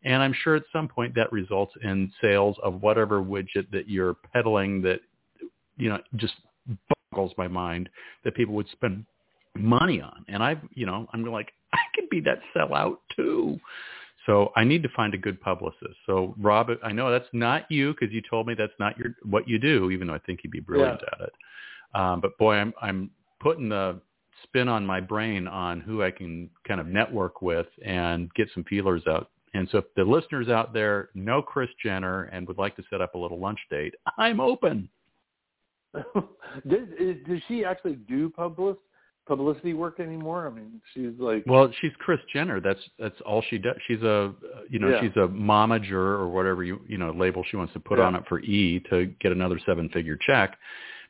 And 0.06 0.24
I'm 0.24 0.34
sure 0.44 0.56
at 0.56 0.64
some 0.72 0.88
point 0.88 1.14
that 1.16 1.32
results 1.32 1.74
in 1.84 2.12
sales 2.22 2.56
of 2.64 2.82
whatever 2.82 3.22
widget 3.22 3.70
that 3.72 3.90
you're 3.90 4.16
peddling 4.32 4.82
that, 4.84 5.02
you 5.78 5.90
know, 5.90 6.00
just 6.16 6.36
boggles 7.12 7.34
my 7.38 7.48
mind 7.50 7.90
that 8.24 8.36
people 8.36 8.56
would 8.56 8.70
spend 8.70 9.06
money 9.56 10.02
on. 10.02 10.26
And 10.28 10.44
I've, 10.44 10.60
you 10.74 10.86
know, 10.86 11.08
I'm 11.14 11.24
like, 11.26 11.54
I 11.74 11.80
could 11.96 12.10
be 12.10 12.22
that 12.22 12.40
sellout 12.56 12.98
too. 13.16 13.60
So 14.26 14.52
I 14.56 14.64
need 14.64 14.84
to 14.84 14.90
find 14.90 15.14
a 15.14 15.18
good 15.18 15.42
publicist. 15.42 15.96
So 16.06 16.34
Rob, 16.40 16.70
I 16.82 16.92
know 16.92 17.12
that's 17.12 17.28
not 17.34 17.70
you 17.70 17.94
because 17.94 18.14
you 18.14 18.22
told 18.30 18.48
me 18.48 18.54
that's 18.58 18.74
not 18.80 18.98
your 18.98 19.16
what 19.24 19.48
you 19.48 19.60
do, 19.60 19.92
even 19.92 20.08
though 20.08 20.14
I 20.14 20.20
think 20.20 20.42
you'd 20.44 20.52
be 20.52 20.62
brilliant 20.62 21.02
at 21.12 21.28
it. 21.28 21.34
Um, 21.94 22.22
but 22.22 22.38
boy, 22.38 22.56
I'm 22.56 22.74
I'm 22.82 23.10
putting 23.42 23.68
the 23.68 24.00
spin 24.44 24.70
on 24.70 24.86
my 24.86 25.02
brain 25.02 25.48
on 25.48 25.82
who 25.82 26.04
I 26.04 26.12
can 26.12 26.50
kind 26.66 26.80
of 26.80 26.88
network 26.88 27.42
with 27.42 27.68
and 27.86 28.34
get 28.34 28.48
some 28.54 28.64
feelers 28.64 29.04
out. 29.08 29.30
And 29.54 29.68
so 29.72 29.80
if 29.80 29.86
the 29.96 30.04
listeners 30.04 30.50
out 30.50 30.74
there 30.74 31.10
know 31.14 31.42
Chris 31.42 31.70
Jenner 31.84 32.24
and 32.26 32.48
would 32.48 32.58
like 32.58 32.76
to 32.78 32.84
set 32.90 33.02
up 33.02 33.16
a 33.16 33.18
little 33.18 33.40
lunch 33.40 33.60
date, 33.70 33.94
I'm 34.18 34.40
open. 34.40 34.90
does, 35.94 36.88
is, 37.00 37.18
does 37.28 37.40
she 37.48 37.64
actually 37.64 37.96
do 38.08 38.30
public 38.30 38.78
publicity 39.26 39.74
work 39.74 40.00
anymore? 40.00 40.48
I 40.48 40.52
mean, 40.54 40.82
she's 40.94 41.12
like 41.20 41.44
Well, 41.46 41.72
she's 41.82 41.92
Chris 42.00 42.20
Jenner. 42.32 42.60
That's 42.60 42.80
that's 43.00 43.20
all 43.26 43.44
she 43.50 43.58
does. 43.58 43.76
She's 43.88 44.02
a 44.02 44.34
you 44.70 44.80
know 44.80 44.90
Yeah. 44.90 45.02
she's 45.02 45.16
a 45.16 45.28
momager 45.28 45.94
or 45.94 46.28
whatever 46.30 46.64
you 46.64 46.82
you 46.88 46.98
know 46.98 47.12
label 47.12 47.44
she 47.50 47.58
wants 47.58 47.74
to 47.74 47.80
put 47.80 48.00
Yeah. 48.00 48.06
on 48.06 48.16
it 48.16 48.24
for 48.28 48.40
E 48.42 48.80
to 48.90 49.06
get 49.22 49.32
another 49.32 49.60
seven 49.66 49.90
figure 49.90 50.18
check. 50.18 50.58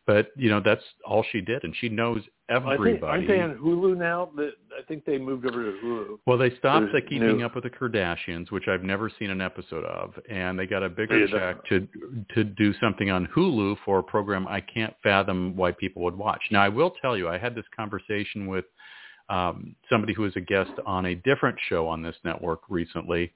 But 0.06 0.32
you 0.36 0.50
know, 0.50 0.62
that's 0.63 0.84
all 1.06 1.24
she 1.32 1.39
did, 1.39 1.63
and 1.63 1.74
she 1.80 1.88
knows 1.88 2.22
everybody. 2.50 2.92
I 2.92 2.94
think, 2.94 3.04
aren't 3.04 3.28
they 3.28 3.39
on 3.39 3.56
Hulu 3.56 3.98
now? 3.98 4.30
I 4.38 4.84
think 4.86 5.06
they 5.06 5.18
moved 5.18 5.46
over 5.46 5.63
to 5.63 5.78
Hulu. 5.84 6.18
Well, 6.26 6.38
they 6.38 6.50
stopped 6.58 6.88
the 6.92 7.02
Keeping. 7.02 7.42
Up 7.44 7.56
with 7.56 7.63
the 7.63 7.70
Kardashians, 7.70 8.52
which 8.52 8.68
I've 8.68 8.84
never 8.84 9.10
seen 9.18 9.30
an 9.30 9.39
episode 9.39 9.86
of, 9.86 10.13
and 10.30 10.60
they 10.60 10.66
got 10.66 10.84
a 10.84 10.89
bigger 10.89 11.26
yeah, 11.26 11.54
check 11.54 11.66
to 11.70 11.88
to 12.36 12.44
do 12.44 12.74
something 12.82 13.10
on 13.10 13.28
Hulu 13.36 13.78
for 13.86 14.00
a 14.00 14.04
program 14.04 14.46
I 14.48 14.60
can't 14.60 14.94
fathom 15.02 15.56
why 15.56 15.72
people 15.72 16.04
would 16.04 16.18
watch. 16.18 16.42
Now, 16.52 16.63
I 16.63 16.70
will 16.70 16.92
tell 17.02 17.18
you, 17.18 17.30
I 17.30 17.38
had 17.38 17.56
this 17.56 17.66
conversation 17.76 18.48
with 18.48 18.66
um, 19.30 19.76
somebody 19.90 20.14
who 20.14 20.24
was 20.24 20.36
a 20.36 20.42
guest 20.42 20.72
on 20.86 21.06
a 21.08 21.16
different 21.16 21.58
show 21.70 21.88
on 21.88 22.02
this 22.02 22.16
network 22.24 22.62
recently. 22.70 23.32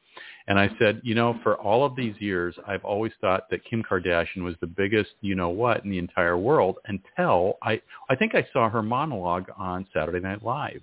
And 0.48 0.60
I 0.60 0.70
said, 0.80 1.02
you 1.04 1.16
know, 1.16 1.40
for 1.44 1.56
all 1.56 1.86
of 1.86 1.96
these 1.96 2.16
years, 2.20 2.56
I've 2.68 2.84
always 2.84 3.12
thought 3.22 3.50
that 3.50 3.64
Kim 3.66 3.84
Kardashian 3.84 4.44
was 4.44 4.56
the 4.60 4.68
biggest, 4.68 5.12
you 5.22 5.36
know 5.36 5.50
what, 5.50 5.84
in 5.84 5.90
the 5.90 5.98
entire 5.98 6.38
world 6.38 6.78
until 6.86 7.58
I, 7.62 7.82
I 8.10 8.16
think 8.16 8.36
I 8.36 8.48
saw 8.54 8.70
her 8.70 8.82
monologue 8.82 9.48
on 9.58 9.88
Saturday 9.94 10.20
Night 10.20 10.44
Live. 10.44 10.82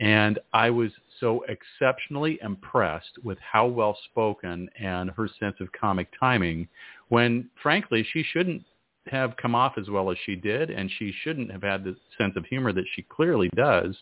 And 0.00 0.38
I 0.52 0.70
was 0.70 0.90
so 1.20 1.44
exceptionally 1.48 2.38
impressed 2.42 3.18
with 3.22 3.38
how 3.40 3.66
well 3.66 3.96
spoken 4.10 4.68
and 4.80 5.10
her 5.10 5.28
sense 5.38 5.56
of 5.60 5.70
comic 5.72 6.08
timing 6.18 6.66
when 7.08 7.48
frankly 7.62 8.04
she 8.12 8.24
shouldn't 8.32 8.64
have 9.08 9.36
come 9.36 9.54
off 9.54 9.74
as 9.78 9.88
well 9.88 10.10
as 10.10 10.16
she 10.24 10.36
did, 10.36 10.70
and 10.70 10.90
she 10.98 11.12
shouldn't 11.22 11.50
have 11.50 11.62
had 11.62 11.84
the 11.84 11.96
sense 12.18 12.34
of 12.36 12.44
humor 12.46 12.72
that 12.72 12.84
she 12.94 13.02
clearly 13.02 13.50
does. 13.56 13.96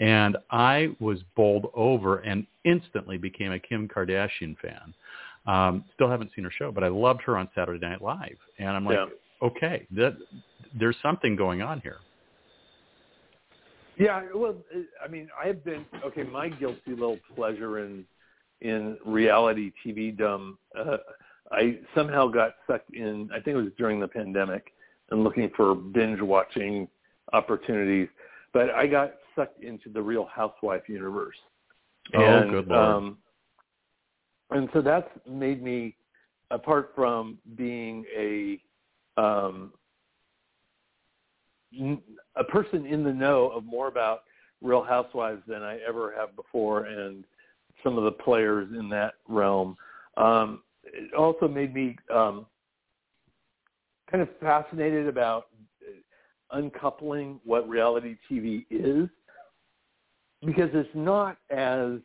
And 0.00 0.36
I 0.50 0.96
was 0.98 1.20
bowled 1.36 1.70
over 1.74 2.18
and 2.18 2.46
instantly 2.64 3.18
became 3.18 3.52
a 3.52 3.58
Kim 3.58 3.86
Kardashian 3.86 4.56
fan. 4.58 4.94
Um, 5.46 5.84
still 5.94 6.10
haven't 6.10 6.30
seen 6.34 6.44
her 6.44 6.50
show, 6.50 6.72
but 6.72 6.84
I 6.84 6.88
loved 6.88 7.22
her 7.22 7.36
on 7.36 7.48
Saturday 7.54 7.86
Night 7.86 8.02
Live, 8.02 8.36
and 8.58 8.68
I'm 8.68 8.84
like, 8.84 8.98
yeah. 8.98 9.46
okay, 9.46 9.86
that, 9.92 10.16
there's 10.78 10.96
something 11.02 11.36
going 11.36 11.62
on 11.62 11.80
here. 11.80 11.98
Yeah, 13.96 14.22
well, 14.34 14.54
I 15.04 15.08
mean, 15.08 15.28
I've 15.42 15.62
been 15.62 15.84
okay. 16.06 16.22
My 16.22 16.48
guilty 16.48 16.92
little 16.92 17.18
pleasure 17.36 17.84
in 17.84 18.06
in 18.62 18.96
reality 19.04 19.72
TV 19.84 20.16
dumb. 20.16 20.56
Uh, 20.78 20.96
I 21.52 21.78
somehow 21.94 22.28
got 22.28 22.54
sucked 22.66 22.94
in. 22.94 23.28
I 23.32 23.40
think 23.40 23.56
it 23.56 23.62
was 23.62 23.72
during 23.76 24.00
the 24.00 24.08
pandemic, 24.08 24.72
and 25.10 25.24
looking 25.24 25.50
for 25.56 25.74
binge 25.74 26.20
watching 26.20 26.88
opportunities. 27.32 28.08
But 28.52 28.70
I 28.70 28.86
got 28.86 29.14
sucked 29.34 29.62
into 29.62 29.88
the 29.88 30.02
Real 30.02 30.26
Housewife 30.26 30.88
universe. 30.88 31.36
Oh, 32.14 32.22
and, 32.22 32.50
good 32.50 32.68
lord! 32.68 32.80
Um, 32.80 33.18
and 34.50 34.68
so 34.72 34.80
that's 34.80 35.08
made 35.28 35.62
me, 35.62 35.96
apart 36.50 36.92
from 36.94 37.38
being 37.56 38.04
a 38.16 38.60
um, 39.16 39.72
a 42.36 42.44
person 42.44 42.86
in 42.86 43.04
the 43.04 43.12
know 43.12 43.48
of 43.48 43.64
more 43.64 43.88
about 43.88 44.22
Real 44.60 44.82
Housewives 44.82 45.42
than 45.46 45.62
I 45.62 45.78
ever 45.86 46.14
have 46.16 46.36
before, 46.36 46.84
and 46.84 47.24
some 47.82 47.96
of 47.96 48.04
the 48.04 48.12
players 48.12 48.68
in 48.78 48.88
that 48.90 49.14
realm. 49.28 49.76
Um, 50.16 50.62
it 50.84 51.14
also 51.14 51.48
made 51.48 51.74
me 51.74 51.96
um, 52.12 52.46
kind 54.10 54.22
of 54.22 54.28
fascinated 54.40 55.06
about 55.06 55.46
uncoupling 56.52 57.40
what 57.44 57.68
reality 57.68 58.16
TV 58.30 58.66
is 58.70 59.08
because 60.44 60.70
it's 60.72 60.88
not 60.94 61.36
as 61.50 61.98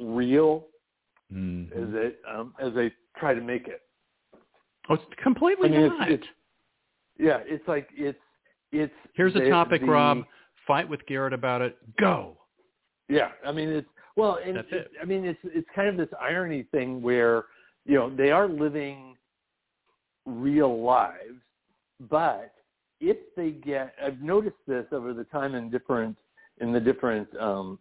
real 0.00 0.66
mm-hmm. 1.32 1.72
as 1.72 1.88
it 1.94 2.20
um, 2.32 2.54
as 2.60 2.72
they 2.74 2.92
try 3.18 3.34
to 3.34 3.40
make 3.40 3.68
it. 3.68 3.82
Oh, 4.88 4.94
it's 4.94 5.04
completely 5.22 5.68
I 5.68 5.72
mean, 5.72 5.88
not. 5.88 6.10
It's, 6.10 6.22
it's, 6.22 6.32
yeah, 7.18 7.38
it's 7.44 7.66
like 7.68 7.88
it's 7.94 8.18
it's. 8.72 8.92
Here's 9.14 9.34
the, 9.34 9.46
a 9.46 9.50
topic, 9.50 9.82
the, 9.82 9.88
Rob. 9.88 10.24
Fight 10.66 10.88
with 10.88 11.04
Garrett 11.06 11.32
about 11.32 11.62
it. 11.62 11.78
Go. 11.98 12.36
Yeah, 13.08 13.30
I 13.46 13.52
mean 13.52 13.70
it's 13.70 13.88
well, 14.16 14.38
and 14.44 14.56
That's 14.56 14.68
it. 14.70 14.90
I 15.00 15.04
mean 15.04 15.24
it's 15.24 15.38
it's 15.44 15.68
kind 15.74 15.88
of 15.88 15.96
this 15.96 16.14
irony 16.20 16.64
thing 16.70 17.00
where 17.00 17.44
you 17.88 17.94
know, 17.94 18.14
they 18.14 18.30
are 18.30 18.46
living 18.46 19.16
real 20.26 20.82
lives, 20.82 21.40
but 22.10 22.52
if 23.00 23.16
they 23.34 23.50
get, 23.50 23.94
I've 24.04 24.20
noticed 24.20 24.56
this 24.68 24.84
over 24.92 25.14
the 25.14 25.24
time 25.24 25.54
in 25.54 25.70
different, 25.70 26.16
in 26.60 26.70
the 26.70 26.80
different 26.80 27.28
um, 27.40 27.78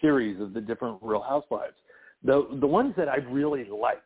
series 0.00 0.40
of 0.40 0.54
the 0.54 0.60
different 0.60 0.98
Real 1.02 1.20
Housewives, 1.20 1.74
the 2.22 2.46
the 2.60 2.66
ones 2.66 2.94
that 2.96 3.08
I 3.08 3.16
really 3.16 3.64
liked, 3.64 4.04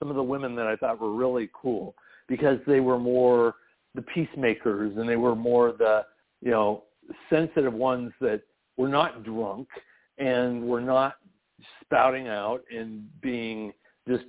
some 0.00 0.10
of 0.10 0.16
the 0.16 0.22
women 0.22 0.56
that 0.56 0.66
I 0.66 0.74
thought 0.76 1.00
were 1.00 1.14
really 1.14 1.48
cool 1.54 1.94
because 2.26 2.58
they 2.66 2.80
were 2.80 2.98
more 2.98 3.54
the 3.94 4.02
peacemakers 4.02 4.96
and 4.96 5.08
they 5.08 5.16
were 5.16 5.36
more 5.36 5.72
the 5.72 6.04
you 6.40 6.50
know 6.50 6.84
sensitive 7.28 7.74
ones 7.74 8.12
that 8.20 8.40
were 8.76 8.88
not 8.88 9.22
drunk 9.22 9.68
and 10.18 10.62
were 10.62 10.80
not 10.80 11.16
spouting 11.82 12.28
out 12.28 12.62
and 12.74 13.06
being 13.20 13.72
just 14.08 14.24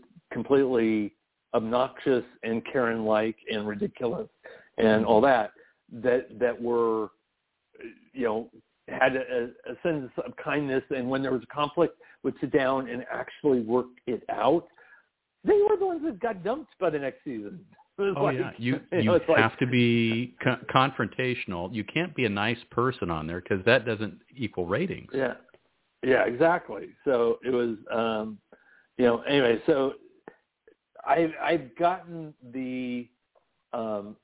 completely 0.52 1.14
obnoxious 1.54 2.24
and 2.44 2.62
Karen-like 2.72 3.36
and 3.52 3.68
ridiculous 3.68 4.28
and 4.78 5.06
all 5.06 5.22
that 5.22 5.52
that 5.92 6.40
that 6.40 6.60
were 6.60 7.10
you 8.14 8.24
know 8.24 8.50
had 8.88 9.16
a, 9.16 9.50
a 9.70 9.76
sense 9.84 10.10
of 10.26 10.34
kindness 10.44 10.84
and 10.90 11.10
when 11.10 11.22
there 11.22 11.32
was 11.32 11.42
a 11.44 11.54
conflict 11.54 11.98
would 12.24 12.34
sit 12.42 12.52
down 12.52 12.90
and 12.90 13.06
actually 13.12 13.62
work 13.62 13.88
it 14.08 14.24
out. 14.30 14.68
They 15.44 15.60
were 15.70 15.78
the 15.78 15.86
ones 15.86 16.02
that 16.06 16.20
got 16.20 16.44
dumped 16.44 16.78
by 16.80 16.90
the 16.90 17.00
next 17.00 17.24
season. 17.24 17.66
Oh 18.16 18.24
like, 18.24 18.36
yeah, 18.40 18.52
you 18.58 18.80
you, 18.94 19.04
know, 19.04 19.20
have 19.20 19.52
like, 19.52 19.60
to 19.60 19.68
be 19.68 20.34
co- 20.44 20.58
confrontational. 20.74 21.72
You 21.72 21.84
can't 21.84 22.16
be 22.16 22.26
a 22.26 22.30
nice 22.30 22.58
person 22.72 23.12
on 23.12 23.28
there 23.28 23.42
because 23.42 23.64
that 23.66 23.86
doesn't 23.86 24.18
equal 24.36 24.66
ratings. 24.66 25.12
Yeah, 25.14 25.34
yeah, 26.02 26.24
exactly. 26.24 26.88
So 27.06 27.38
it 27.46 27.52
was, 27.52 27.76
um, 27.94 28.40
you 28.98 29.06
know, 29.06 29.22
anyway. 29.22 29.62
So 29.68 29.94
I've 31.06 31.32
I've 31.42 31.76
gotten 31.78 32.34
the 32.54 33.08
um, 33.74 34.16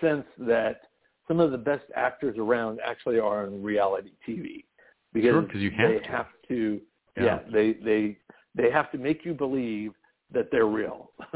sense 0.00 0.26
that 0.38 0.82
some 1.28 1.40
of 1.40 1.50
the 1.50 1.58
best 1.58 1.84
actors 1.96 2.36
around 2.38 2.80
actually 2.84 3.18
are 3.18 3.46
on 3.46 3.62
reality 3.62 4.12
TV 4.28 4.64
because 5.12 5.46
sure, 5.52 5.56
you 5.56 5.70
have 5.70 5.90
they 5.90 5.98
to. 5.98 6.08
have 6.10 6.26
to 6.48 6.80
yeah. 7.16 7.24
yeah. 7.24 7.38
they 7.52 7.72
they 7.84 8.18
they 8.54 8.70
have 8.70 8.90
to 8.92 8.98
make 8.98 9.24
you 9.24 9.34
believe 9.34 9.92
that 10.32 10.48
they're 10.50 10.66
real. 10.66 11.10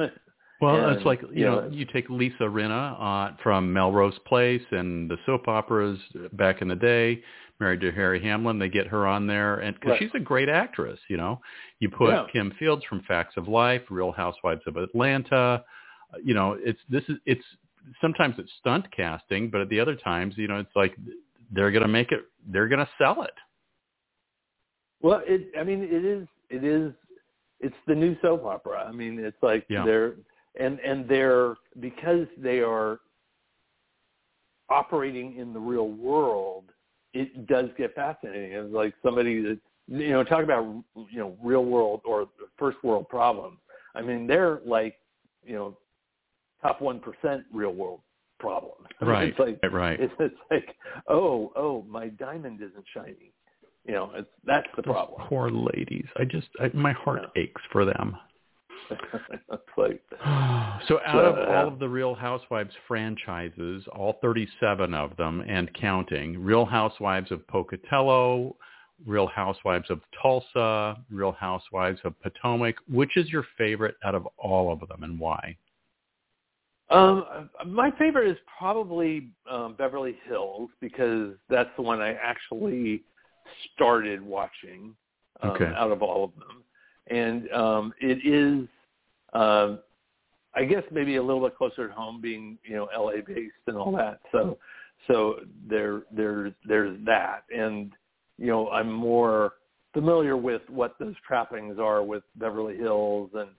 well, 0.60 0.76
and, 0.76 0.96
it's 0.96 1.04
like 1.04 1.20
you, 1.32 1.44
know, 1.44 1.60
know, 1.62 1.68
you 1.70 1.84
take 1.84 2.08
Lisa 2.08 2.44
Rinna 2.44 2.96
uh, 3.32 3.36
from 3.42 3.72
Melrose 3.72 4.18
Place 4.26 4.62
and 4.70 5.10
the 5.10 5.16
soap 5.26 5.48
operas 5.48 5.98
back 6.32 6.62
in 6.62 6.68
the 6.68 6.76
day 6.76 7.22
married 7.60 7.80
to 7.80 7.92
Harry 7.92 8.22
Hamlin. 8.22 8.58
They 8.58 8.68
get 8.68 8.86
her 8.88 9.06
on 9.06 9.26
there, 9.26 9.56
and 9.56 9.74
because 9.74 9.92
right. 9.92 9.98
she's 10.00 10.10
a 10.14 10.20
great 10.20 10.48
actress, 10.48 10.98
you 11.08 11.16
know. 11.16 11.40
You 11.80 11.88
put 11.90 12.10
Yeah. 12.10 12.26
Kim 12.32 12.50
Fields 12.58 12.84
from 12.84 13.00
Facts 13.02 13.36
of 13.36 13.48
Life, 13.48 13.82
Real 13.90 14.12
Housewives 14.12 14.62
of 14.66 14.76
Atlanta. 14.76 15.64
uh, 16.14 16.18
You 16.22 16.34
know, 16.34 16.58
it's 16.60 16.80
this 16.88 17.04
is 17.08 17.16
it's 17.26 17.44
sometimes 18.00 18.34
it's 18.38 18.50
stunt 18.60 18.86
casting, 18.94 19.48
but 19.50 19.60
at 19.60 19.68
the 19.68 19.80
other 19.80 19.94
times, 19.96 20.34
you 20.36 20.48
know, 20.48 20.58
it's 20.58 20.74
like 20.76 20.96
they're 21.52 21.70
going 21.70 21.82
to 21.82 21.88
make 21.88 22.12
it. 22.12 22.24
They're 22.48 22.68
going 22.68 22.84
to 22.84 22.90
sell 22.98 23.22
it. 23.22 23.34
Well, 25.02 25.22
it 25.26 25.50
I 25.58 25.62
mean 25.62 25.82
it 25.82 26.04
is 26.04 26.26
it 26.50 26.64
is 26.64 26.92
it's 27.60 27.76
the 27.86 27.94
new 27.94 28.16
soap 28.22 28.44
opera. 28.44 28.84
I 28.88 28.92
mean 28.92 29.18
it's 29.18 29.42
like 29.42 29.64
Yeah. 29.68 29.84
they're 29.84 30.14
and 30.58 30.80
and 30.80 31.08
they're 31.08 31.54
because 31.80 32.26
they 32.38 32.60
are 32.60 33.00
operating 34.68 35.36
in 35.36 35.52
the 35.52 35.60
real 35.60 35.88
world 35.88 36.64
it 37.20 37.46
does 37.46 37.68
get 37.78 37.94
fascinating. 37.94 38.52
It's 38.52 38.72
like 38.72 38.94
somebody 39.02 39.40
that 39.42 39.58
you 39.88 40.10
know 40.10 40.24
talk 40.24 40.42
about 40.44 40.64
you 41.10 41.18
know 41.18 41.36
real 41.42 41.64
world 41.64 42.00
or 42.04 42.28
first 42.58 42.78
world 42.82 43.08
problems. 43.08 43.58
I 43.94 44.02
mean, 44.02 44.26
they're 44.26 44.60
like 44.66 44.96
you 45.44 45.54
know 45.54 45.76
top 46.62 46.80
one 46.80 47.00
percent 47.00 47.44
real 47.52 47.72
world 47.74 48.00
problems. 48.38 48.74
Right, 49.02 49.28
It's 49.28 49.38
like 49.38 49.60
right. 49.72 50.00
It's, 50.00 50.12
it's 50.18 50.34
like 50.50 50.74
oh 51.08 51.52
oh 51.54 51.84
my 51.88 52.08
diamond 52.08 52.60
isn't 52.62 52.84
shining. 52.94 53.30
You 53.84 53.92
know, 53.92 54.10
it's 54.14 54.28
that's 54.44 54.66
the 54.74 54.82
Those 54.82 54.92
problem. 54.94 55.20
poor 55.28 55.50
ladies. 55.50 56.06
I 56.18 56.24
just 56.24 56.48
I, 56.58 56.70
my 56.74 56.92
heart 56.92 57.22
aches 57.36 57.60
for 57.70 57.84
them. 57.84 58.16
Like 59.76 60.02
so 60.88 61.00
out 61.06 61.24
of 61.24 61.34
So, 61.36 61.44
all 61.44 61.64
uh, 61.64 61.66
of 61.66 61.78
the 61.78 61.88
Real 61.88 62.14
Housewives 62.14 62.74
franchises, 62.86 63.84
all 63.92 64.18
37 64.22 64.94
of 64.94 65.16
them 65.16 65.42
and 65.46 65.72
counting, 65.74 66.42
Real 66.42 66.64
Housewives 66.64 67.30
of 67.30 67.46
Pocatello, 67.48 68.56
Real 69.04 69.26
Housewives 69.26 69.90
of 69.90 70.00
Tulsa, 70.20 70.96
Real 71.10 71.32
Housewives 71.32 72.00
of 72.04 72.14
Potomac, 72.22 72.76
which 72.88 73.16
is 73.16 73.28
your 73.30 73.44
favorite 73.58 73.96
out 74.04 74.14
of 74.14 74.26
all 74.38 74.72
of 74.72 74.80
them 74.88 75.02
and 75.02 75.18
why? 75.18 75.56
Um, 76.88 77.50
my 77.66 77.90
favorite 77.98 78.30
is 78.30 78.36
probably 78.58 79.28
um, 79.50 79.74
Beverly 79.76 80.16
Hills 80.28 80.70
because 80.80 81.34
that's 81.50 81.70
the 81.76 81.82
one 81.82 82.00
I 82.00 82.14
actually 82.14 83.02
started 83.74 84.22
watching 84.22 84.94
um, 85.42 85.50
Okay. 85.50 85.72
out 85.76 85.90
of 85.90 86.02
all 86.02 86.24
of 86.24 86.30
them, 86.36 86.62
and 87.08 87.50
um, 87.52 87.92
it 88.00 88.24
is. 88.24 88.68
Um, 89.36 89.80
I 90.54 90.64
guess 90.64 90.82
maybe 90.90 91.16
a 91.16 91.22
little 91.22 91.42
bit 91.42 91.56
closer 91.56 91.86
to 91.86 91.92
home, 91.92 92.20
being 92.20 92.58
you 92.64 92.76
know 92.76 92.88
LA 92.96 93.20
based 93.26 93.52
and 93.66 93.76
all 93.76 93.92
that. 93.92 94.20
So 94.32 94.58
so 95.06 95.40
there 95.68 96.02
there 96.10 96.54
there's 96.66 96.98
that, 97.04 97.44
and 97.54 97.92
you 98.38 98.46
know 98.46 98.70
I'm 98.70 98.90
more 98.90 99.52
familiar 99.92 100.36
with 100.36 100.62
what 100.68 100.94
those 100.98 101.14
trappings 101.26 101.78
are 101.78 102.02
with 102.02 102.22
Beverly 102.36 102.76
Hills 102.76 103.30
and 103.34 103.50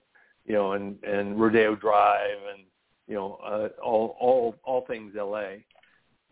you 0.44 0.54
know 0.54 0.72
and 0.72 1.02
and 1.04 1.40
Rodeo 1.40 1.76
Drive 1.76 2.38
and 2.52 2.64
you 3.06 3.14
know 3.14 3.38
uh, 3.46 3.68
all 3.82 4.16
all 4.20 4.56
all 4.64 4.84
things 4.86 5.12
LA. 5.16 5.58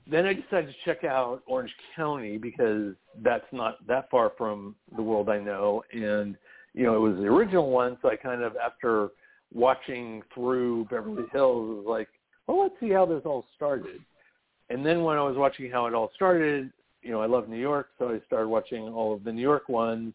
Then 0.08 0.26
I 0.26 0.34
decided 0.34 0.68
to 0.68 0.74
check 0.84 1.04
out 1.04 1.42
Orange 1.46 1.74
County 1.94 2.38
because 2.38 2.94
that's 3.22 3.46
not 3.52 3.84
that 3.86 4.08
far 4.10 4.32
from 4.36 4.74
the 4.96 5.02
world 5.02 5.28
I 5.28 5.38
know, 5.38 5.84
and 5.92 6.36
you 6.74 6.82
know 6.82 6.96
it 6.96 7.00
was 7.08 7.16
the 7.18 7.26
original 7.26 7.70
one. 7.70 7.98
So 8.02 8.10
I 8.10 8.16
kind 8.16 8.42
of 8.42 8.56
after 8.56 9.10
watching 9.52 10.22
through 10.34 10.86
Beverly 10.90 11.24
Hills 11.32 11.76
was 11.76 11.86
like, 11.88 12.08
well, 12.46 12.62
let's 12.62 12.74
see 12.80 12.90
how 12.90 13.06
this 13.06 13.22
all 13.24 13.46
started. 13.54 14.00
And 14.68 14.84
then 14.84 15.02
when 15.02 15.16
I 15.16 15.22
was 15.22 15.36
watching 15.36 15.70
how 15.70 15.86
it 15.86 15.94
all 15.94 16.10
started, 16.14 16.72
you 17.02 17.10
know, 17.10 17.20
I 17.20 17.26
love 17.26 17.48
New 17.48 17.58
York, 17.58 17.88
so 17.98 18.10
I 18.10 18.20
started 18.26 18.48
watching 18.48 18.88
all 18.88 19.14
of 19.14 19.24
the 19.24 19.32
New 19.32 19.42
York 19.42 19.68
ones. 19.68 20.12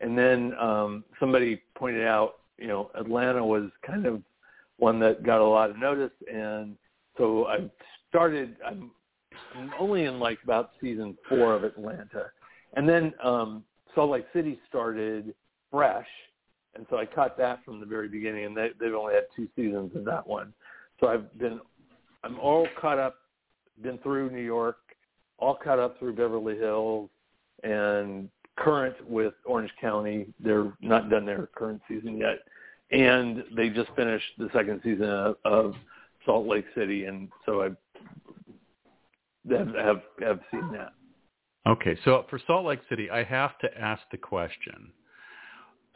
And 0.00 0.18
then 0.18 0.52
um, 0.60 1.04
somebody 1.20 1.62
pointed 1.76 2.06
out, 2.06 2.34
you 2.58 2.66
know, 2.66 2.90
Atlanta 2.94 3.44
was 3.44 3.70
kind 3.86 4.06
of 4.06 4.22
one 4.78 4.98
that 5.00 5.22
got 5.22 5.40
a 5.40 5.44
lot 5.44 5.70
of 5.70 5.78
notice, 5.78 6.10
and 6.32 6.76
so 7.16 7.46
I 7.46 7.70
started. 8.08 8.56
I'm, 8.66 8.90
I'm 9.56 9.70
only 9.78 10.04
in 10.04 10.18
like 10.18 10.38
about 10.42 10.70
season 10.80 11.16
four 11.28 11.54
of 11.54 11.64
Atlanta, 11.64 12.30
and 12.74 12.88
then 12.88 13.12
um, 13.22 13.64
Salt 13.94 14.10
Lake 14.10 14.26
City 14.32 14.58
started 14.68 15.34
fresh, 15.70 16.06
and 16.76 16.86
so 16.90 16.96
I 16.98 17.06
caught 17.06 17.36
that 17.38 17.64
from 17.64 17.80
the 17.80 17.86
very 17.86 18.08
beginning, 18.08 18.44
and 18.44 18.56
they, 18.56 18.70
they've 18.80 18.94
only 18.94 19.14
had 19.14 19.24
two 19.34 19.48
seasons 19.56 19.92
of 19.94 20.04
that 20.04 20.26
one. 20.26 20.52
So 21.00 21.08
I've 21.08 21.36
been, 21.38 21.60
I'm 22.22 22.38
all 22.38 22.66
caught 22.80 22.98
up, 22.98 23.16
been 23.82 23.98
through 23.98 24.30
New 24.30 24.42
York, 24.42 24.78
all 25.38 25.54
caught 25.54 25.78
up 25.78 25.98
through 25.98 26.14
Beverly 26.14 26.56
Hills, 26.56 27.10
and 27.62 28.28
current 28.56 28.94
with 29.08 29.34
Orange 29.44 29.70
County. 29.80 30.26
They're 30.40 30.72
not 30.80 31.10
done 31.10 31.26
their 31.26 31.48
current 31.54 31.80
season 31.88 32.18
yet, 32.18 32.40
and 32.90 33.44
they 33.56 33.68
just 33.68 33.90
finished 33.96 34.26
the 34.38 34.48
second 34.52 34.80
season 34.84 35.08
of, 35.08 35.36
of 35.44 35.74
Salt 36.24 36.46
Lake 36.46 36.66
City, 36.74 37.04
and 37.04 37.28
so 37.44 37.62
I 37.62 37.68
have 39.52 39.74
have, 39.74 40.02
have 40.20 40.40
seen 40.50 40.72
that. 40.72 40.92
Okay, 41.66 41.98
so 42.04 42.24
for 42.28 42.38
Salt 42.46 42.66
Lake 42.66 42.80
City, 42.88 43.10
I 43.10 43.24
have 43.24 43.58
to 43.60 43.78
ask 43.78 44.02
the 44.10 44.18
question 44.18 44.92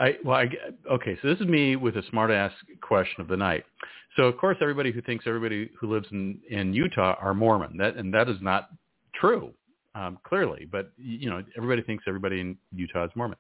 I 0.01 0.17
well, 0.25 0.37
I, 0.37 0.49
okay. 0.91 1.19
So 1.23 1.29
this 1.29 1.41
is 1.41 1.47
me 1.47 1.77
with 1.77 1.97
a 1.97 2.03
smart 2.11 2.31
ass 2.31 2.53
question 2.81 3.21
of 3.21 3.29
the 3.29 3.37
night. 3.37 3.65
So 4.17 4.25
of 4.25 4.37
course, 4.37 4.57
everybody 4.61 4.93
who 4.93 5.03
thinks 5.03 5.27
everybody 5.27 5.71
who 5.79 5.93
lives 5.93 6.07
in 6.11 6.39
in 6.51 6.73
Utah 6.73 7.17
are 7.21 7.35
Mormon. 7.35 7.77
That 7.77 7.97
and 7.97 8.13
that 8.15 8.29
is 8.29 8.37
not 8.41 8.71
true, 9.15 9.53
um, 9.95 10.19
clearly. 10.25 10.67
But 10.71 10.93
you 10.97 11.31
know, 11.31 11.43
everybody 11.57 11.83
thinks 11.83 12.05
everybody 12.07 12.41
in 12.41 12.57
Utah 12.75 13.05
is 13.05 13.11
Mormon. 13.15 13.39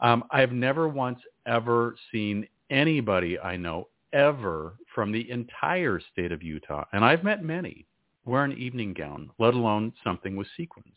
Um, 0.00 0.24
I 0.30 0.40
have 0.40 0.52
never 0.52 0.88
once 0.88 1.20
ever 1.46 1.94
seen 2.10 2.46
anybody 2.70 3.38
I 3.38 3.56
know 3.56 3.88
ever 4.12 4.74
from 4.94 5.12
the 5.12 5.30
entire 5.30 6.00
state 6.12 6.32
of 6.32 6.42
Utah, 6.42 6.84
and 6.92 7.04
I've 7.04 7.24
met 7.24 7.44
many, 7.44 7.86
wear 8.24 8.44
an 8.44 8.52
evening 8.52 8.92
gown, 8.92 9.30
let 9.38 9.54
alone 9.54 9.92
something 10.02 10.36
with 10.36 10.48
sequins. 10.56 10.96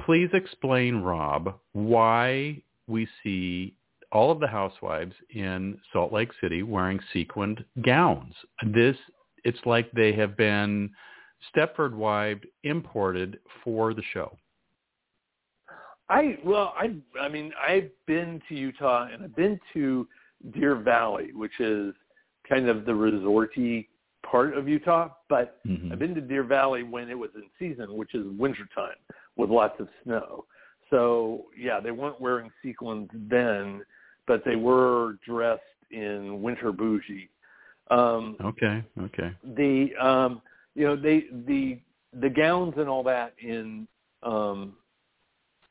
Please 0.00 0.28
explain, 0.34 0.96
Rob, 0.96 1.54
why 1.72 2.62
we 2.86 3.08
see 3.22 3.74
all 4.12 4.30
of 4.30 4.40
the 4.40 4.46
housewives 4.46 5.14
in 5.30 5.78
Salt 5.92 6.12
Lake 6.12 6.30
City 6.40 6.62
wearing 6.62 7.00
sequined 7.12 7.64
gowns. 7.84 8.34
This 8.74 8.96
it's 9.44 9.58
like 9.64 9.90
they 9.92 10.12
have 10.12 10.36
been 10.36 10.90
Stepford 11.54 11.92
wives 11.92 12.42
imported 12.64 13.38
for 13.62 13.94
the 13.94 14.02
show. 14.12 14.36
I 16.08 16.38
well, 16.44 16.74
I 16.76 16.94
I 17.20 17.28
mean, 17.28 17.52
I've 17.60 17.90
been 18.06 18.40
to 18.48 18.54
Utah 18.54 19.08
and 19.12 19.24
I've 19.24 19.36
been 19.36 19.58
to 19.74 20.06
Deer 20.52 20.76
Valley, 20.76 21.32
which 21.32 21.58
is 21.60 21.94
kind 22.48 22.68
of 22.68 22.84
the 22.84 22.92
resorty 22.92 23.88
part 24.24 24.56
of 24.56 24.68
Utah, 24.68 25.10
but 25.28 25.58
mm-hmm. 25.66 25.92
I've 25.92 25.98
been 25.98 26.14
to 26.14 26.20
Deer 26.20 26.44
Valley 26.44 26.82
when 26.82 27.08
it 27.08 27.18
was 27.18 27.30
in 27.34 27.44
season, 27.58 27.94
which 27.96 28.14
is 28.14 28.26
wintertime 28.38 28.96
with 29.36 29.50
lots 29.50 29.78
of 29.80 29.88
snow. 30.04 30.44
So 30.90 31.46
yeah, 31.58 31.80
they 31.80 31.90
weren't 31.90 32.20
wearing 32.20 32.50
sequins 32.62 33.08
then, 33.12 33.82
but 34.26 34.42
they 34.44 34.56
were 34.56 35.14
dressed 35.26 35.62
in 35.90 36.42
winter 36.42 36.72
bougie. 36.72 37.28
Um, 37.90 38.36
okay, 38.42 38.84
okay. 39.00 39.32
The 39.56 39.94
um, 40.00 40.42
you 40.74 40.84
know 40.84 40.96
they 40.96 41.26
the 41.46 41.78
the 42.20 42.28
gowns 42.28 42.74
and 42.76 42.88
all 42.88 43.02
that 43.04 43.34
in 43.38 43.86
um, 44.22 44.74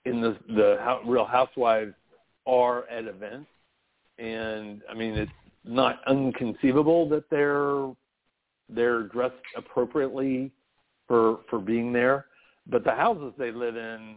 in 0.05 0.21
the 0.21 0.37
the 0.47 0.77
how, 0.81 1.01
Real 1.05 1.25
Housewives 1.25 1.93
are 2.47 2.87
at 2.87 3.05
events, 3.05 3.49
and 4.17 4.81
I 4.89 4.93
mean 4.93 5.15
it's 5.15 5.31
not 5.65 5.99
unconceivable 6.07 7.09
that 7.09 7.29
they're 7.29 7.91
they're 8.69 9.03
dressed 9.03 9.35
appropriately 9.57 10.51
for 11.07 11.39
for 11.49 11.59
being 11.59 11.91
there. 11.91 12.27
But 12.67 12.83
the 12.83 12.91
houses 12.91 13.33
they 13.37 13.51
live 13.51 13.75
in, 13.75 14.15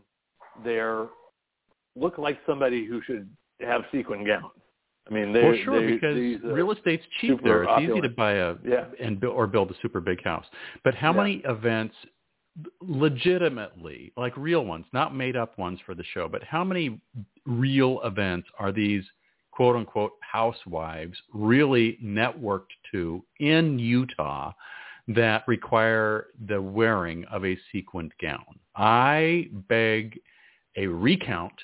they're 0.65 1.09
look 1.97 2.17
like 2.17 2.39
somebody 2.47 2.87
who 2.87 3.03
should 3.03 3.29
have 3.61 3.83
sequin 3.93 4.27
gowns. 4.27 4.53
I 5.09 5.15
mean, 5.15 5.33
they 5.33 5.43
well, 5.43 5.57
sure, 5.65 5.81
they, 5.81 5.95
because 5.95 6.17
these, 6.17 6.39
uh, 6.45 6.49
real 6.49 6.71
estate's 6.71 7.05
cheap 7.21 7.43
there. 7.43 7.63
It's 7.63 7.71
opulent. 7.71 7.99
easy 7.99 8.09
to 8.09 8.15
buy 8.15 8.33
a 8.33 8.55
yeah. 8.65 8.87
and 9.01 9.23
or 9.25 9.47
build 9.47 9.71
a 9.71 9.75
super 9.81 10.01
big 10.01 10.23
house. 10.23 10.45
But 10.85 10.95
how 10.95 11.13
yeah. 11.13 11.17
many 11.17 11.43
events, 11.47 11.95
legitimately, 12.83 14.13
like 14.17 14.37
real 14.37 14.65
ones, 14.65 14.85
not 14.93 15.15
made 15.15 15.37
up 15.37 15.59
ones 15.59 15.79
for 15.87 15.95
the 15.95 16.05
show, 16.13 16.29
but 16.29 16.43
how 16.43 16.63
many 16.63 17.01
real 17.47 18.01
events 18.05 18.49
are 18.59 18.71
these 18.71 19.05
quote 19.51 19.77
unquote 19.77 20.13
housewives 20.21 21.17
really 21.33 21.99
networked 22.05 22.75
to 22.93 23.25
in 23.41 23.79
Utah 23.79 24.53
that 25.09 25.43
require 25.49 26.27
the 26.47 26.61
wearing 26.61 27.25
of 27.27 27.47
a 27.47 27.57
sequined 27.73 28.13
gown? 28.21 28.59
I 28.77 29.49
beg 29.69 30.21
a 30.77 30.87
recount 30.87 31.55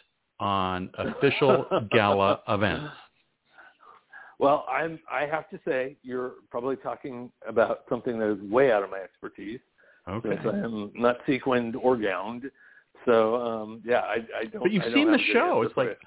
on 0.41 0.91
official 0.99 1.67
gala 1.91 2.41
events? 2.49 2.93
Well, 4.39 4.67
I'm. 4.71 4.99
I 5.11 5.27
have 5.27 5.49
to 5.51 5.61
say, 5.67 5.97
you're 6.03 6.33
probably 6.51 6.77
talking 6.77 7.31
about 7.47 7.81
something 7.89 8.19
that 8.19 8.33
is 8.33 8.51
way 8.51 8.73
out 8.73 8.83
of 8.83 8.91
my 8.91 8.99
expertise. 8.99 9.61
Okay. 10.09 10.31
Since 10.31 10.41
I 10.45 10.59
am 10.59 10.93
not 10.95 11.19
sequined 11.25 11.77
or 11.77 11.97
gowned, 11.97 12.51
so 13.05 13.37
um, 13.37 13.83
yeah, 13.85 14.01
I, 14.01 14.17
I 14.39 14.45
don't. 14.45 14.63
But 14.63 14.73
you've 14.73 14.93
seen 14.93 15.11
the 15.11 15.21
show. 15.33 15.63
It's 15.63 15.77
like 15.77 15.99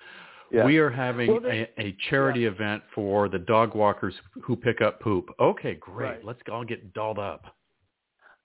yeah. 0.52 0.66
we 0.66 0.78
are 0.78 0.90
having 0.90 1.32
well, 1.32 1.52
a, 1.52 1.70
a, 1.80 1.96
charity 2.10 2.42
yeah. 2.42 2.50
event 2.50 2.84
for 2.94 3.30
the 3.30 3.40
dog 3.40 3.76
walkers 3.76 4.14
who 4.44 4.56
pick 4.56 4.82
up 4.82 5.00
poop. 5.00 5.30
Okay, 5.40 5.76
great. 5.76 6.08
Right. 6.08 6.26
Let's 6.26 6.40
all 6.52 6.64
get 6.64 6.94
dolled 6.94 7.20
up. 7.20 7.56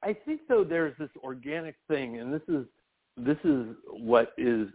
I 0.03 0.17
think 0.25 0.43
though 0.49 0.65
there's 0.65 0.97
this 0.99 1.11
organic 1.23 1.77
thing, 1.89 2.19
and 2.19 2.33
this 2.33 2.43
is 2.49 2.67
this 3.17 3.39
is 3.45 3.67
what 3.91 4.33
is 4.39 4.69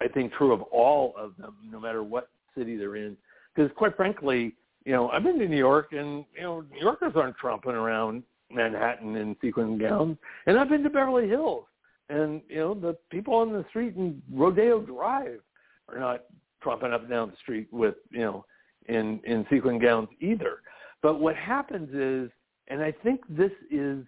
I 0.00 0.08
think 0.08 0.32
true 0.32 0.52
of 0.52 0.62
all 0.62 1.14
of 1.16 1.36
them, 1.36 1.56
no 1.70 1.80
matter 1.80 2.02
what 2.02 2.28
city 2.56 2.76
they're 2.76 2.96
in. 2.96 3.16
Because 3.54 3.70
quite 3.76 3.96
frankly, 3.96 4.54
you 4.84 4.92
know, 4.92 5.08
I've 5.08 5.22
been 5.22 5.38
to 5.38 5.48
New 5.48 5.56
York, 5.56 5.88
and 5.92 6.24
you 6.34 6.42
know, 6.42 6.60
New 6.60 6.80
Yorkers 6.80 7.12
aren't 7.16 7.36
tromping 7.38 7.74
around 7.74 8.22
Manhattan 8.50 9.16
in 9.16 9.36
sequin 9.40 9.78
gowns, 9.78 10.16
and 10.46 10.58
I've 10.58 10.68
been 10.68 10.82
to 10.84 10.90
Beverly 10.90 11.28
Hills, 11.28 11.64
and 12.08 12.40
you 12.48 12.56
know, 12.56 12.74
the 12.74 12.96
people 13.10 13.34
on 13.34 13.52
the 13.52 13.64
street 13.70 13.96
in 13.96 14.22
Rodeo 14.32 14.80
Drive 14.80 15.40
are 15.88 15.98
not 15.98 16.24
tromping 16.64 16.92
up 16.92 17.02
and 17.02 17.10
down 17.10 17.30
the 17.30 17.36
street 17.42 17.68
with 17.72 17.94
you 18.10 18.20
know, 18.20 18.44
in 18.88 19.20
in 19.24 19.46
sequin 19.50 19.78
gowns 19.78 20.08
either. 20.20 20.60
But 21.02 21.20
what 21.20 21.36
happens 21.36 21.88
is, 21.92 22.30
and 22.68 22.82
I 22.82 22.92
think 22.92 23.20
this 23.28 23.52
is 23.70 24.04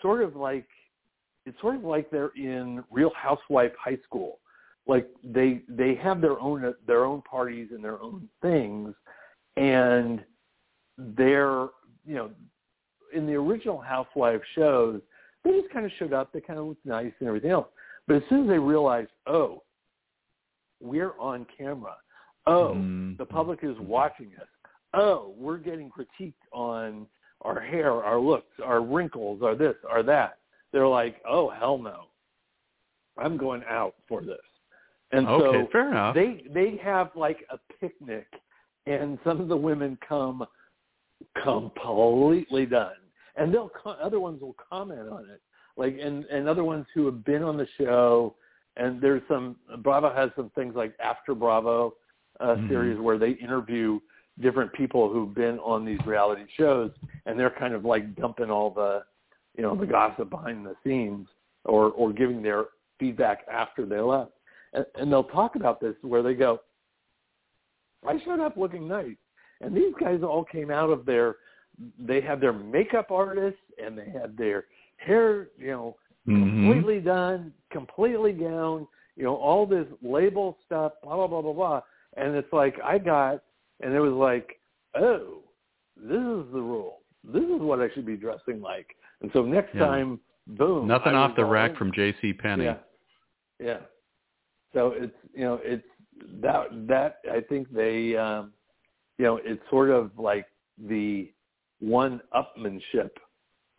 sort 0.00 0.22
of 0.22 0.36
like 0.36 0.66
it's 1.44 1.60
sort 1.60 1.76
of 1.76 1.84
like 1.84 2.10
they're 2.10 2.32
in 2.36 2.82
Real 2.90 3.12
Housewife 3.14 3.72
High 3.82 3.98
School 4.04 4.38
like 4.86 5.08
they 5.22 5.62
they 5.68 5.94
have 5.96 6.20
their 6.20 6.38
own 6.40 6.74
their 6.86 7.04
own 7.04 7.22
parties 7.22 7.68
and 7.72 7.82
their 7.82 8.00
own 8.00 8.28
things. 8.42 8.94
And 9.56 10.24
they're 10.98 11.68
you 12.06 12.14
know 12.14 12.30
in 13.14 13.26
the 13.26 13.34
original 13.34 13.80
housewife 13.80 14.40
shows 14.54 15.00
they 15.44 15.50
just 15.52 15.72
kind 15.72 15.86
of 15.86 15.92
showed 15.98 16.12
up 16.12 16.32
they 16.32 16.40
kind 16.40 16.58
of 16.58 16.66
looked 16.66 16.84
nice 16.84 17.12
and 17.20 17.28
everything 17.28 17.50
else. 17.50 17.68
But 18.06 18.16
as 18.16 18.22
soon 18.28 18.42
as 18.42 18.48
they 18.48 18.58
realized 18.58 19.10
oh 19.26 19.62
we're 20.80 21.18
on 21.18 21.46
camera. 21.56 21.94
Oh 22.46 22.72
mm-hmm. 22.74 23.12
the 23.18 23.26
public 23.26 23.60
is 23.62 23.76
watching 23.80 24.32
us. 24.40 24.48
Oh 24.94 25.34
we're 25.36 25.58
getting 25.58 25.90
critiqued 25.90 26.34
on 26.52 27.06
our 27.42 27.60
hair 27.60 27.92
our 27.92 28.18
looks 28.20 28.52
our 28.64 28.82
wrinkles 28.82 29.42
our 29.42 29.54
this 29.54 29.76
our 29.88 30.02
that. 30.02 30.38
They're 30.72 30.88
like 30.88 31.16
oh 31.28 31.50
hell 31.50 31.78
no. 31.78 32.06
I'm 33.18 33.36
going 33.36 33.62
out 33.68 33.94
for 34.08 34.22
this 34.22 34.38
and 35.12 35.26
okay, 35.26 35.62
so 35.64 35.68
fair 35.72 35.90
enough. 35.90 36.14
they 36.14 36.44
they 36.52 36.80
have 36.82 37.10
like 37.14 37.44
a 37.50 37.58
picnic, 37.80 38.26
and 38.86 39.18
some 39.24 39.40
of 39.40 39.48
the 39.48 39.56
women 39.56 39.98
come 40.06 40.44
completely 41.42 42.66
done. 42.66 42.92
And 43.36 43.52
they'll 43.54 43.70
other 44.02 44.20
ones 44.20 44.40
will 44.42 44.56
comment 44.70 45.08
on 45.08 45.24
it, 45.30 45.40
like 45.76 45.98
and 46.00 46.24
and 46.26 46.48
other 46.48 46.64
ones 46.64 46.86
who 46.94 47.06
have 47.06 47.24
been 47.24 47.42
on 47.42 47.56
the 47.56 47.66
show. 47.78 48.34
And 48.76 49.00
there's 49.00 49.22
some 49.28 49.56
Bravo 49.78 50.14
has 50.14 50.30
some 50.36 50.50
things 50.54 50.74
like 50.74 50.94
After 51.02 51.34
Bravo 51.34 51.94
uh, 52.38 52.46
mm-hmm. 52.46 52.68
series 52.68 53.00
where 53.00 53.18
they 53.18 53.30
interview 53.30 54.00
different 54.40 54.72
people 54.72 55.12
who've 55.12 55.34
been 55.34 55.58
on 55.58 55.84
these 55.84 55.98
reality 56.06 56.44
shows, 56.56 56.90
and 57.26 57.38
they're 57.38 57.50
kind 57.58 57.74
of 57.74 57.84
like 57.84 58.14
dumping 58.16 58.50
all 58.50 58.70
the, 58.70 59.02
you 59.56 59.62
know, 59.62 59.76
the 59.76 59.86
gossip 59.86 60.30
behind 60.30 60.64
the 60.64 60.74
scenes, 60.84 61.28
or 61.64 61.90
or 61.90 62.12
giving 62.12 62.42
their 62.42 62.66
feedback 62.98 63.40
after 63.52 63.86
they 63.86 64.00
left, 64.00 64.32
and, 64.72 64.84
and 64.96 65.12
they'll 65.12 65.24
talk 65.24 65.56
about 65.56 65.80
this 65.80 65.94
where 66.02 66.22
they 66.22 66.34
go, 66.34 66.60
I 68.06 68.18
showed 68.24 68.40
up 68.40 68.56
looking 68.56 68.88
nice, 68.88 69.16
and 69.60 69.76
these 69.76 69.92
guys 70.00 70.20
all 70.22 70.44
came 70.44 70.70
out 70.70 70.90
of 70.90 71.04
their, 71.04 71.36
they 71.98 72.20
had 72.20 72.40
their 72.40 72.52
makeup 72.52 73.10
artists 73.10 73.60
and 73.82 73.96
they 73.96 74.10
had 74.10 74.36
their 74.36 74.64
hair, 74.96 75.48
you 75.58 75.68
know, 75.68 75.96
mm-hmm. 76.26 76.70
completely 76.70 77.00
done, 77.00 77.52
completely 77.70 78.32
gowned, 78.32 78.86
you 79.16 79.24
know, 79.24 79.36
all 79.36 79.66
this 79.66 79.86
label 80.02 80.56
stuff, 80.64 80.92
blah 81.02 81.16
blah 81.16 81.26
blah 81.26 81.42
blah 81.42 81.52
blah, 81.52 81.80
and 82.16 82.34
it's 82.34 82.52
like 82.52 82.76
I 82.82 82.98
got 82.98 83.42
and 83.82 83.94
it 83.94 84.00
was 84.00 84.12
like, 84.12 84.58
oh, 84.94 85.40
this 85.96 86.16
is 86.16 86.52
the 86.52 86.60
rule. 86.60 86.98
This 87.24 87.42
is 87.42 87.60
what 87.60 87.80
I 87.80 87.88
should 87.94 88.06
be 88.06 88.16
dressing 88.16 88.60
like. 88.60 88.86
And 89.22 89.30
so 89.32 89.42
next 89.42 89.74
yeah. 89.74 89.86
time, 89.86 90.20
boom. 90.46 90.86
Nothing 90.86 91.14
off 91.14 91.36
the 91.36 91.44
rack 91.44 91.72
in. 91.72 91.76
from 91.76 91.92
J.C. 91.92 92.32
Penney. 92.32 92.64
Yeah, 92.64 92.76
yeah. 93.58 93.78
So 94.72 94.92
it's 94.96 95.16
you 95.34 95.42
know 95.42 95.60
it's 95.62 95.84
that 96.40 96.66
that 96.88 97.18
I 97.30 97.40
think 97.40 97.72
they 97.72 98.16
um, 98.16 98.52
you 99.18 99.24
know 99.24 99.40
it's 99.42 99.62
sort 99.70 99.90
of 99.90 100.10
like 100.18 100.46
the 100.78 101.30
one 101.80 102.20
upmanship 102.34 103.10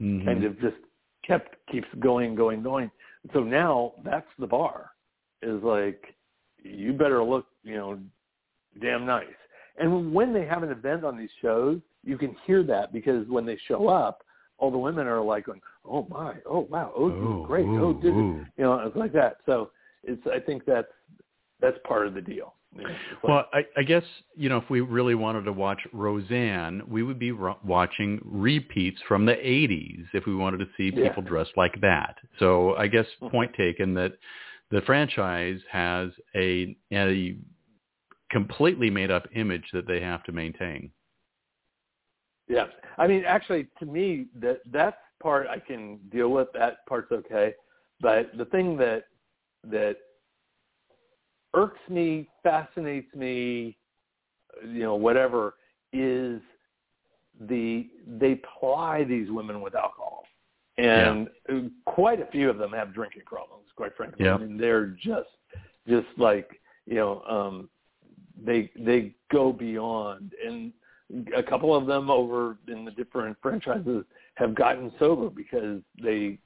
mm-hmm. 0.01 0.25
kind 0.25 0.43
of 0.43 0.59
just 0.59 0.77
kept 1.25 1.55
keeps 1.71 1.87
going 1.99 2.35
going 2.35 2.63
going. 2.63 2.91
So 3.33 3.41
now 3.41 3.93
that's 4.03 4.27
the 4.39 4.47
bar 4.47 4.91
is 5.41 5.61
like 5.63 6.03
you 6.63 6.93
better 6.93 7.23
look 7.23 7.45
you 7.63 7.75
know 7.75 7.99
damn 8.79 9.05
nice 9.05 9.25
and 9.77 10.13
when 10.13 10.33
they 10.33 10.45
have 10.45 10.63
an 10.63 10.69
event 10.69 11.03
on 11.03 11.17
these 11.17 11.29
shows, 11.41 11.79
you 12.03 12.17
can 12.17 12.35
hear 12.45 12.63
that 12.63 12.93
because 12.93 13.27
when 13.27 13.45
they 13.45 13.57
show 13.67 13.87
up, 13.87 14.23
all 14.57 14.71
the 14.71 14.77
women 14.77 15.07
are 15.07 15.21
like 15.21 15.45
going, 15.45 15.61
"Oh 15.83 16.05
my, 16.09 16.35
oh 16.45 16.67
wow, 16.69 16.93
oh, 16.95 17.11
oh 17.11 17.45
great, 17.47 17.65
ooh, 17.65 17.85
oh 17.85 17.93
did 17.93 18.13
you 18.13 18.45
know?" 18.59 18.79
It's 18.79 18.95
like 18.95 19.13
that. 19.13 19.37
So 19.45 19.71
it's 20.03 20.21
I 20.27 20.39
think 20.39 20.63
that's 20.65 20.87
that's 21.59 21.77
part 21.87 22.07
of 22.07 22.13
the 22.13 22.21
deal. 22.21 22.55
You 22.75 22.83
know, 22.83 22.89
like, 22.89 23.23
well, 23.23 23.45
I, 23.53 23.65
I 23.77 23.83
guess 23.83 24.03
you 24.35 24.49
know 24.49 24.57
if 24.57 24.69
we 24.69 24.81
really 24.81 25.15
wanted 25.15 25.43
to 25.43 25.51
watch 25.51 25.79
Roseanne, 25.93 26.81
we 26.87 27.03
would 27.03 27.19
be 27.19 27.31
ro- 27.31 27.57
watching 27.65 28.21
repeats 28.23 28.99
from 29.07 29.25
the 29.25 29.33
'80s 29.33 30.05
if 30.13 30.25
we 30.25 30.35
wanted 30.35 30.57
to 30.59 30.67
see 30.77 30.91
people 30.91 31.23
yeah. 31.23 31.29
dressed 31.29 31.51
like 31.57 31.79
that. 31.81 32.15
So 32.39 32.75
I 32.75 32.87
guess 32.87 33.05
mm-hmm. 33.21 33.29
point 33.29 33.53
taken 33.55 33.93
that 33.95 34.13
the 34.71 34.81
franchise 34.81 35.59
has 35.69 36.09
a, 36.33 36.75
a 36.93 37.35
completely 38.31 38.89
made 38.89 39.11
up 39.11 39.27
image 39.35 39.65
that 39.73 39.85
they 39.85 39.99
have 39.99 40.23
to 40.23 40.31
maintain. 40.31 40.91
Yeah, 42.47 42.67
I 42.97 43.07
mean, 43.07 43.23
actually, 43.25 43.67
to 43.79 43.85
me, 43.85 44.27
that 44.39 44.61
that 44.71 44.99
part 45.21 45.47
I 45.47 45.59
can 45.59 45.99
deal 46.09 46.29
with. 46.29 46.47
That 46.53 46.85
part's 46.87 47.11
okay, 47.11 47.53
but 47.99 48.31
the 48.37 48.45
thing 48.45 48.77
that 48.77 49.03
that 49.69 49.97
irks 51.53 51.79
me, 51.89 52.27
fascinates 52.43 53.13
me, 53.15 53.77
you 54.65 54.79
know, 54.79 54.95
whatever, 54.95 55.55
is 55.93 56.41
the 57.47 57.89
they 58.07 58.39
ply 58.59 59.03
these 59.03 59.29
women 59.29 59.61
with 59.61 59.75
alcohol, 59.75 60.23
and 60.77 61.27
yeah. 61.49 61.59
quite 61.85 62.21
a 62.21 62.25
few 62.27 62.49
of 62.49 62.57
them 62.57 62.71
have 62.71 62.93
drinking 62.93 63.23
problems. 63.25 63.65
Quite 63.75 63.95
frankly, 63.95 64.25
yeah. 64.25 64.35
I 64.35 64.37
mean, 64.37 64.57
they're 64.57 64.87
just 64.87 65.29
just 65.87 66.07
like 66.17 66.49
you 66.85 66.95
know 66.95 67.21
um 67.23 67.69
they 68.43 68.71
they 68.77 69.13
go 69.31 69.51
beyond 69.51 70.33
and 70.45 70.71
a 71.35 71.43
couple 71.43 71.75
of 71.75 71.85
them 71.85 72.09
over 72.09 72.57
in 72.67 72.85
the 72.85 72.91
different 72.91 73.35
franchises 73.41 74.05
have 74.35 74.55
gotten 74.55 74.91
sober 74.97 75.29
because 75.29 75.81
they 76.01 76.37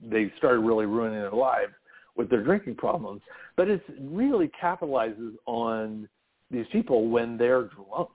they 0.00 0.32
started 0.38 0.60
really 0.60 0.86
ruining 0.86 1.20
their 1.20 1.32
lives 1.32 1.72
with 2.16 2.30
their 2.30 2.42
drinking 2.42 2.76
problems. 2.76 3.22
But 3.56 3.68
it 3.68 3.82
really 4.00 4.50
capitalizes 4.60 5.34
on 5.46 6.08
these 6.50 6.66
people 6.72 7.08
when 7.08 7.36
they're 7.36 7.64
drunk. 7.64 8.10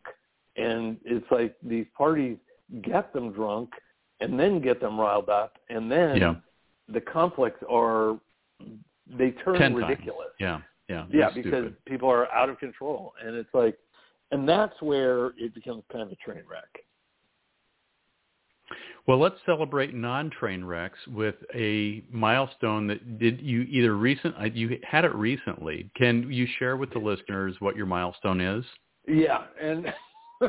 And 0.56 0.98
it's 1.06 1.26
like 1.32 1.56
these 1.64 1.86
parties 1.98 2.38
get 2.82 3.14
them 3.14 3.32
drunk 3.32 3.70
and 4.20 4.40
then 4.40 4.62
get 4.62 4.82
them 4.82 5.00
riled 5.00 5.30
up 5.30 5.58
and 5.70 5.90
then 5.92 6.18
yeah. 6.18 6.36
the 6.88 7.02
conflicts 7.02 7.64
are 7.70 8.20
they 9.18 9.32
turn 9.32 9.58
Ten 9.58 9.74
ridiculous. 9.74 10.28
Times. 10.40 10.64
Yeah. 10.90 11.06
Yeah. 11.12 11.20
Yeah, 11.20 11.30
because 11.34 11.52
stupid. 11.52 11.86
people 11.86 12.10
are 12.10 12.32
out 12.32 12.50
of 12.50 12.58
control, 12.60 13.14
and 13.24 13.36
it's 13.36 13.54
like, 13.54 13.78
and 14.32 14.48
that's 14.48 14.80
where 14.82 15.28
it 15.38 15.54
becomes 15.54 15.84
kind 15.92 16.02
of 16.04 16.12
a 16.12 16.16
train 16.16 16.44
wreck. 16.50 16.84
Well, 19.08 19.20
let's 19.20 19.36
celebrate 19.46 19.94
non-train 19.94 20.64
wrecks 20.64 21.00
with 21.08 21.36
a 21.56 22.04
milestone 22.12 22.88
that 22.88 23.20
did 23.20 23.42
you 23.42 23.62
either 23.64 23.96
recent 23.96 24.36
uh, 24.40 24.46
you 24.46 24.80
had 24.84 25.06
it 25.06 25.16
recently. 25.16 25.90
Can 25.96 26.32
you 26.32 26.48
share 26.60 26.78
with 26.78 26.92
the 26.94 27.00
listeners 27.00 27.56
what 27.60 27.76
your 27.76 27.88
milestone 27.88 28.40
is? 28.40 28.64
Yeah, 29.08 29.46
and 29.60 29.88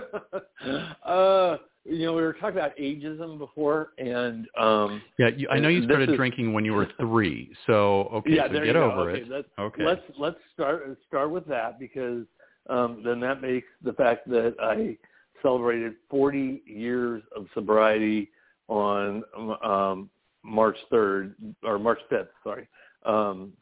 uh, 1.04 1.56
you 1.84 2.06
know, 2.06 2.12
we 2.12 2.22
were 2.22 2.34
talking 2.34 2.58
about 2.58 2.76
ageism 2.76 3.38
before, 3.38 3.92
and 3.98 4.46
um, 4.58 5.00
yeah, 5.18 5.28
you, 5.34 5.48
I 5.48 5.58
know 5.58 5.68
you 5.68 5.84
started 5.84 6.10
is, 6.10 6.16
drinking 6.16 6.52
when 6.52 6.64
you 6.64 6.74
were 6.74 6.88
three. 7.00 7.50
So 7.66 8.10
okay, 8.12 8.36
yeah, 8.36 8.48
so 8.48 8.64
get 8.64 8.76
over. 8.76 9.10
Okay, 9.10 9.22
it. 9.22 9.28
Let's, 9.28 9.48
okay, 9.58 9.84
let's 9.84 10.02
let's 10.18 10.38
start 10.52 10.96
start 11.08 11.30
with 11.30 11.46
that 11.46 11.78
because 11.78 12.26
um, 12.68 13.02
then 13.04 13.20
that 13.20 13.40
makes 13.40 13.66
the 13.82 13.94
fact 13.94 14.28
that 14.28 14.54
I 14.60 14.98
celebrated 15.42 15.94
40 16.10 16.62
years 16.66 17.22
of 17.36 17.46
sobriety 17.54 18.30
on 18.68 19.22
um, 19.64 20.10
March 20.42 20.76
3rd 20.92 21.34
or 21.64 21.78
March 21.78 21.98
5th. 22.10 22.28
Sorry, 22.44 22.68
um, 23.04 23.52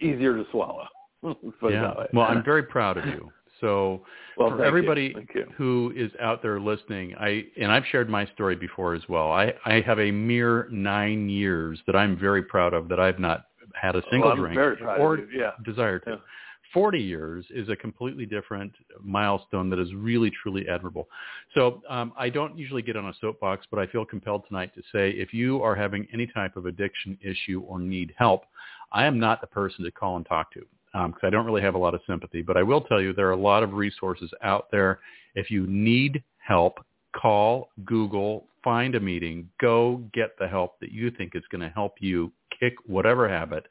easier 0.00 0.36
to 0.36 0.44
swallow. 0.50 0.86
yeah. 1.22 1.94
Well, 2.12 2.26
I'm 2.26 2.44
very 2.44 2.64
proud 2.64 2.98
of 2.98 3.06
you. 3.06 3.30
So 3.60 4.02
well, 4.36 4.50
for 4.50 4.64
everybody 4.64 5.14
who 5.56 5.92
is 5.96 6.10
out 6.20 6.42
there 6.42 6.60
listening, 6.60 7.14
I 7.18 7.44
and 7.60 7.72
I've 7.72 7.84
shared 7.90 8.08
my 8.08 8.26
story 8.34 8.56
before 8.56 8.94
as 8.94 9.02
well. 9.08 9.32
I, 9.32 9.54
I 9.64 9.80
have 9.80 9.98
a 9.98 10.10
mere 10.10 10.68
nine 10.70 11.28
years 11.28 11.80
that 11.86 11.96
I'm 11.96 12.18
very 12.18 12.42
proud 12.42 12.74
of 12.74 12.88
that 12.88 13.00
I've 13.00 13.18
not 13.18 13.46
had 13.74 13.96
a 13.96 14.02
single 14.10 14.30
well, 14.30 14.36
drink 14.36 14.58
or 14.58 15.20
yeah. 15.32 15.52
desire 15.64 15.98
to. 16.00 16.10
Yeah. 16.10 16.16
40 16.74 16.98
years 16.98 17.46
is 17.50 17.68
a 17.68 17.76
completely 17.76 18.26
different 18.26 18.72
milestone 19.00 19.70
that 19.70 19.78
is 19.78 19.94
really, 19.94 20.30
truly 20.42 20.68
admirable. 20.68 21.08
So 21.54 21.80
um, 21.88 22.12
I 22.18 22.28
don't 22.28 22.58
usually 22.58 22.82
get 22.82 22.96
on 22.96 23.06
a 23.06 23.14
soapbox, 23.20 23.64
but 23.70 23.78
I 23.78 23.86
feel 23.86 24.04
compelled 24.04 24.42
tonight 24.48 24.74
to 24.74 24.82
say 24.92 25.10
if 25.10 25.32
you 25.32 25.62
are 25.62 25.76
having 25.76 26.08
any 26.12 26.26
type 26.26 26.56
of 26.56 26.66
addiction 26.66 27.16
issue 27.22 27.60
or 27.60 27.78
need 27.78 28.12
help, 28.18 28.42
I 28.92 29.06
am 29.06 29.20
not 29.20 29.40
the 29.40 29.46
person 29.46 29.84
to 29.84 29.92
call 29.92 30.16
and 30.16 30.26
talk 30.26 30.52
to 30.54 30.66
because 30.92 31.12
um, 31.14 31.14
I 31.22 31.30
don't 31.30 31.46
really 31.46 31.62
have 31.62 31.76
a 31.76 31.78
lot 31.78 31.94
of 31.94 32.00
sympathy. 32.08 32.42
But 32.42 32.56
I 32.56 32.64
will 32.64 32.80
tell 32.80 33.00
you 33.00 33.12
there 33.12 33.28
are 33.28 33.32
a 33.32 33.36
lot 33.36 33.62
of 33.62 33.74
resources 33.74 34.30
out 34.42 34.66
there. 34.72 34.98
If 35.36 35.50
you 35.52 35.66
need 35.68 36.22
help, 36.38 36.84
call, 37.16 37.70
Google, 37.84 38.46
find 38.64 38.96
a 38.96 39.00
meeting, 39.00 39.48
go 39.60 40.02
get 40.12 40.36
the 40.40 40.48
help 40.48 40.80
that 40.80 40.90
you 40.90 41.12
think 41.12 41.36
is 41.36 41.42
going 41.52 41.62
to 41.62 41.68
help 41.68 41.94
you 42.00 42.32
kick 42.58 42.74
whatever 42.86 43.28
habit 43.28 43.66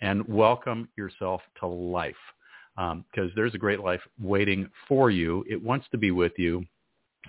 and 0.00 0.26
welcome 0.28 0.88
yourself 0.96 1.40
to 1.60 1.66
life 1.66 2.14
because 2.78 3.26
um, 3.26 3.32
there's 3.34 3.54
a 3.54 3.58
great 3.58 3.80
life 3.80 4.00
waiting 4.22 4.70
for 4.86 5.10
you. 5.10 5.44
It 5.48 5.60
wants 5.60 5.86
to 5.90 5.98
be 5.98 6.12
with 6.12 6.32
you 6.36 6.64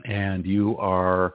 and 0.06 0.46
you 0.46 0.78
are 0.78 1.34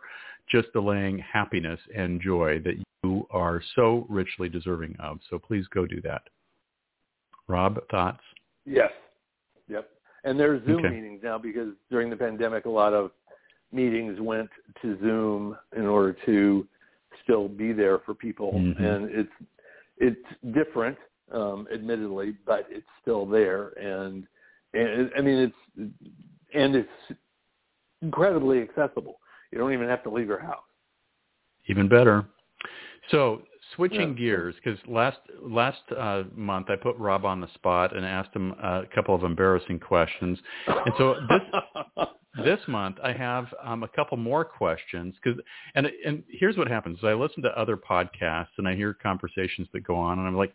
just 0.49 0.73
delaying 0.73 1.19
happiness 1.19 1.81
and 1.97 2.21
joy 2.21 2.61
that 2.61 2.75
you 3.03 3.27
are 3.31 3.61
so 3.75 4.07
richly 4.09 4.49
deserving 4.49 4.95
of. 5.01 5.19
So 5.31 5.39
please 5.39 5.67
go 5.75 5.85
do 5.85 6.01
that. 6.03 6.23
Rob, 7.49 7.81
thoughts? 7.91 8.21
Yes. 8.65 8.93
Yep. 9.69 9.89
And 10.23 10.39
there's 10.39 10.65
Zoom 10.65 10.85
okay. 10.85 10.95
meetings 10.95 11.21
now 11.23 11.37
because 11.37 11.71
during 11.91 12.09
the 12.09 12.17
pandemic, 12.17 12.67
a 12.67 12.71
lot 12.71 12.93
of 12.95 13.11
meetings 13.73 14.21
went 14.21 14.49
to 14.81 14.99
Zoom 15.01 15.57
in 15.77 15.87
order 15.87 16.17
to 16.25 16.67
still 17.23 17.49
be 17.49 17.73
there 17.73 17.99
for 18.01 18.15
people, 18.15 18.53
mm-hmm. 18.53 18.83
and 18.83 19.11
it's 19.11 19.31
it's 19.99 20.55
different, 20.55 20.97
um, 21.33 21.67
admittedly, 21.73 22.35
but 22.47 22.67
it's 22.71 22.87
still 23.03 23.27
there, 23.27 23.69
and 23.79 24.27
and 24.73 25.11
I 25.17 25.21
mean 25.21 25.39
it's 25.39 25.93
and 26.55 26.75
it's 26.75 27.19
incredibly 28.03 28.61
accessible. 28.61 29.19
You 29.53 29.59
don't 29.59 29.73
even 29.73 29.89
have 29.89 30.03
to 30.05 30.11
leave 30.11 30.27
your 30.27 30.41
house. 30.41 30.63
Even 31.69 31.89
better. 31.89 32.27
So 33.11 33.43
Switching 33.77 34.11
yeah. 34.11 34.19
gears, 34.19 34.55
because 34.63 34.79
last 34.87 35.19
last 35.43 35.81
uh, 35.99 36.25
month 36.37 36.71
I 36.71 36.77
put 36.77 36.97
Rob 36.97 37.25
on 37.25 37.41
the 37.41 37.49
spot 37.55 37.97
and 37.97 38.05
asked 38.05 38.35
him 38.35 38.53
a 38.53 38.83
couple 38.95 39.15
of 39.15 39.25
embarrassing 39.25 39.81
questions, 39.81 40.39
and 40.67 40.95
so 40.97 41.15
this 41.29 42.07
this 42.43 42.61
month 42.67 42.97
I 43.03 43.13
have 43.13 43.47
um, 43.63 43.83
a 43.83 43.89
couple 43.89 44.17
more 44.17 44.45
questions 44.45 45.15
because 45.23 45.41
and 45.75 45.89
and 46.05 46.23
here's 46.29 46.57
what 46.57 46.69
happens: 46.69 46.99
I 47.03 47.13
listen 47.13 47.43
to 47.43 47.59
other 47.59 47.77
podcasts 47.77 48.49
and 48.59 48.67
I 48.67 48.75
hear 48.75 48.95
conversations 48.95 49.69
that 49.73 49.81
go 49.81 49.97
on, 49.97 50.19
and 50.19 50.27
I'm 50.27 50.37
like, 50.37 50.55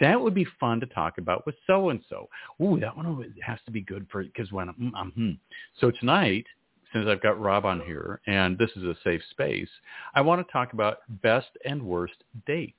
that 0.00 0.20
would 0.20 0.34
be 0.34 0.46
fun 0.58 0.80
to 0.80 0.86
talk 0.86 1.18
about 1.18 1.44
with 1.46 1.56
so 1.66 1.90
and 1.90 2.00
so. 2.08 2.28
Ooh, 2.62 2.78
that 2.80 2.96
one 2.96 3.34
has 3.44 3.58
to 3.66 3.70
be 3.70 3.80
good 3.80 4.06
for 4.10 4.22
because 4.22 4.50
when 4.52 4.68
I'm, 4.68 4.92
I'm 4.96 5.10
hmm. 5.12 5.30
so 5.80 5.90
tonight. 5.90 6.46
Since 6.94 7.06
I've 7.06 7.20
got 7.20 7.38
Rob 7.38 7.66
on 7.66 7.82
here, 7.82 8.22
and 8.26 8.56
this 8.56 8.70
is 8.74 8.82
a 8.84 8.96
safe 9.04 9.20
space, 9.28 9.68
I 10.14 10.22
want 10.22 10.40
to 10.40 10.50
talk 10.50 10.72
about 10.72 11.00
best 11.20 11.48
and 11.66 11.82
worst 11.82 12.14
dates. 12.46 12.72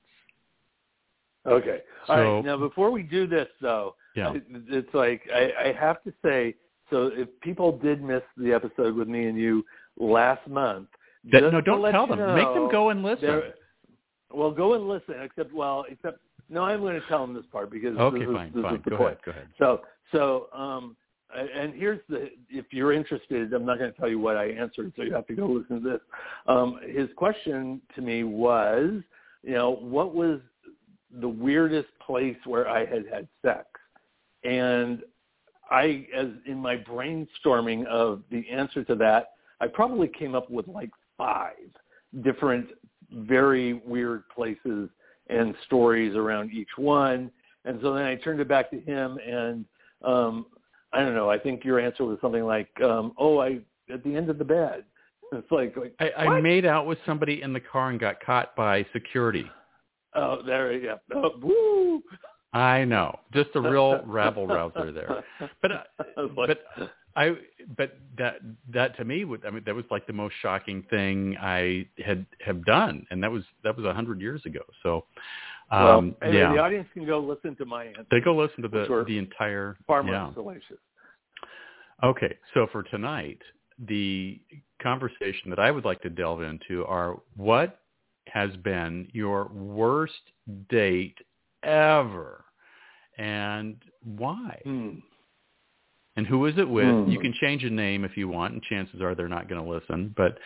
Okay. 1.45 1.81
So, 2.07 2.13
All 2.13 2.35
right. 2.35 2.45
Now, 2.45 2.57
before 2.57 2.91
we 2.91 3.03
do 3.03 3.27
this, 3.27 3.47
though, 3.61 3.95
yeah. 4.15 4.33
it's 4.49 4.93
like 4.93 5.21
I, 5.33 5.69
I 5.69 5.73
have 5.73 6.03
to 6.03 6.13
say. 6.23 6.55
So, 6.89 7.11
if 7.13 7.27
people 7.41 7.77
did 7.77 8.01
miss 8.01 8.23
the 8.37 8.53
episode 8.53 8.95
with 8.95 9.07
me 9.07 9.27
and 9.27 9.37
you 9.37 9.63
last 9.97 10.47
month, 10.47 10.87
That, 11.31 11.41
no, 11.51 11.61
don't 11.61 11.91
tell 11.91 12.07
them. 12.07 12.35
Make 12.35 12.53
them 12.53 12.69
go 12.71 12.89
and 12.89 13.03
listen. 13.03 13.41
Well, 14.31 14.51
go 14.51 14.73
and 14.75 14.87
listen. 14.87 15.15
Except, 15.21 15.53
well, 15.53 15.85
except 15.89 16.19
no, 16.49 16.63
I'm 16.63 16.79
going 16.81 16.99
to 16.99 17.07
tell 17.07 17.25
them 17.25 17.35
this 17.35 17.45
part 17.51 17.69
because 17.69 17.97
Okay, 17.97 18.19
this 18.19 18.27
is, 18.27 18.33
fine, 18.35 18.51
this 18.53 18.63
fine. 18.63 18.75
is 18.75 18.81
the 18.83 18.89
Go 18.91 18.97
point. 18.97 19.13
ahead, 19.13 19.25
go 19.25 19.31
ahead. 19.31 19.47
So, 19.59 19.81
so, 20.11 20.47
um, 20.53 20.95
and 21.35 21.73
here's 21.75 21.99
the, 22.09 22.29
if 22.49 22.65
you're 22.71 22.91
interested, 22.91 23.53
I'm 23.53 23.65
not 23.65 23.77
going 23.77 23.91
to 23.91 23.97
tell 23.99 24.09
you 24.09 24.19
what 24.19 24.35
I 24.35 24.45
answered, 24.45 24.91
so 24.95 25.03
you 25.03 25.13
have 25.13 25.27
to 25.27 25.35
go 25.35 25.45
listen 25.45 25.83
to 25.83 25.89
this. 25.91 25.99
Um, 26.47 26.79
his 26.87 27.07
question 27.15 27.81
to 27.95 28.01
me 28.01 28.23
was, 28.23 28.93
you 29.43 29.53
know, 29.53 29.75
what 29.75 30.15
was 30.15 30.39
the 31.21 31.29
weirdest 31.29 31.89
place 32.05 32.37
where 32.45 32.67
I 32.67 32.79
had 32.79 33.05
had 33.11 33.27
sex? 33.45 33.65
And 34.43 35.03
I, 35.69 36.07
as 36.15 36.27
in 36.45 36.57
my 36.57 36.77
brainstorming 36.77 37.85
of 37.85 38.23
the 38.31 38.47
answer 38.49 38.83
to 38.85 38.95
that, 38.95 39.31
I 39.61 39.67
probably 39.67 40.07
came 40.07 40.35
up 40.35 40.49
with 40.49 40.67
like 40.67 40.89
five 41.17 41.55
different 42.23 42.69
very 43.11 43.73
weird 43.85 44.27
places 44.29 44.89
and 45.27 45.53
stories 45.65 46.15
around 46.15 46.51
each 46.51 46.69
one. 46.77 47.31
And 47.65 47.79
so 47.81 47.93
then 47.93 48.05
I 48.05 48.15
turned 48.15 48.39
it 48.39 48.47
back 48.47 48.69
to 48.71 48.79
him 48.79 49.17
and 49.25 49.65
um 50.03 50.45
I 50.91 51.01
don't 51.01 51.13
know, 51.13 51.29
I 51.29 51.37
think 51.37 51.63
your 51.63 51.79
answer 51.79 52.03
was 52.03 52.17
something 52.19 52.43
like, 52.43 52.69
um, 52.81 53.13
oh, 53.17 53.39
I 53.39 53.59
at 53.93 54.03
the 54.03 54.15
end 54.15 54.29
of 54.29 54.37
the 54.37 54.45
bed. 54.45 54.85
It's 55.31 55.51
like, 55.51 55.77
like 55.77 55.93
I, 55.99 56.25
I 56.25 56.41
made 56.41 56.65
out 56.65 56.87
with 56.87 56.97
somebody 57.05 57.43
in 57.43 57.53
the 57.53 57.59
car 57.59 57.91
and 57.91 57.99
got 57.99 58.19
caught 58.19 58.55
by 58.55 58.83
security. 58.93 59.45
oh, 60.15 60.41
there 60.43 60.73
you 60.73 60.81
go. 60.81 60.99
Oh, 61.13 61.31
woo. 61.41 62.01
I 62.53 62.83
know, 62.83 63.19
just 63.33 63.49
a 63.55 63.61
real 63.61 64.01
rabble 64.05 64.47
rouser 64.47 64.91
there. 64.91 65.23
But 65.61 65.71
uh, 65.71 65.83
but 66.35 66.59
I 67.15 67.35
but 67.77 67.97
that 68.17 68.39
that 68.73 68.97
to 68.97 69.05
me 69.05 69.25
would 69.25 69.45
I 69.45 69.51
mean 69.51 69.63
that 69.65 69.75
was 69.75 69.85
like 69.91 70.07
the 70.07 70.13
most 70.13 70.35
shocking 70.41 70.83
thing 70.89 71.35
I 71.39 71.87
had 72.03 72.25
have 72.45 72.65
done, 72.65 73.05
and 73.11 73.21
that 73.23 73.31
was 73.31 73.43
that 73.63 73.75
was 73.75 73.85
a 73.85 73.93
hundred 73.93 74.21
years 74.21 74.41
ago. 74.45 74.61
So 74.83 75.05
well, 75.71 75.99
um, 75.99 76.15
anyway, 76.23 76.39
yeah, 76.39 76.53
the 76.53 76.59
audience 76.59 76.87
can 76.93 77.05
go 77.05 77.19
listen 77.19 77.55
to 77.57 77.65
my 77.65 77.85
answer. 77.85 78.05
they 78.09 78.19
go 78.19 78.35
listen 78.35 78.63
to 78.63 78.67
the 78.67 79.03
the 79.07 79.17
entire 79.17 79.77
Far 79.85 80.01
more 80.01 80.13
yeah. 80.13 80.33
salacious. 80.33 80.77
Okay, 82.03 82.37
so 82.53 82.65
for 82.71 82.83
tonight, 82.83 83.39
the 83.87 84.39
conversation 84.81 85.49
that 85.49 85.59
I 85.59 85.69
would 85.69 85.85
like 85.85 86.01
to 86.01 86.09
delve 86.09 86.41
into 86.41 86.85
are 86.85 87.19
what 87.35 87.81
has 88.27 88.55
been 88.57 89.07
your 89.11 89.49
worst 89.49 90.13
date 90.69 91.17
ever 91.63 92.45
and 93.17 93.75
why? 94.03 94.59
Hmm. 94.63 94.89
And 96.15 96.27
who 96.27 96.45
is 96.47 96.57
it 96.57 96.67
with? 96.67 96.85
Hmm. 96.85 97.09
You 97.09 97.19
can 97.19 97.33
change 97.33 97.63
a 97.63 97.69
name 97.69 98.03
if 98.03 98.17
you 98.17 98.27
want, 98.27 98.53
and 98.53 98.63
chances 98.63 99.01
are 99.01 99.15
they're 99.15 99.27
not 99.27 99.47
going 99.47 99.63
to 99.63 99.69
listen. 99.69 100.13
But 100.17 100.37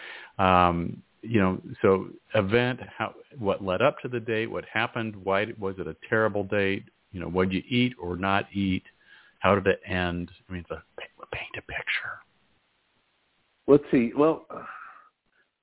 um, 0.43 1.01
you 1.21 1.39
know, 1.39 1.61
so 1.81 2.07
event, 2.35 2.81
how, 2.95 3.13
what 3.39 3.63
led 3.63 3.81
up 3.81 3.97
to 4.01 4.07
the 4.07 4.19
date, 4.19 4.51
what 4.51 4.65
happened, 4.71 5.15
why 5.15 5.47
was 5.57 5.75
it 5.79 5.87
a 5.87 5.95
terrible 6.07 6.43
date? 6.43 6.83
You 7.11 7.21
know, 7.21 7.27
what 7.27 7.49
did 7.49 7.55
you 7.55 7.63
eat 7.69 7.93
or 7.99 8.17
not 8.17 8.45
eat? 8.53 8.83
How 9.39 9.55
did 9.55 9.67
it 9.67 9.81
end? 9.87 10.31
I 10.47 10.53
mean, 10.53 10.61
it's 10.61 10.71
a 10.71 10.83
paint 10.97 11.51
a 11.57 11.61
picture. 11.61 12.19
Let's 13.67 13.83
see. 13.91 14.11
Well, 14.15 14.45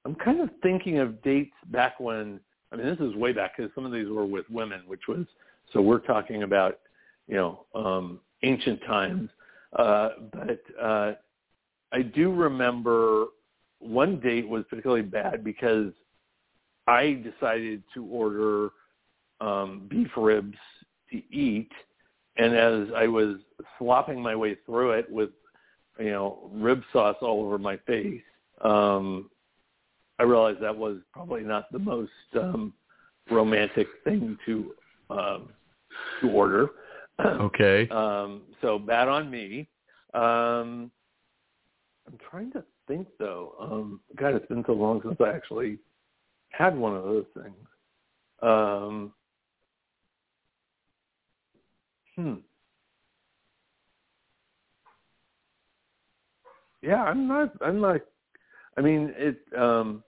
I'm 0.05 0.15
kind 0.15 0.41
of 0.41 0.51
thinking 0.63 0.99
of 0.99 1.23
dates 1.23 1.55
back 1.67 2.01
when. 2.01 2.41
I 2.73 2.77
mean, 2.77 2.87
this 2.87 3.01
is 3.01 3.15
way 3.17 3.33
back 3.33 3.57
because 3.57 3.73
some 3.75 3.85
of 3.85 3.93
these 3.93 4.09
were 4.09 4.27
with 4.27 4.49
women, 4.51 4.83
which 4.87 5.09
was 5.09 5.27
so 5.73 5.81
we're 5.81 5.99
talking 5.99 6.43
about, 6.43 6.79
you 7.27 7.37
know, 7.37 7.67
um, 7.75 8.21
ancient 8.43 8.81
times. 8.85 9.31
Uh, 9.79 10.11
but 10.33 10.61
uh, 10.81 11.13
I 11.93 12.03
do 12.03 12.33
remember 12.33 13.27
one 13.79 14.21
date 14.21 14.49
was 14.49 14.65
particularly 14.69 15.03
bad 15.03 15.45
because 15.45 15.93
I 16.87 17.23
decided 17.25 17.83
to 17.95 18.05
order 18.05 18.71
um, 19.41 19.87
beef 19.89 20.11
ribs 20.17 20.59
to 21.13 21.17
eat, 21.33 21.71
and 22.37 22.55
as 22.57 22.89
I 22.97 23.07
was 23.07 23.37
slopping 23.79 24.21
my 24.21 24.35
way 24.35 24.57
through 24.67 24.93
it 24.93 25.11
with 25.11 25.31
you 26.01 26.11
know, 26.11 26.51
rib 26.53 26.83
sauce 26.93 27.17
all 27.21 27.45
over 27.45 27.59
my 27.59 27.77
face. 27.79 28.23
Um, 28.63 29.31
I 30.21 30.25
realized 30.25 30.61
that 30.61 30.77
was 30.77 30.99
probably 31.15 31.41
not 31.43 31.73
the 31.73 31.79
most 31.79 32.11
um, 32.39 32.75
romantic 33.31 33.87
thing 34.05 34.37
to 34.45 34.75
um, 35.09 35.49
to 36.21 36.29
order. 36.31 36.69
Okay. 37.23 37.87
um, 37.91 38.41
so 38.63 38.79
bad 38.79 39.07
on 39.07 39.31
me. 39.31 39.69
Um, 40.15 40.91
I'm 42.07 42.17
trying 42.31 42.51
to 42.53 42.65
think 42.89 43.09
though. 43.19 43.55
Um, 43.61 44.01
God, 44.17 44.35
it's 44.35 44.47
been 44.47 44.65
so 44.67 44.73
long 44.73 45.03
since 45.03 45.17
I 45.21 45.29
actually 45.29 45.79
had 46.49 46.75
one 46.75 46.97
of 46.97 47.05
those 47.05 47.27
things. 47.35 47.67
Um, 48.41 49.13
hmm. 52.17 52.35
Yeah, 56.81 57.03
I'm 57.03 57.29
not. 57.29 57.53
I'm 57.61 57.83
not. 57.83 58.01
I 58.79 58.81
mean, 58.81 59.13
it. 59.19 59.41
um 59.59 60.03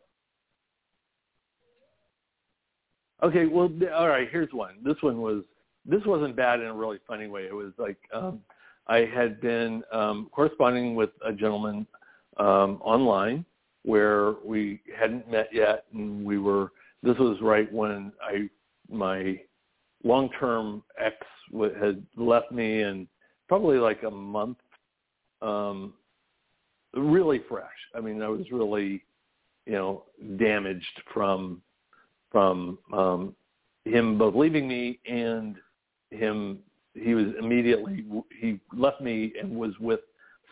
Okay, 3.22 3.46
well, 3.46 3.70
all 3.94 4.08
right. 4.08 4.28
Here's 4.30 4.52
one. 4.52 4.74
This 4.84 4.96
one 5.00 5.20
was. 5.20 5.42
This 5.84 6.02
wasn't 6.06 6.36
bad 6.36 6.60
in 6.60 6.66
a 6.66 6.74
really 6.74 6.98
funny 7.08 7.26
way. 7.26 7.42
It 7.42 7.54
was 7.54 7.72
like 7.76 7.98
um 8.12 8.40
I 8.86 8.98
had 8.98 9.40
been 9.40 9.82
um 9.92 10.28
corresponding 10.32 10.94
with 10.94 11.10
a 11.24 11.32
gentleman 11.32 11.86
um 12.36 12.80
online 12.82 13.44
where 13.84 14.34
we 14.44 14.80
hadn't 14.96 15.30
met 15.30 15.48
yet, 15.52 15.84
and 15.92 16.24
we 16.24 16.38
were. 16.38 16.72
This 17.02 17.18
was 17.18 17.38
right 17.42 17.72
when 17.72 18.12
I 18.22 18.48
my 18.88 19.40
long-term 20.04 20.82
ex 20.98 21.16
had 21.80 22.04
left 22.16 22.52
me, 22.52 22.82
and 22.82 23.06
probably 23.48 23.78
like 23.78 24.02
a 24.04 24.10
month 24.10 24.58
um 25.42 25.94
really 26.94 27.40
fresh. 27.48 27.66
I 27.94 28.00
mean, 28.00 28.22
I 28.22 28.28
was 28.28 28.50
really, 28.50 29.02
you 29.66 29.72
know, 29.72 30.04
damaged 30.36 31.02
from 31.12 31.62
from 32.32 32.78
um, 32.92 33.36
him 33.84 34.18
both 34.18 34.34
leaving 34.34 34.66
me 34.66 34.98
and 35.08 35.56
him. 36.10 36.58
He 36.94 37.14
was 37.14 37.26
immediately 37.38 38.04
he 38.38 38.60
left 38.76 39.00
me 39.00 39.32
and 39.40 39.56
was 39.56 39.72
with 39.80 40.00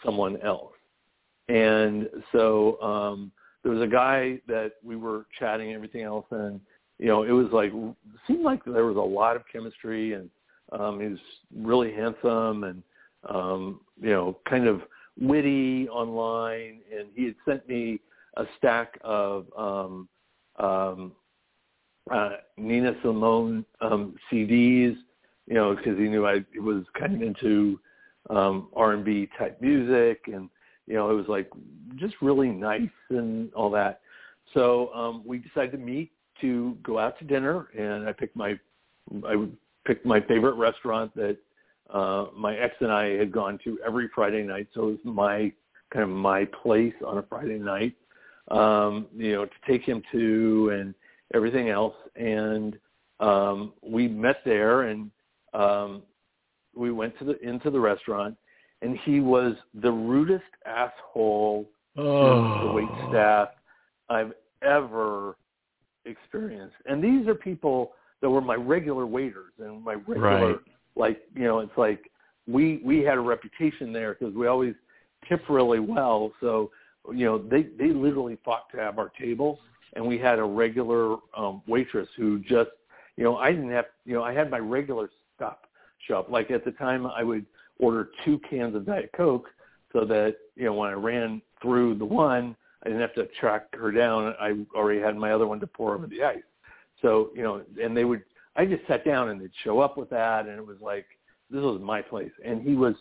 someone 0.05 0.41
else, 0.43 0.73
and 1.49 2.09
so 2.33 2.81
um, 2.81 3.33
there 3.63 3.73
was 3.73 3.83
a 3.83 3.91
guy 3.91 4.41
that 4.47 4.73
we 4.83 4.97
were 4.97 5.27
chatting 5.39 5.69
and 5.69 5.77
everything 5.77 6.03
else, 6.03 6.25
and 6.31 6.61
you 6.99 7.07
know, 7.07 7.25
it 7.25 7.33
was 7.33 7.49
like 7.53 7.73
seemed 8.27 8.43
like 8.43 8.65
there 8.65 8.87
was 8.87 8.97
a 8.97 9.01
lot 9.01 9.37
of 9.37 9.43
chemistry, 9.53 10.15
and 10.15 10.31
um, 10.73 11.01
he 11.01 11.09
was 11.09 11.19
really 11.55 11.93
handsome 11.93 12.65
and 12.65 12.83
um, 13.29 13.81
you 14.01 14.11
know, 14.11 14.39
kind 14.49 14.67
of 14.67 14.81
witty 15.21 15.89
online 15.89 16.81
and 16.97 17.09
he 17.15 17.27
had 17.27 17.35
sent 17.47 17.69
me 17.69 18.01
a 18.37 18.45
stack 18.57 18.99
of 19.03 19.47
um 19.57 20.09
um 20.59 21.13
uh 22.11 22.31
Nina 22.57 22.95
Simone 23.03 23.65
um 23.81 24.15
CDs 24.31 24.97
you 25.47 25.55
know 25.55 25.75
because 25.75 25.99
he 25.99 26.05
knew 26.05 26.27
I 26.27 26.45
was 26.59 26.85
kind 26.99 27.15
of 27.15 27.23
into 27.23 27.81
um 28.29 28.69
R&B 28.75 29.29
type 29.39 29.61
music 29.61 30.23
and 30.27 30.49
you 30.87 30.95
know 30.95 31.11
it 31.11 31.15
was 31.15 31.27
like 31.29 31.51
just 31.97 32.15
really 32.23 32.49
nice 32.49 32.89
and 33.11 33.53
all 33.55 33.71
that. 33.71 34.01
So 34.55 34.93
um 34.95 35.23
we 35.25 35.39
decided 35.39 35.73
to 35.73 35.79
meet 35.79 36.13
to 36.41 36.77
go 36.83 36.99
out 36.99 37.19
to 37.19 37.25
dinner 37.25 37.69
and 37.77 38.09
I 38.09 38.13
picked 38.13 38.37
my 38.37 38.59
I 39.25 39.47
picked 39.87 40.07
my 40.07 40.21
favorite 40.21 40.55
restaurant 40.55 41.15
that 41.17 41.37
uh, 41.93 42.27
my 42.37 42.57
ex 42.57 42.75
and 42.81 42.93
I 42.93 43.17
had 43.17 43.33
gone 43.33 43.59
to 43.65 43.79
every 43.85 44.09
Friday 44.15 44.43
night, 44.43 44.69
so 44.75 44.89
it 44.89 44.91
was 44.91 44.99
my 45.05 45.53
kind 45.93 46.05
of 46.05 46.09
my 46.09 46.45
place 46.63 46.95
on 47.05 47.19
a 47.19 47.23
Friday 47.23 47.59
night, 47.59 47.95
um, 48.49 49.07
you 49.17 49.33
know, 49.33 49.45
to 49.45 49.53
take 49.67 49.83
him 49.83 50.03
to 50.13 50.71
and 50.73 50.95
everything 51.35 51.69
else. 51.69 51.95
And 52.17 52.79
um, 53.21 53.73
we 53.83 54.09
met 54.09 54.37
there, 54.45 54.83
and 54.83 55.11
um, 55.55 56.03
we 56.75 56.93
went 56.93 57.19
to 57.19 57.25
the 57.25 57.41
into 57.41 57.71
the 57.71 57.81
restaurant, 57.81 58.37
and 58.83 58.99
he 59.05 59.21
was 59.21 59.55
the 59.75 59.91
rudest 59.91 60.45
asshole 60.67 61.69
Oh. 61.97 62.67
the 62.69 62.73
wait 62.73 62.89
staff 63.09 63.49
I've 64.09 64.33
ever 64.63 65.37
experienced. 66.05 66.77
And 66.87 67.03
these 67.03 67.27
are 67.27 67.35
people 67.35 67.93
that 68.23 68.31
were 68.31 68.41
my 68.41 68.55
regular 68.55 69.07
waiters 69.07 69.53
and 69.59 69.83
my 69.83 69.95
regular 69.95 70.53
Right. 70.53 70.57
like 70.97 71.23
you 71.35 71.45
know 71.45 71.59
it's 71.59 71.77
like 71.77 72.11
we 72.47 72.81
we 72.85 73.01
had 73.01 73.19
a 73.19 73.21
reputation 73.21 73.93
there 73.93 74.15
because 74.15 74.35
we 74.35 74.47
always 74.47 74.75
tip 75.29 75.43
really 75.49 75.81
well. 75.81 76.33
So 76.41 76.71
you 77.13 77.25
know 77.25 77.39
they 77.39 77.63
they 77.63 77.89
literally 77.89 78.39
fought 78.45 78.71
to 78.73 78.79
have 78.79 78.99
our 78.99 79.11
table, 79.21 79.59
and 79.95 80.07
we 80.07 80.19
had 80.19 80.39
a 80.39 80.45
regular 80.45 81.17
um, 81.37 81.63
waitress 81.67 82.09
who 82.17 82.39
just 82.41 82.71
you 83.17 83.25
know 83.25 83.37
I 83.37 83.53
didn't 83.53 83.71
have 83.71 83.87
you 84.05 84.15
know 84.15 84.23
I 84.23 84.33
had 84.33 84.51
my 84.51 84.59
regular 84.59 85.11
stuff 85.37 85.59
show 86.07 86.19
up. 86.19 86.31
Like 86.31 86.51
at 86.51 86.65
the 86.65 86.73
time 86.73 87.07
I 87.07 87.23
would 87.23 87.47
order 87.79 88.11
two 88.25 88.41
cans 88.49 88.75
of 88.75 88.87
Diet 88.87 89.11
Coke 89.17 89.49
so 89.93 90.05
that 90.05 90.37
you 90.57 90.65
know 90.65 90.75
when 90.75 90.91
I 90.91 90.95
ran 90.95 91.43
through 91.63 91.97
the 91.97 92.05
one 92.05 92.57
I 92.83 92.89
didn't 92.89 93.03
have 93.03 93.15
to 93.15 93.27
track 93.39 93.75
her 93.77 93.93
down. 93.93 94.35
I 94.41 94.55
already 94.75 95.01
had 95.01 95.17
my 95.17 95.33
other 95.33 95.47
one 95.47 95.61
to 95.61 95.67
pour 95.67 95.95
over 95.95 96.07
the 96.07 96.23
ice. 96.23 96.39
So 97.03 97.31
you 97.35 97.43
know, 97.43 97.63
and 97.83 97.97
they 97.97 98.05
would. 98.05 98.23
I 98.57 98.67
just 98.67 98.87
sat 98.87 99.05
down 99.05 99.29
and 99.29 99.41
they'd 99.41 99.51
show 99.65 99.81
up 99.81 99.97
with 99.97 100.11
that, 100.11 100.47
and 100.47 100.59
it 100.59 100.67
was 100.67 100.79
like 100.81 101.07
this 101.51 101.63
was 101.63 101.81
my 101.81 102.03
place. 102.03 102.33
And 102.45 102.63
he 102.63 102.75
was 102.75 102.95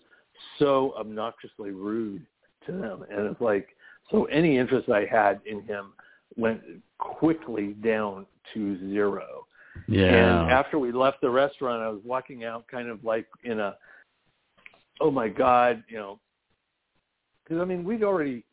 so 0.58 0.94
obnoxiously 0.98 1.72
rude 1.72 2.26
to 2.66 2.72
them, 2.72 3.06
and 3.10 3.28
it's 3.28 3.42
like 3.42 3.70
so 4.12 4.26
any 4.26 4.58
interest 4.58 4.90
I 4.90 5.06
had 5.06 5.40
in 5.46 5.62
him 5.64 5.94
went 6.38 6.61
quickly 6.97 7.73
down 7.84 8.25
to 8.53 8.77
zero. 8.89 9.45
Yeah. 9.88 10.05
And 10.43 10.51
after 10.51 10.80
we 10.80 10.91
left 10.91 11.21
the 11.21 11.30
restaurant, 11.30 11.82
I 11.82 11.89
was 11.89 12.01
walking 12.03 12.43
out 12.43 12.67
kind 12.67 12.89
of 12.89 13.03
like 13.03 13.27
in 13.43 13.59
a, 13.59 13.75
oh 14.99 15.11
my 15.11 15.30
God, 15.30 15.84
you 15.88 15.97
know, 15.97 16.19
because 17.43 17.61
I 17.61 17.65
mean, 17.65 17.84
we'd 17.84 18.03
already 18.03 18.43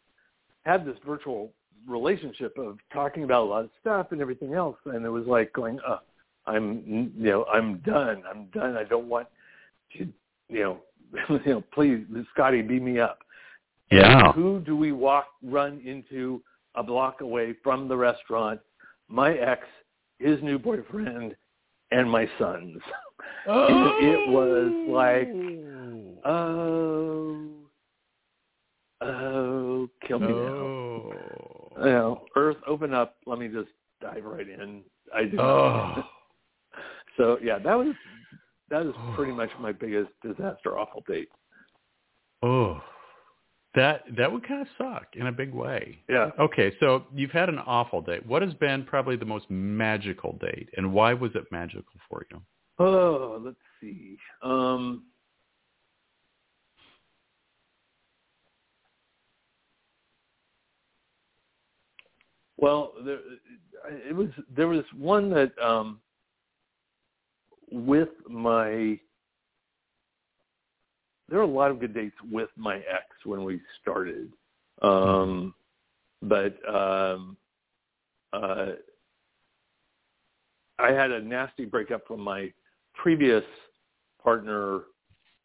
had 0.64 0.86
this 0.86 0.96
virtual 1.06 1.52
relationship 1.86 2.56
of 2.58 2.78
talking 2.92 3.24
about 3.24 3.42
a 3.42 3.48
lot 3.48 3.64
of 3.64 3.70
stuff 3.80 4.08
and 4.12 4.20
everything 4.20 4.54
else. 4.54 4.76
And 4.86 5.04
it 5.04 5.08
was 5.08 5.26
like 5.26 5.52
going, 5.52 5.78
uh, 5.86 5.98
I'm, 6.46 7.12
you 7.16 7.30
know, 7.30 7.44
I'm 7.44 7.78
done. 7.78 8.22
I'm 8.28 8.46
done. 8.46 8.76
I 8.76 8.84
don't 8.84 9.08
want 9.08 9.28
to, 9.96 10.08
you 10.48 10.60
know, 10.60 10.78
you 11.28 11.40
know, 11.46 11.64
please, 11.72 12.04
Scotty, 12.32 12.62
beat 12.62 12.82
me 12.82 12.98
up. 12.98 13.18
yeah. 13.90 14.32
Who 14.32 14.60
do 14.60 14.76
we 14.76 14.92
walk, 14.92 15.26
run 15.42 15.80
into 15.84 16.42
a 16.76 16.82
block 16.82 17.20
away 17.20 17.54
from 17.62 17.88
the 17.88 17.96
restaurant? 17.96 18.60
My 19.08 19.34
ex, 19.34 19.62
his 20.18 20.42
new 20.42 20.58
boyfriend, 20.58 21.34
and 21.90 22.10
my 22.10 22.28
sons. 22.38 22.78
it 23.46 24.28
was 24.28 24.72
like, 24.88 25.28
oh. 26.24 27.46
oh, 29.00 29.06
oh, 29.06 29.88
kill 30.06 30.18
me 30.18 30.28
now. 30.28 30.34
Oh. 30.34 31.12
You 31.78 31.84
know, 31.84 32.24
Earth, 32.34 32.56
open 32.66 32.94
up. 32.94 33.16
Let 33.26 33.38
me 33.38 33.48
just 33.48 33.68
dive 34.00 34.24
right 34.24 34.48
in. 34.48 34.82
I 35.14 35.24
do. 35.24 35.40
Oh. 35.40 36.04
So 37.16 37.38
yeah, 37.42 37.58
that 37.58 37.74
was 37.74 37.94
that 38.68 38.84
was 38.84 38.94
oh. 38.98 39.14
pretty 39.16 39.32
much 39.32 39.48
my 39.60 39.72
biggest 39.72 40.10
disaster 40.22 40.78
awful 40.78 41.02
date. 41.08 41.28
Oh. 42.42 42.80
That 43.76 44.04
that 44.16 44.32
would 44.32 44.48
kind 44.48 44.62
of 44.62 44.68
suck 44.78 45.08
in 45.12 45.26
a 45.26 45.32
big 45.32 45.52
way. 45.52 45.98
Yeah. 46.08 46.30
Okay, 46.40 46.72
so 46.80 47.04
you've 47.14 47.30
had 47.30 47.50
an 47.50 47.58
awful 47.58 48.00
date. 48.00 48.24
What 48.26 48.40
has 48.40 48.54
been 48.54 48.84
probably 48.84 49.16
the 49.16 49.26
most 49.26 49.50
magical 49.50 50.32
date, 50.40 50.70
and 50.78 50.94
why 50.94 51.12
was 51.12 51.30
it 51.34 51.44
magical 51.52 51.84
for 52.08 52.26
you? 52.30 52.40
Oh, 52.78 53.38
let's 53.44 53.56
see. 53.78 54.16
Um, 54.42 55.04
well, 62.56 62.94
there, 63.04 63.18
it 64.08 64.16
was 64.16 64.28
there 64.56 64.68
was 64.68 64.84
one 64.96 65.28
that 65.30 65.52
um, 65.62 66.00
with 67.70 68.08
my 68.26 68.98
there 71.28 71.38
were 71.38 71.44
a 71.44 71.48
lot 71.48 71.70
of 71.70 71.80
good 71.80 71.94
dates 71.94 72.16
with 72.30 72.50
my 72.56 72.76
ex 72.76 73.04
when 73.24 73.44
we 73.44 73.60
started, 73.80 74.32
um, 74.82 75.54
but 76.22 76.56
um, 76.72 77.36
uh, 78.32 78.66
I 80.78 80.92
had 80.92 81.10
a 81.10 81.20
nasty 81.20 81.64
breakup 81.64 82.06
from 82.06 82.20
my 82.20 82.52
previous 82.94 83.44
partner, 84.22 84.82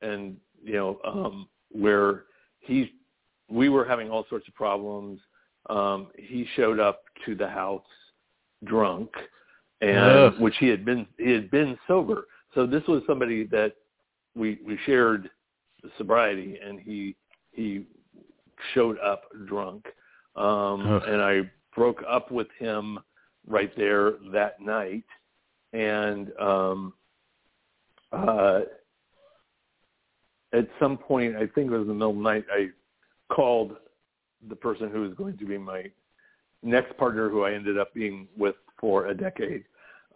and 0.02 0.38
you 0.64 0.74
know 0.74 1.00
um, 1.06 1.48
where 1.72 2.24
he 2.60 2.94
we 3.50 3.70
were 3.70 3.86
having 3.86 4.10
all 4.10 4.26
sorts 4.30 4.48
of 4.48 4.54
problems. 4.56 5.20
Um, 5.70 6.08
he 6.18 6.48
showed 6.56 6.80
up 6.80 7.04
to 7.26 7.36
the 7.36 7.48
house 7.48 7.84
drunk, 8.66 9.10
and 9.82 9.98
Ugh. 9.98 10.34
which 10.40 10.56
he 10.60 10.68
had 10.68 10.86
been 10.86 11.08
he 11.18 11.32
had 11.32 11.50
been 11.50 11.78
sober. 11.88 12.28
So 12.54 12.66
this 12.66 12.84
was 12.88 13.02
somebody 13.08 13.46
that 13.48 13.74
we 14.36 14.60
we 14.66 14.78
shared 14.86 15.30
sobriety, 15.98 16.58
and 16.64 16.80
he 16.80 17.16
he 17.52 17.86
showed 18.74 18.98
up 19.00 19.24
drunk, 19.48 19.86
um, 20.36 21.02
and 21.08 21.22
I 21.22 21.42
broke 21.76 22.04
up 22.10 22.32
with 22.32 22.48
him 22.60 23.00
right 23.48 23.76
there 23.76 24.14
that 24.32 24.62
night, 24.62 25.04
and 25.74 26.32
um, 26.40 26.94
uh, 28.12 28.62
at 30.54 30.68
some 30.80 30.98
point, 30.98 31.36
I 31.36 31.48
think 31.48 31.72
it 31.72 31.78
was 31.78 31.82
in 31.82 31.88
the 31.88 31.94
middle 31.94 32.12
of 32.12 32.18
the 32.18 32.22
night, 32.22 32.46
I 32.52 32.70
called 33.34 33.78
the 34.50 34.56
person 34.56 34.90
who 34.90 35.02
was 35.02 35.14
going 35.14 35.38
to 35.38 35.46
be 35.46 35.58
my 35.58 35.90
next 36.64 36.98
partner, 36.98 37.30
who 37.30 37.44
I 37.44 37.54
ended 37.54 37.78
up 37.78 37.94
being 37.94 38.28
with 38.38 38.56
for 38.80 39.08
a 39.08 39.14
decade, 39.14 39.64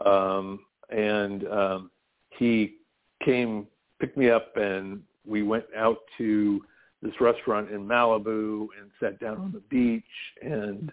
um, 0.05 0.59
and 0.89 1.47
um, 1.47 1.91
he 2.29 2.75
came, 3.23 3.67
picked 3.99 4.17
me 4.17 4.29
up, 4.29 4.55
and 4.57 5.01
we 5.27 5.43
went 5.43 5.65
out 5.77 5.99
to 6.17 6.61
this 7.01 7.13
restaurant 7.21 7.71
in 7.71 7.85
Malibu 7.85 8.67
and 8.79 8.89
sat 8.99 9.19
down 9.19 9.37
on 9.37 9.51
the 9.51 9.59
beach, 9.69 10.03
and 10.41 10.91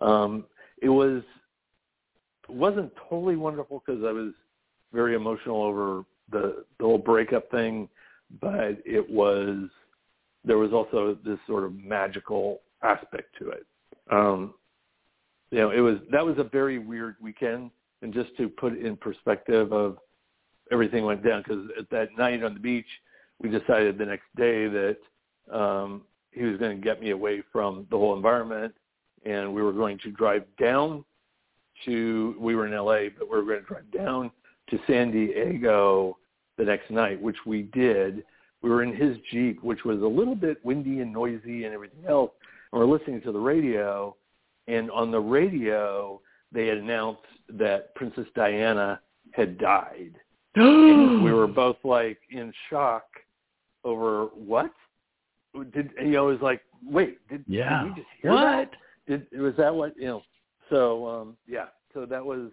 um, 0.00 0.44
it 0.80 0.88
was 0.88 1.22
it 2.48 2.54
wasn't 2.54 2.92
totally 3.08 3.36
wonderful 3.36 3.82
because 3.84 4.02
I 4.04 4.12
was 4.12 4.32
very 4.92 5.14
emotional 5.14 5.62
over 5.62 6.04
the 6.30 6.64
the 6.78 6.84
whole 6.84 6.98
breakup 6.98 7.50
thing, 7.50 7.88
but 8.40 8.78
it 8.84 9.08
was 9.08 9.68
there 10.44 10.58
was 10.58 10.72
also 10.72 11.16
this 11.24 11.38
sort 11.46 11.64
of 11.64 11.74
magical 11.74 12.60
aspect 12.82 13.36
to 13.38 13.50
it. 13.50 13.66
Um, 14.10 14.54
you 15.50 15.58
know, 15.58 15.70
it 15.70 15.80
was 15.80 15.98
that 16.10 16.24
was 16.24 16.38
a 16.38 16.44
very 16.44 16.78
weird 16.78 17.16
weekend, 17.20 17.70
and 18.02 18.12
just 18.12 18.36
to 18.38 18.48
put 18.48 18.72
it 18.72 18.84
in 18.84 18.96
perspective 18.96 19.72
of 19.72 19.98
everything 20.72 21.04
went 21.04 21.22
down 21.24 21.42
because 21.42 21.68
at 21.78 21.88
that 21.90 22.08
night 22.16 22.42
on 22.42 22.54
the 22.54 22.60
beach, 22.60 22.86
we 23.40 23.48
decided 23.48 23.98
the 23.98 24.06
next 24.06 24.26
day 24.36 24.68
that 24.68 24.96
um, 25.52 26.02
he 26.30 26.44
was 26.44 26.58
going 26.58 26.76
to 26.76 26.82
get 26.82 27.00
me 27.00 27.10
away 27.10 27.42
from 27.52 27.86
the 27.90 27.96
whole 27.96 28.16
environment, 28.16 28.74
and 29.24 29.52
we 29.52 29.62
were 29.62 29.72
going 29.72 29.98
to 29.98 30.10
drive 30.10 30.44
down 30.60 31.04
to 31.84 32.34
we 32.38 32.54
were 32.54 32.66
in 32.66 32.72
LA, 32.72 33.10
but 33.18 33.28
we 33.30 33.36
were 33.36 33.44
going 33.44 33.60
to 33.60 33.66
drive 33.66 33.90
down 33.92 34.30
to 34.70 34.78
San 34.86 35.10
Diego 35.10 36.16
the 36.58 36.64
next 36.64 36.90
night, 36.90 37.20
which 37.20 37.36
we 37.46 37.62
did. 37.74 38.24
We 38.62 38.70
were 38.70 38.82
in 38.82 38.94
his 38.94 39.16
Jeep, 39.30 39.62
which 39.62 39.84
was 39.84 40.00
a 40.02 40.06
little 40.06 40.36
bit 40.36 40.64
windy 40.64 41.00
and 41.00 41.12
noisy 41.12 41.64
and 41.64 41.74
everything 41.74 42.04
else. 42.08 42.30
And 42.72 42.80
we're 42.80 42.86
listening 42.86 43.20
to 43.22 43.32
the 43.32 43.38
radio, 43.38 44.16
and 44.68 44.90
on 44.90 45.10
the 45.10 45.20
radio 45.20 46.20
they 46.52 46.66
had 46.66 46.78
announced 46.78 47.22
that 47.48 47.94
Princess 47.94 48.26
Diana 48.34 49.00
had 49.32 49.58
died. 49.58 50.12
And 50.54 51.24
we 51.24 51.32
were 51.32 51.46
both 51.46 51.78
like 51.82 52.18
in 52.30 52.52
shock 52.68 53.04
over 53.84 54.26
what? 54.26 54.72
Did 55.72 55.90
you 56.02 56.10
know? 56.12 56.28
It 56.28 56.32
was 56.32 56.42
like, 56.42 56.62
wait, 56.84 57.26
did, 57.28 57.44
Yeah. 57.46 57.82
did 57.82 57.90
we 57.90 57.94
just 58.02 58.08
hear 58.20 58.34
that? 58.34 58.70
Did 59.06 59.26
was 59.38 59.54
that 59.58 59.74
what 59.74 59.96
you 59.96 60.06
know? 60.06 60.22
So 60.70 61.06
um 61.06 61.36
yeah, 61.46 61.66
so 61.92 62.06
that 62.06 62.24
was 62.24 62.50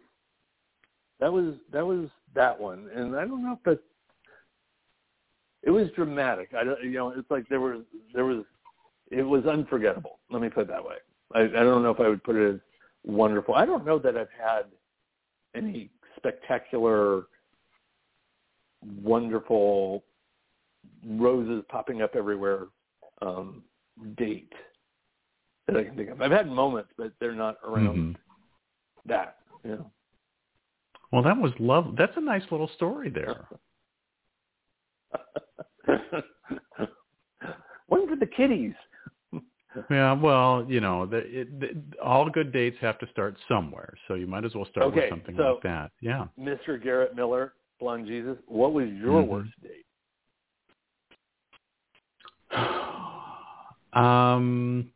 that 1.19 1.31
was 1.31 1.55
that 1.71 1.85
was 1.85 2.09
that 2.35 2.59
one, 2.59 2.89
and 2.93 3.15
I 3.15 3.25
don't 3.25 3.43
know 3.43 3.53
if 3.53 3.63
that 3.63 3.79
it 5.63 5.71
was 5.71 5.89
dramatic. 5.95 6.53
I 6.57 6.63
don't, 6.63 6.81
you 6.83 6.91
know, 6.91 7.09
it's 7.09 7.29
like 7.29 7.47
there 7.49 7.59
was 7.59 7.81
there 8.13 8.25
was 8.25 8.43
it 9.11 9.23
was 9.23 9.45
unforgettable. 9.45 10.19
Let 10.29 10.41
me 10.41 10.49
put 10.49 10.61
it 10.61 10.67
that 10.69 10.83
way. 10.83 10.95
I, 11.33 11.41
I 11.41 11.63
don't 11.63 11.83
know 11.83 11.91
if 11.91 11.99
I 11.99 12.07
would 12.07 12.23
put 12.23 12.35
it 12.35 12.55
as 12.55 12.59
wonderful. 13.05 13.55
I 13.55 13.65
don't 13.65 13.85
know 13.85 13.99
that 13.99 14.17
I've 14.17 14.27
had 14.37 14.63
any 15.55 15.89
spectacular, 16.15 17.23
wonderful 19.01 20.03
roses 21.05 21.63
popping 21.69 22.01
up 22.01 22.15
everywhere 22.15 22.67
um, 23.21 23.63
date 24.17 24.51
that 25.67 25.77
I 25.77 25.83
can 25.83 25.95
think 25.95 26.09
of. 26.09 26.21
I've 26.21 26.31
had 26.31 26.47
moments, 26.49 26.89
but 26.97 27.11
they're 27.19 27.35
not 27.35 27.57
around 27.63 27.97
Mhm. 27.97 28.15
that. 29.05 29.37
You 29.63 29.71
know. 29.71 29.91
Well, 31.11 31.23
that 31.23 31.37
was 31.37 31.51
love. 31.59 31.95
That's 31.97 32.15
a 32.17 32.21
nice 32.21 32.43
little 32.51 32.67
story 32.75 33.09
there. 33.09 33.47
One 37.87 38.07
for 38.07 38.15
the 38.15 38.27
kitties? 38.27 38.73
Yeah, 39.89 40.13
well, 40.13 40.65
you 40.67 40.79
know, 40.81 41.05
the, 41.05 41.17
it, 41.17 41.59
the, 41.59 41.99
all 42.03 42.27
good 42.29 42.51
dates 42.51 42.77
have 42.81 42.97
to 42.99 43.07
start 43.11 43.35
somewhere, 43.47 43.93
so 44.07 44.15
you 44.15 44.25
might 44.27 44.43
as 44.45 44.55
well 44.55 44.65
start 44.65 44.87
Okay, 44.87 45.01
with 45.01 45.09
something 45.09 45.35
so- 45.37 45.53
like 45.53 45.63
that. 45.63 45.91
Yeah. 46.01 46.25
Mr. 46.39 46.81
Garrett 46.81 47.15
Miller, 47.15 47.53
Blond 47.79 48.07
Jesus, 48.07 48.37
what 48.47 48.73
was 48.73 48.89
your 48.89 49.21
Mhm. 49.21 49.27
worst 49.27 49.51
date? 49.61 49.85
Um, 53.93 54.91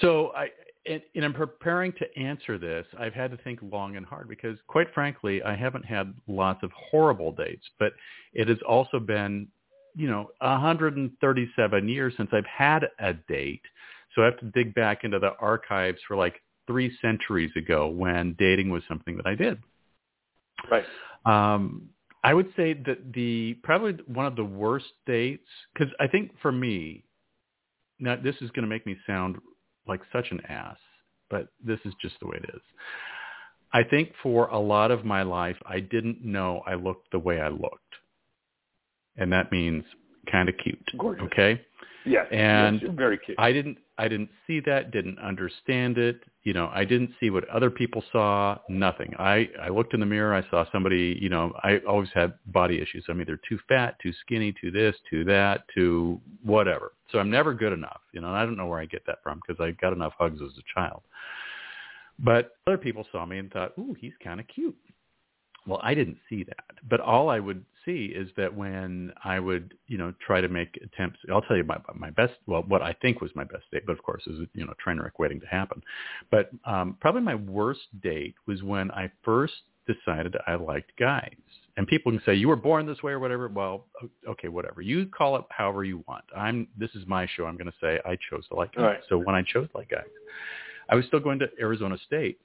so 0.00 0.32
I, 0.34 0.48
and, 0.86 1.02
and 1.14 1.24
I'm 1.24 1.34
preparing 1.34 1.92
to 1.92 2.18
answer 2.18 2.58
this. 2.58 2.86
I've 2.98 3.14
had 3.14 3.30
to 3.30 3.36
think 3.38 3.60
long 3.62 3.96
and 3.96 4.04
hard 4.04 4.28
because, 4.28 4.58
quite 4.66 4.92
frankly, 4.92 5.42
I 5.42 5.54
haven't 5.54 5.84
had 5.84 6.12
lots 6.26 6.62
of 6.62 6.70
horrible 6.72 7.32
dates, 7.32 7.64
but 7.78 7.92
it 8.32 8.48
has 8.48 8.58
also 8.68 8.98
been, 8.98 9.48
you 9.94 10.08
know, 10.08 10.30
137 10.40 11.88
years 11.88 12.14
since 12.16 12.30
I've 12.32 12.46
had 12.46 12.88
a 12.98 13.14
date. 13.14 13.62
So 14.14 14.22
I 14.22 14.26
have 14.26 14.38
to 14.40 14.46
dig 14.46 14.74
back 14.74 15.04
into 15.04 15.18
the 15.18 15.32
archives 15.40 15.98
for 16.06 16.16
like 16.16 16.42
three 16.66 16.96
centuries 17.00 17.50
ago 17.56 17.88
when 17.88 18.34
dating 18.38 18.70
was 18.70 18.82
something 18.88 19.16
that 19.16 19.26
I 19.26 19.34
did. 19.34 19.58
Right. 20.70 20.84
Um, 21.24 21.88
I 22.24 22.34
would 22.34 22.52
say 22.56 22.74
that 22.74 23.12
the 23.12 23.58
probably 23.62 23.94
one 24.06 24.26
of 24.26 24.36
the 24.36 24.44
worst 24.44 24.86
dates 25.06 25.48
because 25.72 25.92
I 25.98 26.06
think 26.06 26.32
for 26.40 26.52
me, 26.52 27.04
now 28.02 28.16
this 28.16 28.34
is 28.40 28.50
going 28.50 28.64
to 28.64 28.68
make 28.68 28.84
me 28.84 28.96
sound 29.06 29.36
like 29.86 30.00
such 30.12 30.26
an 30.30 30.40
ass, 30.48 30.76
but 31.30 31.48
this 31.64 31.78
is 31.84 31.94
just 32.00 32.16
the 32.20 32.26
way 32.26 32.36
it 32.42 32.50
is. 32.54 32.60
I 33.72 33.82
think 33.84 34.10
for 34.22 34.48
a 34.48 34.58
lot 34.58 34.90
of 34.90 35.04
my 35.04 35.22
life, 35.22 35.56
I 35.64 35.80
didn't 35.80 36.22
know 36.22 36.62
I 36.66 36.74
looked 36.74 37.10
the 37.10 37.18
way 37.18 37.40
I 37.40 37.48
looked, 37.48 37.94
and 39.16 39.32
that 39.32 39.50
means 39.50 39.84
kind 40.30 40.48
of 40.48 40.54
cute. 40.62 40.84
Gorgeous. 40.98 41.24
Okay. 41.24 41.60
Yes. 42.04 42.26
And 42.30 42.80
yes, 42.82 42.90
very 42.94 43.18
cute. 43.18 43.38
I 43.38 43.52
didn't 43.52 43.78
I 43.98 44.08
didn't 44.08 44.30
see 44.46 44.60
that, 44.60 44.90
didn't 44.90 45.18
understand 45.18 45.98
it. 45.98 46.20
You 46.42 46.52
know, 46.52 46.70
I 46.74 46.84
didn't 46.84 47.10
see 47.20 47.30
what 47.30 47.48
other 47.48 47.70
people 47.70 48.02
saw, 48.10 48.58
nothing. 48.68 49.14
I 49.18 49.48
I 49.62 49.68
looked 49.68 49.94
in 49.94 50.00
the 50.00 50.06
mirror, 50.06 50.34
I 50.34 50.48
saw 50.50 50.64
somebody, 50.72 51.18
you 51.20 51.28
know, 51.28 51.52
I 51.62 51.78
always 51.88 52.08
had 52.14 52.34
body 52.46 52.80
issues. 52.80 53.04
I'm 53.08 53.20
either 53.20 53.38
too 53.48 53.58
fat, 53.68 53.96
too 54.02 54.12
skinny, 54.22 54.52
too 54.60 54.70
this, 54.70 54.96
too 55.08 55.24
that, 55.24 55.64
too 55.74 56.20
whatever. 56.42 56.92
So 57.10 57.18
I'm 57.18 57.30
never 57.30 57.54
good 57.54 57.72
enough, 57.72 58.00
you 58.12 58.20
know, 58.20 58.28
and 58.28 58.36
I 58.36 58.44
don't 58.44 58.56
know 58.56 58.66
where 58.66 58.80
I 58.80 58.86
get 58.86 59.06
that 59.06 59.18
from 59.22 59.40
because 59.46 59.60
I 59.62 59.70
got 59.80 59.92
enough 59.92 60.14
hugs 60.18 60.40
as 60.42 60.52
a 60.58 60.80
child. 60.80 61.02
But 62.18 62.56
other 62.66 62.78
people 62.78 63.06
saw 63.12 63.24
me 63.26 63.38
and 63.38 63.50
thought, 63.52 63.72
"Ooh, 63.78 63.94
he's 63.98 64.12
kind 64.22 64.40
of 64.40 64.46
cute." 64.48 64.76
Well, 65.66 65.80
I 65.82 65.94
didn't 65.94 66.18
see 66.28 66.44
that, 66.44 66.76
but 66.88 67.00
all 67.00 67.28
I 67.28 67.38
would 67.38 67.64
see 67.84 68.06
is 68.06 68.28
that 68.36 68.54
when 68.54 69.12
I 69.24 69.40
would, 69.40 69.74
you 69.86 69.98
know, 69.98 70.12
try 70.24 70.40
to 70.40 70.48
make 70.48 70.78
attempts. 70.82 71.18
I'll 71.30 71.42
tell 71.42 71.56
you 71.56 71.64
my 71.64 71.78
my 71.94 72.10
best. 72.10 72.34
Well, 72.46 72.62
what 72.66 72.82
I 72.82 72.94
think 73.02 73.20
was 73.20 73.30
my 73.34 73.44
best 73.44 73.64
date, 73.72 73.84
but 73.86 73.92
of 73.92 74.02
course, 74.02 74.22
is 74.26 74.40
you 74.54 74.66
know, 74.66 74.74
train 74.82 74.98
wreck 74.98 75.18
waiting 75.18 75.40
to 75.40 75.46
happen. 75.46 75.82
But 76.30 76.50
um, 76.64 76.96
probably 77.00 77.22
my 77.22 77.34
worst 77.34 77.80
date 78.02 78.34
was 78.46 78.62
when 78.62 78.90
I 78.90 79.10
first 79.24 79.54
decided 79.86 80.36
I 80.46 80.54
liked 80.54 80.92
guys. 80.98 81.34
And 81.76 81.86
people 81.86 82.12
can 82.12 82.20
say 82.26 82.34
you 82.34 82.48
were 82.48 82.56
born 82.56 82.86
this 82.86 83.02
way 83.02 83.12
or 83.12 83.18
whatever. 83.18 83.48
Well, 83.48 83.86
okay, 84.28 84.48
whatever. 84.48 84.82
You 84.82 85.06
call 85.06 85.36
it 85.36 85.44
however 85.50 85.84
you 85.84 86.04
want. 86.06 86.24
I'm. 86.36 86.68
This 86.76 86.90
is 86.94 87.06
my 87.06 87.26
show. 87.34 87.46
I'm 87.46 87.56
going 87.56 87.70
to 87.70 87.76
say 87.80 87.98
I 88.04 88.16
chose 88.30 88.46
to 88.48 88.56
like 88.56 88.74
guys. 88.74 88.82
Right. 88.82 89.00
So 89.08 89.16
when 89.18 89.34
I 89.34 89.42
chose 89.42 89.68
to 89.70 89.76
like 89.76 89.88
guys, 89.88 90.04
I 90.90 90.96
was 90.96 91.06
still 91.06 91.20
going 91.20 91.38
to 91.38 91.46
Arizona 91.58 91.96
State, 92.06 92.38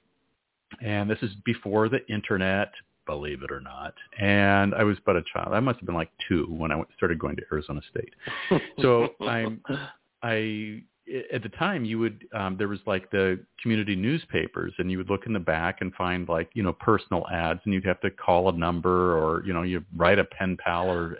and 0.82 1.10
this 1.10 1.18
is 1.20 1.30
before 1.44 1.90
the 1.90 2.06
internet, 2.08 2.72
believe 3.08 3.42
it 3.42 3.50
or 3.50 3.60
not. 3.60 3.94
And 4.20 4.74
I 4.74 4.84
was 4.84 4.96
but 5.04 5.16
a 5.16 5.22
child. 5.32 5.54
I 5.54 5.60
must 5.60 5.78
have 5.80 5.86
been 5.86 5.94
like 5.94 6.10
two 6.28 6.46
when 6.48 6.70
I 6.70 6.80
started 6.96 7.18
going 7.18 7.36
to 7.36 7.42
Arizona 7.50 7.80
State. 7.90 8.14
So 8.80 9.08
I'm 9.20 9.62
I 10.22 10.82
at 11.32 11.42
the 11.42 11.48
time 11.58 11.84
you 11.84 11.98
would 11.98 12.24
um 12.34 12.56
there 12.58 12.68
was 12.68 12.80
like 12.86 13.10
the 13.10 13.40
community 13.62 13.96
newspapers 13.96 14.72
and 14.78 14.90
you 14.90 14.98
would 14.98 15.08
look 15.10 15.26
in 15.26 15.32
the 15.32 15.38
back 15.38 15.78
and 15.80 15.92
find 15.94 16.28
like 16.28 16.50
you 16.54 16.62
know 16.62 16.72
personal 16.72 17.26
ads 17.32 17.60
and 17.64 17.72
you'd 17.72 17.84
have 17.84 18.00
to 18.00 18.10
call 18.10 18.48
a 18.48 18.52
number 18.52 19.16
or 19.18 19.42
you 19.44 19.52
know 19.52 19.62
you 19.62 19.82
write 19.96 20.18
a 20.18 20.24
pen 20.24 20.56
pal 20.62 20.88
or 20.88 21.16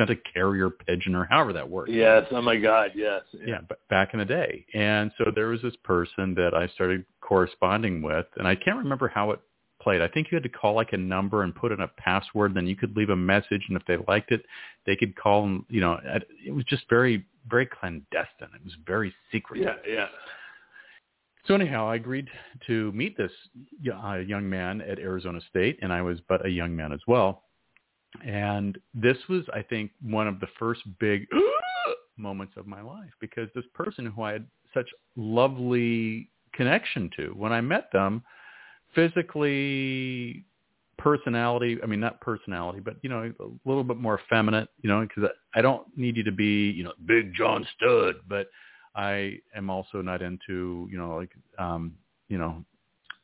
send 0.00 0.10
a 0.10 0.16
carrier 0.32 0.70
pigeon 0.70 1.14
or 1.14 1.24
however 1.24 1.52
that 1.52 1.68
works 1.68 1.90
yes. 1.92 2.24
Oh 2.30 2.42
my 2.42 2.56
God. 2.56 2.92
Yes. 2.94 3.22
yeah, 3.46 3.58
but 3.68 3.80
back 3.88 4.10
in 4.12 4.18
the 4.18 4.24
day. 4.24 4.64
And 4.74 5.10
so 5.18 5.30
there 5.34 5.48
was 5.48 5.60
this 5.62 5.76
person 5.84 6.34
that 6.34 6.54
I 6.54 6.68
started 6.74 7.04
corresponding 7.20 8.02
with, 8.02 8.26
and 8.36 8.46
I 8.48 8.54
can't 8.54 8.78
remember 8.78 9.08
how 9.08 9.30
it 9.32 9.40
played. 9.80 10.00
I 10.00 10.08
think 10.08 10.28
you 10.30 10.36
had 10.36 10.42
to 10.42 10.48
call 10.48 10.74
like 10.74 10.92
a 10.92 10.96
number 10.96 11.42
and 11.42 11.54
put 11.54 11.72
in 11.72 11.80
a 11.80 11.88
password, 11.88 12.54
then 12.54 12.66
you 12.66 12.76
could 12.76 12.96
leave 12.96 13.10
a 13.10 13.16
message, 13.16 13.64
and 13.68 13.76
if 13.76 13.84
they 13.86 13.96
liked 14.08 14.32
it, 14.32 14.42
they 14.86 14.96
could 14.96 15.16
call. 15.16 15.44
And 15.44 15.64
you 15.68 15.80
know, 15.80 15.98
it 16.44 16.52
was 16.52 16.64
just 16.64 16.84
very, 16.88 17.24
very 17.48 17.66
clandestine. 17.66 18.48
It 18.54 18.64
was 18.64 18.74
very 18.86 19.14
secret. 19.32 19.60
Yeah. 19.60 19.74
Yeah. 19.86 20.06
So 21.46 21.54
anyhow, 21.54 21.88
I 21.88 21.96
agreed 21.96 22.28
to 22.66 22.92
meet 22.92 23.16
this 23.16 23.32
uh, 24.04 24.16
young 24.16 24.48
man 24.48 24.80
at 24.82 24.98
Arizona 24.98 25.40
State, 25.48 25.78
and 25.82 25.92
I 25.92 26.02
was 26.02 26.18
but 26.28 26.44
a 26.44 26.50
young 26.50 26.76
man 26.76 26.92
as 26.92 27.00
well. 27.06 27.44
And 28.24 28.78
this 28.92 29.16
was, 29.28 29.44
I 29.54 29.62
think, 29.62 29.92
one 30.02 30.28
of 30.28 30.40
the 30.40 30.48
first 30.58 30.82
big 30.98 31.26
moments 32.16 32.54
of 32.56 32.66
my 32.66 32.82
life 32.82 33.10
because 33.20 33.48
this 33.54 33.64
person 33.72 34.06
who 34.06 34.22
I 34.22 34.32
had 34.32 34.46
such 34.74 34.88
lovely 35.16 36.28
connection 36.52 37.10
to, 37.16 37.28
when 37.36 37.52
I 37.52 37.60
met 37.60 37.90
them, 37.92 38.22
physically, 38.94 40.44
personality, 40.98 41.78
I 41.82 41.86
mean, 41.86 42.00
not 42.00 42.20
personality, 42.20 42.80
but, 42.80 42.96
you 43.02 43.08
know, 43.08 43.32
a 43.40 43.68
little 43.68 43.84
bit 43.84 43.96
more 43.96 44.20
effeminate, 44.20 44.68
you 44.82 44.88
know, 44.90 45.00
because 45.00 45.30
I 45.54 45.62
don't 45.62 45.86
need 45.96 46.16
you 46.16 46.24
to 46.24 46.32
be, 46.32 46.70
you 46.70 46.84
know, 46.84 46.92
big 47.06 47.34
John 47.34 47.66
Stud, 47.76 48.16
but 48.28 48.48
I 48.94 49.38
am 49.56 49.70
also 49.70 50.02
not 50.02 50.22
into, 50.22 50.88
you 50.90 50.98
know, 50.98 51.16
like, 51.16 51.30
um, 51.58 51.94
you 52.28 52.38
know, 52.38 52.64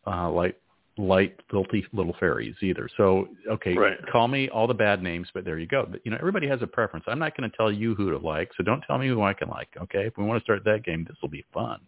uh, 0.07 0.31
light, 0.31 0.57
light, 0.99 1.39
filthy 1.51 1.87
little 1.93 2.17
fairies 2.19 2.55
either. 2.63 2.89
So, 2.97 3.29
okay, 3.51 3.75
Right. 3.75 3.99
call 4.11 4.29
me 4.29 4.49
all 4.49 4.67
the 4.67 4.75
bad 4.75 5.03
names, 5.03 5.29
but 5.35 5.45
there 5.45 5.59
you 5.59 5.67
go. 5.67 5.87
But, 5.89 6.01
you 6.05 6.11
know, 6.11 6.17
everybody 6.19 6.49
has 6.49 6.63
a 6.63 6.67
preference. 6.67 7.05
I'm 7.09 7.19
not 7.19 7.37
going 7.37 7.51
to 7.51 7.57
tell 7.57 7.71
you 7.71 7.95
who 7.95 8.11
to 8.11 8.19
like, 8.19 8.51
so 8.57 8.63
don't 8.63 8.81
tell 8.83 8.97
me 8.97 9.09
who 9.09 9.23
I 9.23 9.35
can 9.35 9.49
like. 9.49 9.69
Okay, 9.83 10.07
if 10.07 10.17
we 10.17 10.25
want 10.25 10.41
to 10.41 10.45
start 10.45 10.65
that 10.65 10.85
game, 10.85 11.05
this 11.07 11.17
will 11.21 11.29
be 11.29 11.45
fun. 11.53 11.81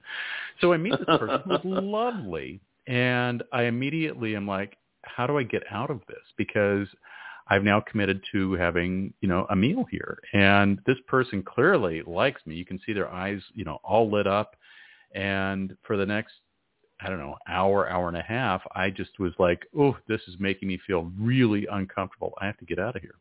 So 0.61 0.73
I 0.73 0.77
meet 0.77 0.99
this 0.99 1.19
person 1.19 1.41
who's 1.47 1.61
lovely, 1.65 2.61
and 2.89 3.43
I 3.53 3.65
immediately 3.65 4.35
am 4.35 4.49
like, 4.49 4.77
how 5.05 5.27
do 5.27 5.39
I 5.39 5.43
get 5.43 5.63
out 5.71 5.91
of 5.91 6.01
this? 6.09 6.25
Because 6.37 6.89
I've 7.47 7.63
now 7.63 7.81
committed 7.81 8.23
to 8.33 8.55
having, 8.55 9.13
you 9.21 9.29
know, 9.29 9.47
a 9.51 9.57
meal 9.57 9.85
here. 9.91 10.19
And 10.33 10.81
this 10.87 10.97
person 11.07 11.43
clearly 11.43 12.03
likes 12.07 12.41
me. 12.47 12.57
You 12.57 12.65
can 12.65 12.81
see 12.85 12.95
their 12.95 13.11
eyes, 13.11 13.41
you 13.55 13.65
know, 13.65 13.79
all 13.85 14.11
lit 14.11 14.27
up. 14.27 14.57
And 15.15 15.77
for 15.87 15.97
the 15.97 16.07
next, 16.07 16.33
I 17.01 17.09
don't 17.09 17.19
know, 17.19 17.37
hour, 17.47 17.89
hour 17.89 18.09
and 18.09 18.17
a 18.17 18.23
half, 18.23 18.63
I 18.75 18.91
just 18.91 19.19
was 19.19 19.33
like, 19.39 19.67
oh, 19.79 19.97
this 20.09 20.21
is 20.27 20.37
making 20.39 20.69
me 20.69 20.81
feel 20.87 21.13
really 21.19 21.67
uncomfortable. 21.71 22.35
I 22.41 22.47
have 22.47 22.59
to 22.59 22.65
get 22.65 22.79
out 22.79 22.97
of 22.97 23.03
here. 23.03 23.15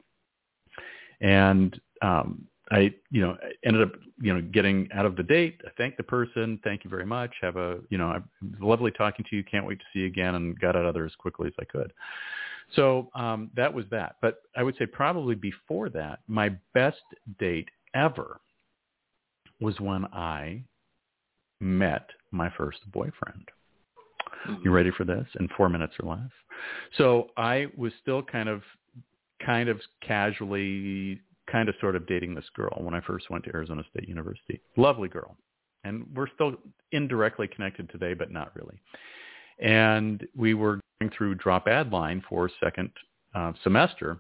And 1.22 1.80
um, 2.02 2.48
I, 2.70 2.94
you 3.12 3.22
know, 3.22 3.38
ended 3.66 3.82
up, 3.82 3.94
you 4.22 4.34
know, 4.34 4.42
getting 4.42 4.90
out 4.94 5.06
of 5.06 5.16
the 5.16 5.24
date. 5.24 5.62
I 5.66 5.70
thanked 5.78 5.98
the 5.98 6.04
person. 6.04 6.60
Thank 6.64 6.84
you 6.84 6.90
very 6.90 7.06
much. 7.06 7.32
Have 7.42 7.56
a, 7.56 7.80
you 7.90 7.98
know, 7.98 8.12
it 8.12 8.24
was 8.42 8.60
lovely 8.60 8.92
talking 8.92 9.26
to 9.30 9.36
you. 9.36 9.44
Can't 9.44 9.66
wait 9.66 9.80
to 9.80 9.86
see 9.94 10.00
you 10.00 10.08
again 10.08 10.36
and 10.36 10.60
got 10.60 10.76
out 10.76 10.86
of 10.86 10.94
there 10.94 11.06
as 11.06 11.16
quickly 11.16 11.48
as 11.48 11.54
I 11.60 11.66
could. 11.66 11.94
So 12.76 13.10
um, 13.16 13.50
that 13.56 13.74
was 13.74 13.86
that. 13.92 14.18
But 14.22 14.42
I 14.56 14.64
would 14.64 14.76
say 14.78 14.86
probably 14.86 15.36
before 15.36 15.90
that, 15.90 16.20
my 16.28 16.50
best 16.74 17.02
date 17.40 17.70
ever 17.96 18.42
was 19.62 19.80
when 19.80 20.06
I 20.08 20.62
met 21.62 22.10
my 22.32 22.52
first 22.58 22.80
boyfriend. 22.92 23.50
You 24.64 24.72
ready 24.72 24.92
for 24.92 25.04
this? 25.04 25.26
In 25.40 25.48
four 25.56 25.70
minutes 25.70 25.94
or 26.02 26.10
less. 26.10 26.30
So 26.98 27.30
I 27.38 27.68
was 27.76 27.92
still 28.02 28.22
kind 28.22 28.50
of, 28.50 28.62
kind 29.44 29.70
of 29.70 29.80
casually, 30.06 31.22
kind 31.52 31.70
of 31.70 31.76
sort 31.80 31.96
of 31.96 32.06
dating 32.08 32.36
this 32.36 32.46
girl 32.56 32.78
when 32.82 32.94
I 32.94 33.02
first 33.02 33.30
went 33.30 33.44
to 33.46 33.52
Arizona 33.54 33.84
State 33.92 34.08
University. 34.08 34.60
Lovely 34.76 35.10
girl. 35.10 35.36
And 35.84 36.06
we're 36.14 36.28
still 36.36 36.56
indirectly 36.92 37.48
connected 37.48 37.90
today, 37.90 38.14
but 38.14 38.32
not 38.32 38.52
really. 38.56 38.80
And 39.60 40.28
we 40.36 40.54
were 40.54 40.80
going 41.00 41.12
through 41.18 41.36
drop 41.36 41.68
add 41.68 41.92
line 41.92 42.24
for 42.28 42.50
second 42.62 42.92
uh, 43.34 43.54
semester 43.64 44.18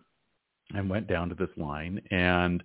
and 0.73 0.89
went 0.89 1.07
down 1.07 1.29
to 1.29 1.35
this 1.35 1.49
line 1.57 2.01
and 2.11 2.63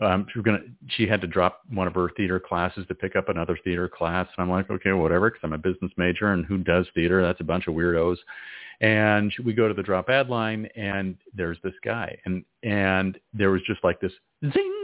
um, 0.00 0.26
she, 0.32 0.38
was 0.38 0.44
gonna, 0.44 0.60
she 0.88 1.06
had 1.06 1.20
to 1.20 1.26
drop 1.26 1.62
one 1.70 1.86
of 1.86 1.94
her 1.94 2.10
theater 2.16 2.40
classes 2.40 2.86
to 2.88 2.94
pick 2.94 3.14
up 3.14 3.28
another 3.28 3.58
theater 3.62 3.88
class. 3.88 4.26
And 4.36 4.42
I'm 4.42 4.50
like, 4.50 4.70
okay, 4.70 4.92
whatever, 4.92 5.30
because 5.30 5.42
I'm 5.44 5.52
a 5.52 5.58
business 5.58 5.92
major, 5.96 6.32
and 6.32 6.44
who 6.44 6.58
does 6.58 6.86
theater? 6.94 7.22
That's 7.22 7.40
a 7.40 7.44
bunch 7.44 7.68
of 7.68 7.74
weirdos. 7.74 8.16
And 8.80 9.32
we 9.44 9.52
go 9.52 9.68
to 9.68 9.74
the 9.74 9.82
drop 9.82 10.08
add 10.08 10.28
line, 10.28 10.66
and 10.76 11.16
there's 11.34 11.58
this 11.62 11.74
guy, 11.84 12.18
and 12.24 12.44
and 12.62 13.18
there 13.32 13.50
was 13.50 13.62
just 13.66 13.84
like 13.84 14.00
this 14.00 14.12
zing. 14.52 14.78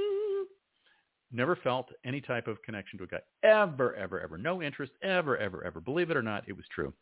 Never 1.33 1.57
felt 1.57 1.91
any 2.05 2.21
type 2.21 2.47
of 2.47 2.63
connection 2.63 2.99
to 2.99 3.05
a 3.05 3.09
guy 3.09 3.21
ever, 3.43 3.95
ever, 3.97 4.21
ever. 4.21 4.39
No 4.39 4.63
interest 4.63 4.93
ever, 5.03 5.37
ever, 5.37 5.65
ever. 5.65 5.81
Believe 5.81 6.11
it 6.11 6.17
or 6.17 6.23
not, 6.23 6.49
it 6.49 6.57
was 6.57 6.65
true. 6.73 6.93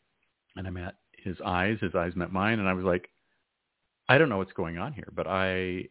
And 0.57 0.67
I 0.67 0.71
met 0.71 0.95
his 1.19 1.37
eyes. 1.45 1.77
His 1.81 1.95
eyes 1.95 2.17
met 2.17 2.33
mine, 2.33 2.61
and 2.61 2.69
I 2.69 2.73
was 2.73 2.85
like, 2.85 3.11
I 4.09 4.19
don't 4.19 4.29
know 4.29 4.39
what's 4.39 4.53
going 4.53 4.79
on 4.79 4.93
here, 4.93 5.09
but 5.15 5.27
I 5.27 5.89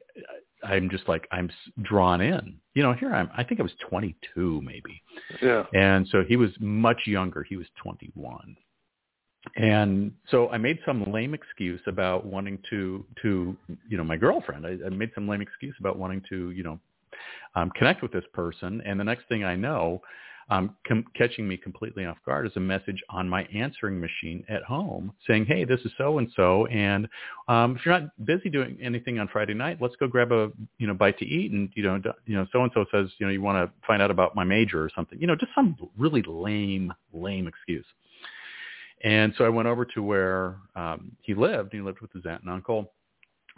I'm 0.64 0.90
just 0.90 1.08
like 1.08 1.28
I'm 1.32 1.50
drawn 1.82 2.22
in. 2.22 2.58
You 2.74 2.84
know, 2.84 2.94
here 2.94 3.14
I'm. 3.14 3.30
I 3.36 3.44
think 3.44 3.60
I 3.60 3.64
was 3.64 3.74
22 3.90 4.62
maybe. 4.64 5.02
Yeah. 5.42 5.64
And 5.74 6.08
so 6.12 6.24
he 6.28 6.36
was 6.36 6.52
much 6.60 7.02
younger. 7.06 7.44
He 7.44 7.58
was 7.58 7.68
21. 7.82 8.56
And 9.58 10.12
so 10.32 10.50
I 10.50 10.58
made 10.58 10.80
some 10.86 11.04
lame 11.12 11.34
excuse 11.34 11.82
about 11.88 12.26
wanting 12.26 12.58
to 12.70 13.06
to 13.22 13.56
you 13.88 13.98
know 13.98 14.04
my 14.04 14.18
girlfriend. 14.18 14.66
I, 14.66 14.78
I 14.86 14.90
made 14.90 15.12
some 15.14 15.28
lame 15.28 15.42
excuse 15.42 15.76
about 15.80 15.98
wanting 15.98 16.24
to 16.30 16.52
you 16.52 16.64
know 16.64 16.80
um, 17.56 17.72
connect 17.76 18.02
with 18.02 18.12
this 18.12 18.26
person. 18.34 18.82
And 18.86 19.00
the 19.00 19.04
next 19.04 19.28
thing 19.30 19.44
I 19.44 19.56
know, 19.56 20.02
um, 20.50 20.76
com- 20.88 21.06
catching 21.16 21.48
me 21.48 21.58
completely 21.58 22.06
off 22.06 22.18
guard 22.26 22.46
is 22.46 22.52
a 22.56 22.60
message 22.60 23.02
on 23.10 23.28
my 23.28 23.44
answering 23.46 24.00
machine 24.00 24.44
at 24.48 24.64
home 24.64 25.12
saying, 25.28 25.46
"Hey, 25.46 25.64
this 25.64 25.80
is 25.82 25.92
so 25.98 26.20
and 26.20 26.32
so, 26.36 26.68
and 26.68 27.08
um, 27.48 27.76
if 27.76 27.86
you're 27.86 28.00
not 28.00 28.26
busy 28.26 28.50
doing 28.50 28.78
anything 28.82 29.18
on 29.20 29.28
Friday 29.28 29.56
night, 29.56 29.78
let's 29.82 29.96
go 29.96 30.08
grab 30.08 30.32
a 30.32 30.52
you 30.78 30.88
know 30.88 30.94
bite 30.94 31.18
to 31.20 31.26
eat." 31.26 31.52
And 31.52 31.70
you 31.76 31.84
know, 31.84 32.02
you 32.26 32.36
know, 32.36 32.46
so 32.52 32.62
and 32.62 32.72
so 32.74 32.86
says, 32.92 33.10
you 33.18 33.26
know, 33.26 33.32
you 33.32 33.42
want 33.42 33.58
to 33.58 33.88
find 33.88 34.02
out 34.02 34.12
about 34.12 34.36
my 34.36 34.44
major 34.44 34.84
or 34.84 34.90
something. 34.96 35.20
You 35.20 35.28
know, 35.28 35.36
just 35.36 35.52
some 35.56 35.76
really 35.98 36.24
lame, 36.28 36.94
lame 37.12 37.48
excuse. 37.48 37.86
And 39.04 39.34
so 39.38 39.46
I 39.46 39.50
went 39.50 39.68
over 39.68 39.86
to 39.86 40.02
where 40.02 40.58
um, 40.76 41.12
he 41.22 41.34
lived. 41.34 41.74
He 41.74 41.82
lived 41.82 42.02
with 42.02 42.12
his 42.12 42.26
aunt 42.26 42.42
and 42.44 42.52
uncle 42.52 42.92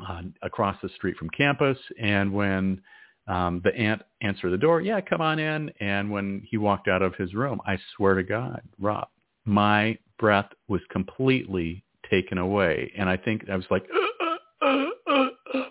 uh, 0.06 0.22
across 0.42 0.78
the 0.82 0.90
street 0.90 1.16
from 1.18 1.30
campus. 1.30 1.78
And 2.00 2.34
when 2.34 2.82
um, 3.28 3.62
the 3.64 3.76
aunt 3.76 4.02
answered 4.22 4.52
the 4.52 4.58
door, 4.58 4.82
yeah, 4.82 5.02
come 5.02 5.22
on 5.22 5.40
in. 5.40 5.70
And 5.80 6.10
when 6.12 6.46
he 6.50 6.58
walked 6.58 6.88
out 6.88 7.02
of 7.02 7.16
his 7.16 7.34
room, 7.34 7.62
I 7.66 7.78
swear 7.96 8.16
to 8.16 8.24
God, 8.24 8.62
Rob, 8.80 9.08
my 9.46 9.98
breath 10.18 10.50
was 10.68 10.82
completely 10.92 11.84
taken 12.10 12.38
away. 12.38 12.92
And 12.98 13.10
I 13.10 13.18
think 13.18 13.50
I 13.50 13.56
was 13.56 13.66
like, 13.70 13.86
uh, 13.94 14.66
uh, 14.66 14.86
uh, 15.12 15.64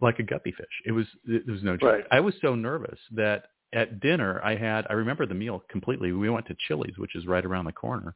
like 0.00 0.18
a 0.18 0.22
guppy 0.22 0.52
fish. 0.52 0.66
It 0.84 0.92
was, 0.92 1.06
it 1.26 1.48
was 1.50 1.62
no 1.62 1.76
joke. 1.76 1.90
Right. 1.90 2.04
I 2.10 2.20
was 2.20 2.34
so 2.42 2.54
nervous 2.54 2.98
that 3.12 3.44
at 3.72 4.00
dinner 4.00 4.40
I 4.44 4.56
had 4.56 4.86
I 4.88 4.94
remember 4.94 5.26
the 5.26 5.34
meal 5.34 5.62
completely. 5.68 6.12
We 6.12 6.30
went 6.30 6.46
to 6.46 6.56
Chili's, 6.66 6.98
which 6.98 7.16
is 7.16 7.26
right 7.26 7.44
around 7.44 7.64
the 7.64 7.72
corner, 7.72 8.14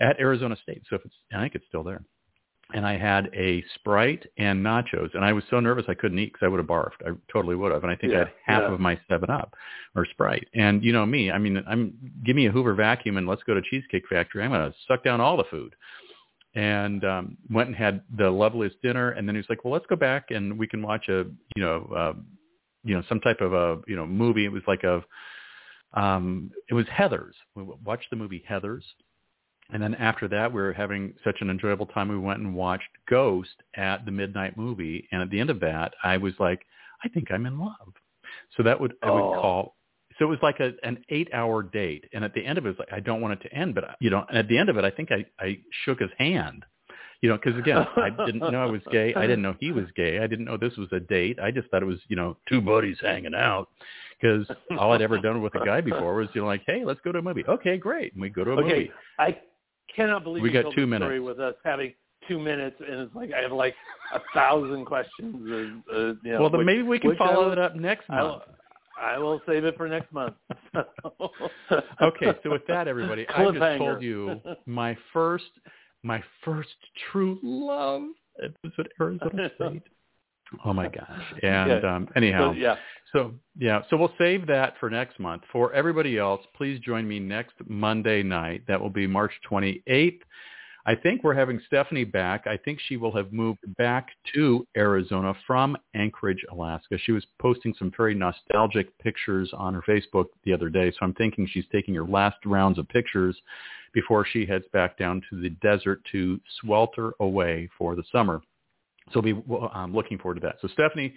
at 0.00 0.18
Arizona 0.20 0.56
State. 0.62 0.82
So 0.88 0.96
if 0.96 1.04
it's 1.04 1.14
I 1.34 1.40
think 1.40 1.54
it's 1.54 1.66
still 1.68 1.82
there. 1.82 2.02
And 2.74 2.86
I 2.86 2.96
had 2.96 3.30
a 3.34 3.64
Sprite 3.74 4.26
and 4.38 4.64
nachos, 4.64 5.14
and 5.14 5.24
I 5.24 5.32
was 5.32 5.44
so 5.50 5.60
nervous 5.60 5.84
I 5.88 5.94
couldn't 5.94 6.18
eat 6.18 6.32
because 6.32 6.46
I 6.46 6.48
would 6.48 6.58
have 6.58 6.66
barfed. 6.66 7.02
I 7.06 7.10
totally 7.32 7.54
would 7.54 7.72
have. 7.72 7.82
And 7.82 7.92
I 7.92 7.96
think 7.96 8.12
Yeah, 8.12 8.20
I 8.20 8.24
had 8.24 8.32
half 8.44 8.62
yeah. 8.62 8.74
of 8.74 8.80
my 8.80 8.98
Seven 9.08 9.30
Up 9.30 9.54
or 9.94 10.06
Sprite. 10.06 10.48
And 10.54 10.82
you 10.84 10.92
know 10.92 11.04
me, 11.04 11.30
I 11.30 11.38
mean, 11.38 11.62
I'm 11.66 11.94
give 12.24 12.36
me 12.36 12.46
a 12.46 12.50
Hoover 12.50 12.74
vacuum 12.74 13.16
and 13.16 13.26
let's 13.26 13.42
go 13.42 13.54
to 13.54 13.62
Cheesecake 13.62 14.04
Factory. 14.08 14.42
I'm 14.42 14.50
going 14.50 14.70
to 14.70 14.76
suck 14.88 15.04
down 15.04 15.20
all 15.20 15.36
the 15.36 15.44
food 15.50 15.74
and 16.54 17.04
um 17.04 17.36
went 17.50 17.68
and 17.68 17.76
had 17.76 18.02
the 18.18 18.30
loveliest 18.30 18.80
dinner 18.82 19.10
and 19.12 19.26
then 19.26 19.34
he 19.34 19.38
was 19.38 19.46
like 19.48 19.64
well 19.64 19.72
let's 19.72 19.86
go 19.86 19.96
back 19.96 20.26
and 20.30 20.58
we 20.58 20.66
can 20.66 20.82
watch 20.82 21.08
a 21.08 21.24
you 21.56 21.62
know 21.62 21.90
uh 21.96 22.12
you 22.84 22.94
know 22.94 23.02
some 23.08 23.20
type 23.20 23.40
of 23.40 23.52
a 23.52 23.80
you 23.86 23.96
know 23.96 24.06
movie 24.06 24.44
it 24.44 24.52
was 24.52 24.62
like 24.66 24.82
a 24.84 25.02
um 25.98 26.50
it 26.68 26.74
was 26.74 26.84
heathers 26.86 27.32
we 27.54 27.62
watched 27.84 28.08
the 28.10 28.16
movie 28.16 28.44
heathers 28.48 28.82
and 29.72 29.82
then 29.82 29.94
after 29.96 30.28
that 30.28 30.52
we 30.52 30.60
were 30.60 30.72
having 30.72 31.14
such 31.24 31.36
an 31.40 31.50
enjoyable 31.50 31.86
time 31.86 32.08
we 32.08 32.18
went 32.18 32.40
and 32.40 32.54
watched 32.54 32.88
ghost 33.08 33.56
at 33.76 34.04
the 34.04 34.10
midnight 34.10 34.56
movie. 34.56 35.08
And 35.12 35.22
at 35.22 35.30
the 35.30 35.40
end 35.40 35.50
of 35.50 35.60
that 35.60 35.94
i 36.04 36.16
was 36.16 36.34
like 36.38 36.60
i 37.04 37.08
think 37.08 37.30
i'm 37.30 37.46
in 37.46 37.58
love. 37.58 37.92
So 38.56 38.62
that 38.62 38.80
would 38.80 38.94
i 39.02 39.10
would 39.10 39.24
Oh. 39.24 39.40
call 39.40 39.76
so 40.18 40.26
it 40.26 40.28
was 40.28 40.38
like 40.42 40.60
a, 40.60 40.72
an 40.82 41.02
eight 41.08 41.30
hour 41.32 41.62
date. 41.62 42.04
And 42.12 42.22
at 42.22 42.34
the 42.34 42.44
end 42.44 42.58
of 42.58 42.66
it 42.66 42.68
it 42.68 42.72
was 42.72 42.78
like 42.78 42.92
i 42.92 43.00
don't 43.00 43.20
want 43.20 43.34
it 43.40 43.48
to 43.48 43.54
end 43.54 43.74
but 43.74 43.84
I, 43.84 43.94
you 44.00 44.10
know 44.10 44.24
and 44.28 44.38
at 44.38 44.48
the 44.48 44.58
end 44.58 44.68
of 44.68 44.76
it 44.76 44.84
i 44.84 44.90
think 44.90 45.10
i 45.10 45.24
i 45.40 45.58
shook 45.84 46.00
his 46.00 46.10
hand 46.18 46.64
you 47.22 47.28
know 47.30 47.36
because 47.42 47.58
again 47.58 47.78
i 47.96 48.10
didn't 48.26 48.40
know 48.52 48.62
i 48.62 48.66
was 48.66 48.82
gay. 48.90 49.14
I 49.14 49.22
didn't 49.22 49.42
know 49.42 49.54
he 49.60 49.72
was 49.72 49.86
gay. 49.96 50.18
I 50.18 50.26
didn't 50.26 50.44
know 50.44 50.56
this 50.56 50.76
was 50.76 50.88
a 50.92 51.00
date. 51.00 51.38
I 51.40 51.50
just 51.50 51.68
thought 51.70 51.82
it 51.82 51.86
was 51.86 52.00
you 52.08 52.16
know 52.16 52.36
two 52.48 52.60
buddies 52.60 52.98
hanging 53.00 53.34
out. 53.34 53.68
Because 54.20 54.46
all 54.78 54.92
i'd 54.92 55.02
ever 55.02 55.18
done 55.18 55.40
with 55.42 55.54
a 55.54 55.64
guy 55.64 55.80
before 55.80 56.14
was 56.14 56.28
you 56.34 56.40
know 56.42 56.46
like 56.46 56.62
hey 56.66 56.84
let's 56.84 57.00
go 57.04 57.12
to 57.12 57.18
a 57.18 57.22
movie. 57.22 57.44
Okay 57.48 57.76
great. 57.78 58.12
And 58.12 58.20
we 58.22 58.28
go 58.28 58.44
to 58.44 58.52
a 58.52 58.54
Okay. 58.58 58.64
movie. 58.74 58.92
I 59.18 59.38
cannot 59.94 60.24
believe 60.24 60.42
We 60.42 60.50
got 60.50 60.72
two 60.74 60.86
minutes. 60.86 61.20
with 61.22 61.40
us 61.40 61.54
having 61.64 61.94
two 62.28 62.38
minutes, 62.38 62.76
and 62.80 63.00
it's 63.00 63.14
like 63.14 63.30
I 63.32 63.40
have 63.42 63.52
like 63.52 63.74
a 64.14 64.20
thousand 64.34 64.84
questions. 64.84 65.82
Uh, 65.90 65.94
uh, 65.94 66.14
you 66.22 66.32
know, 66.32 66.40
well 66.40 66.50
then 66.50 66.58
which- 66.58 66.66
maybe 66.66 66.82
we 66.82 66.98
can 66.98 67.16
follow 67.16 67.46
will- 67.46 67.52
it 67.52 67.58
up 67.58 67.76
next 67.76 68.04
I 68.08 68.22
will, 68.22 68.28
month 68.30 68.42
I 69.00 69.18
will 69.18 69.40
save 69.46 69.64
it 69.64 69.76
for 69.76 69.88
next 69.88 70.12
month. 70.12 70.34
okay 72.00 72.32
so 72.42 72.50
with 72.50 72.66
that 72.68 72.88
everybody 72.88 73.26
i 73.28 73.44
just 73.50 73.78
told 73.78 74.02
you 74.02 74.40
my 74.66 74.96
first 75.12 75.44
my 76.02 76.22
first 76.44 76.68
true 77.10 77.38
love 77.42 78.02
at 78.42 78.50
arizona 79.00 79.50
state 79.56 79.82
oh 80.64 80.72
my 80.72 80.88
gosh 80.88 81.32
and 81.42 81.82
Yeah. 81.82 81.96
um 81.96 82.08
anyhow 82.16 82.52
So, 82.52 82.58
yeah. 82.58 82.76
So 83.12 83.34
yeah, 83.58 83.82
so 83.90 83.96
we'll 83.98 84.14
save 84.16 84.46
that 84.46 84.74
for 84.80 84.88
next 84.88 85.20
month. 85.20 85.42
For 85.52 85.72
everybody 85.74 86.18
else, 86.18 86.40
please 86.56 86.80
join 86.80 87.06
me 87.06 87.18
next 87.18 87.54
Monday 87.68 88.22
night. 88.22 88.62
That 88.66 88.80
will 88.80 88.90
be 88.90 89.06
March 89.06 89.32
28th. 89.50 90.20
I 90.84 90.96
think 90.96 91.22
we're 91.22 91.34
having 91.34 91.60
Stephanie 91.66 92.04
back. 92.04 92.46
I 92.46 92.56
think 92.56 92.80
she 92.80 92.96
will 92.96 93.14
have 93.14 93.32
moved 93.32 93.60
back 93.76 94.08
to 94.34 94.66
Arizona 94.76 95.32
from 95.46 95.76
Anchorage, 95.94 96.44
Alaska. 96.50 96.98
She 96.98 97.12
was 97.12 97.24
posting 97.38 97.72
some 97.78 97.92
very 97.96 98.14
nostalgic 98.14 98.96
pictures 98.98 99.50
on 99.56 99.74
her 99.74 99.82
Facebook 99.86 100.26
the 100.44 100.52
other 100.52 100.68
day. 100.68 100.90
So 100.90 100.98
I'm 101.02 101.14
thinking 101.14 101.46
she's 101.46 101.66
taking 101.70 101.94
her 101.94 102.04
last 102.06 102.38
rounds 102.44 102.78
of 102.78 102.88
pictures 102.88 103.36
before 103.92 104.26
she 104.26 104.44
heads 104.44 104.64
back 104.72 104.98
down 104.98 105.22
to 105.30 105.40
the 105.40 105.50
desert 105.50 106.00
to 106.12 106.40
swelter 106.60 107.12
away 107.20 107.68
for 107.78 107.94
the 107.94 108.04
summer. 108.10 108.42
So 109.12 109.20
I'll 109.20 109.22
be 109.22 109.42
um, 109.74 109.94
looking 109.94 110.18
forward 110.18 110.36
to 110.36 110.40
that. 110.42 110.56
So 110.60 110.68
Stephanie 110.68 111.14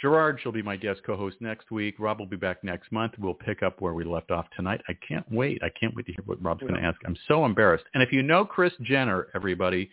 Gerard, 0.00 0.38
she'll 0.42 0.52
be 0.52 0.62
my 0.62 0.76
guest 0.76 1.00
co-host 1.04 1.36
next 1.40 1.70
week. 1.70 1.96
Rob 1.98 2.20
will 2.20 2.26
be 2.26 2.36
back 2.36 2.62
next 2.62 2.92
month. 2.92 3.14
We'll 3.18 3.34
pick 3.34 3.62
up 3.62 3.80
where 3.80 3.94
we 3.94 4.04
left 4.04 4.30
off 4.30 4.46
tonight. 4.54 4.80
I 4.88 4.96
can't 5.06 5.26
wait. 5.30 5.60
I 5.62 5.70
can't 5.78 5.94
wait 5.96 6.06
to 6.06 6.12
hear 6.12 6.22
what 6.24 6.42
Rob's 6.42 6.60
going 6.60 6.74
to 6.74 6.80
ask. 6.80 6.98
I'm 7.04 7.16
so 7.26 7.44
embarrassed. 7.44 7.84
And 7.94 8.02
if 8.02 8.12
you 8.12 8.22
know 8.22 8.44
Kris 8.44 8.72
Jenner, 8.82 9.26
everybody, 9.34 9.90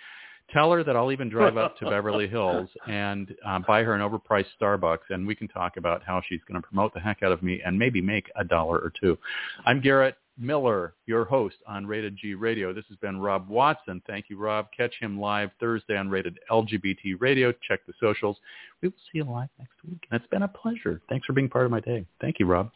tell 0.54 0.72
her 0.72 0.84
that 0.84 0.96
I'll 0.96 1.12
even 1.12 1.28
drive 1.28 1.58
up 1.58 1.78
to 1.80 1.86
Beverly 1.90 2.28
Hills 2.28 2.70
and 2.88 3.34
uh, 3.46 3.60
buy 3.68 3.82
her 3.82 3.96
an 3.96 4.02
overpriced 4.02 4.46
Starbucks, 4.62 5.10
and 5.10 5.26
we 5.26 5.34
can 5.34 5.48
talk 5.48 5.78
about 5.78 6.04
how 6.04 6.22
she's 6.30 6.42
going 6.48 6.62
to 6.62 6.68
promote 6.68 6.94
the 6.94 7.00
heck 7.00 7.24
out 7.24 7.32
of 7.32 7.42
me 7.42 7.62
and 7.66 7.78
maybe 7.78 8.00
make 8.00 8.30
a 8.36 8.44
dollar 8.44 8.78
or 8.78 8.92
two. 9.02 9.18
I'm 9.66 9.82
Garrett 9.82 10.18
Miller, 10.38 10.94
your 11.06 11.26
host 11.26 11.56
on 11.68 11.86
Rated 11.88 12.18
G 12.22 12.34
Radio. 12.34 12.74
This 12.74 12.86
has 12.90 12.98
been 12.98 13.20
Rob 13.20 13.48
Watson. 13.48 14.02
Thank 14.06 14.26
you, 14.30 14.38
Rob. 14.38 14.68
Catch 14.76 14.94
him 15.00 15.20
live 15.20 15.50
Thursday 15.60 15.96
on 15.98 16.10
Rated 16.10 16.38
LGBT 16.52 17.16
Radio. 17.20 17.54
Check 17.68 17.86
the 17.88 17.94
socials. 18.00 18.38
We 18.82 18.90
will 18.90 18.96
see 19.12 19.20
you 19.20 19.24
live 19.24 19.50
next 19.58 19.76
week. 19.88 20.06
And 20.12 20.20
it's 20.20 20.30
been 20.30 20.44
a 20.44 20.48
pleasure. 20.48 21.02
Thanks 21.10 21.26
for 21.26 21.34
being 21.34 21.50
part 21.50 21.66
of 21.66 21.72
my 21.72 21.80
day. 21.80 22.06
Thank 22.20 22.40
you, 22.40 22.46
Rob. 22.46 22.72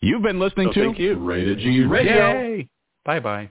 You've 0.00 0.22
been 0.22 0.38
listening 0.40 0.68
Oh, 0.68 0.72
to 0.72 0.84
thank 0.84 0.98
you. 0.98 1.14
Rated 1.14 1.58
G 1.58 1.84
Radio. 1.84 2.32
Yay! 2.32 2.68
Bye-bye. 3.04 3.50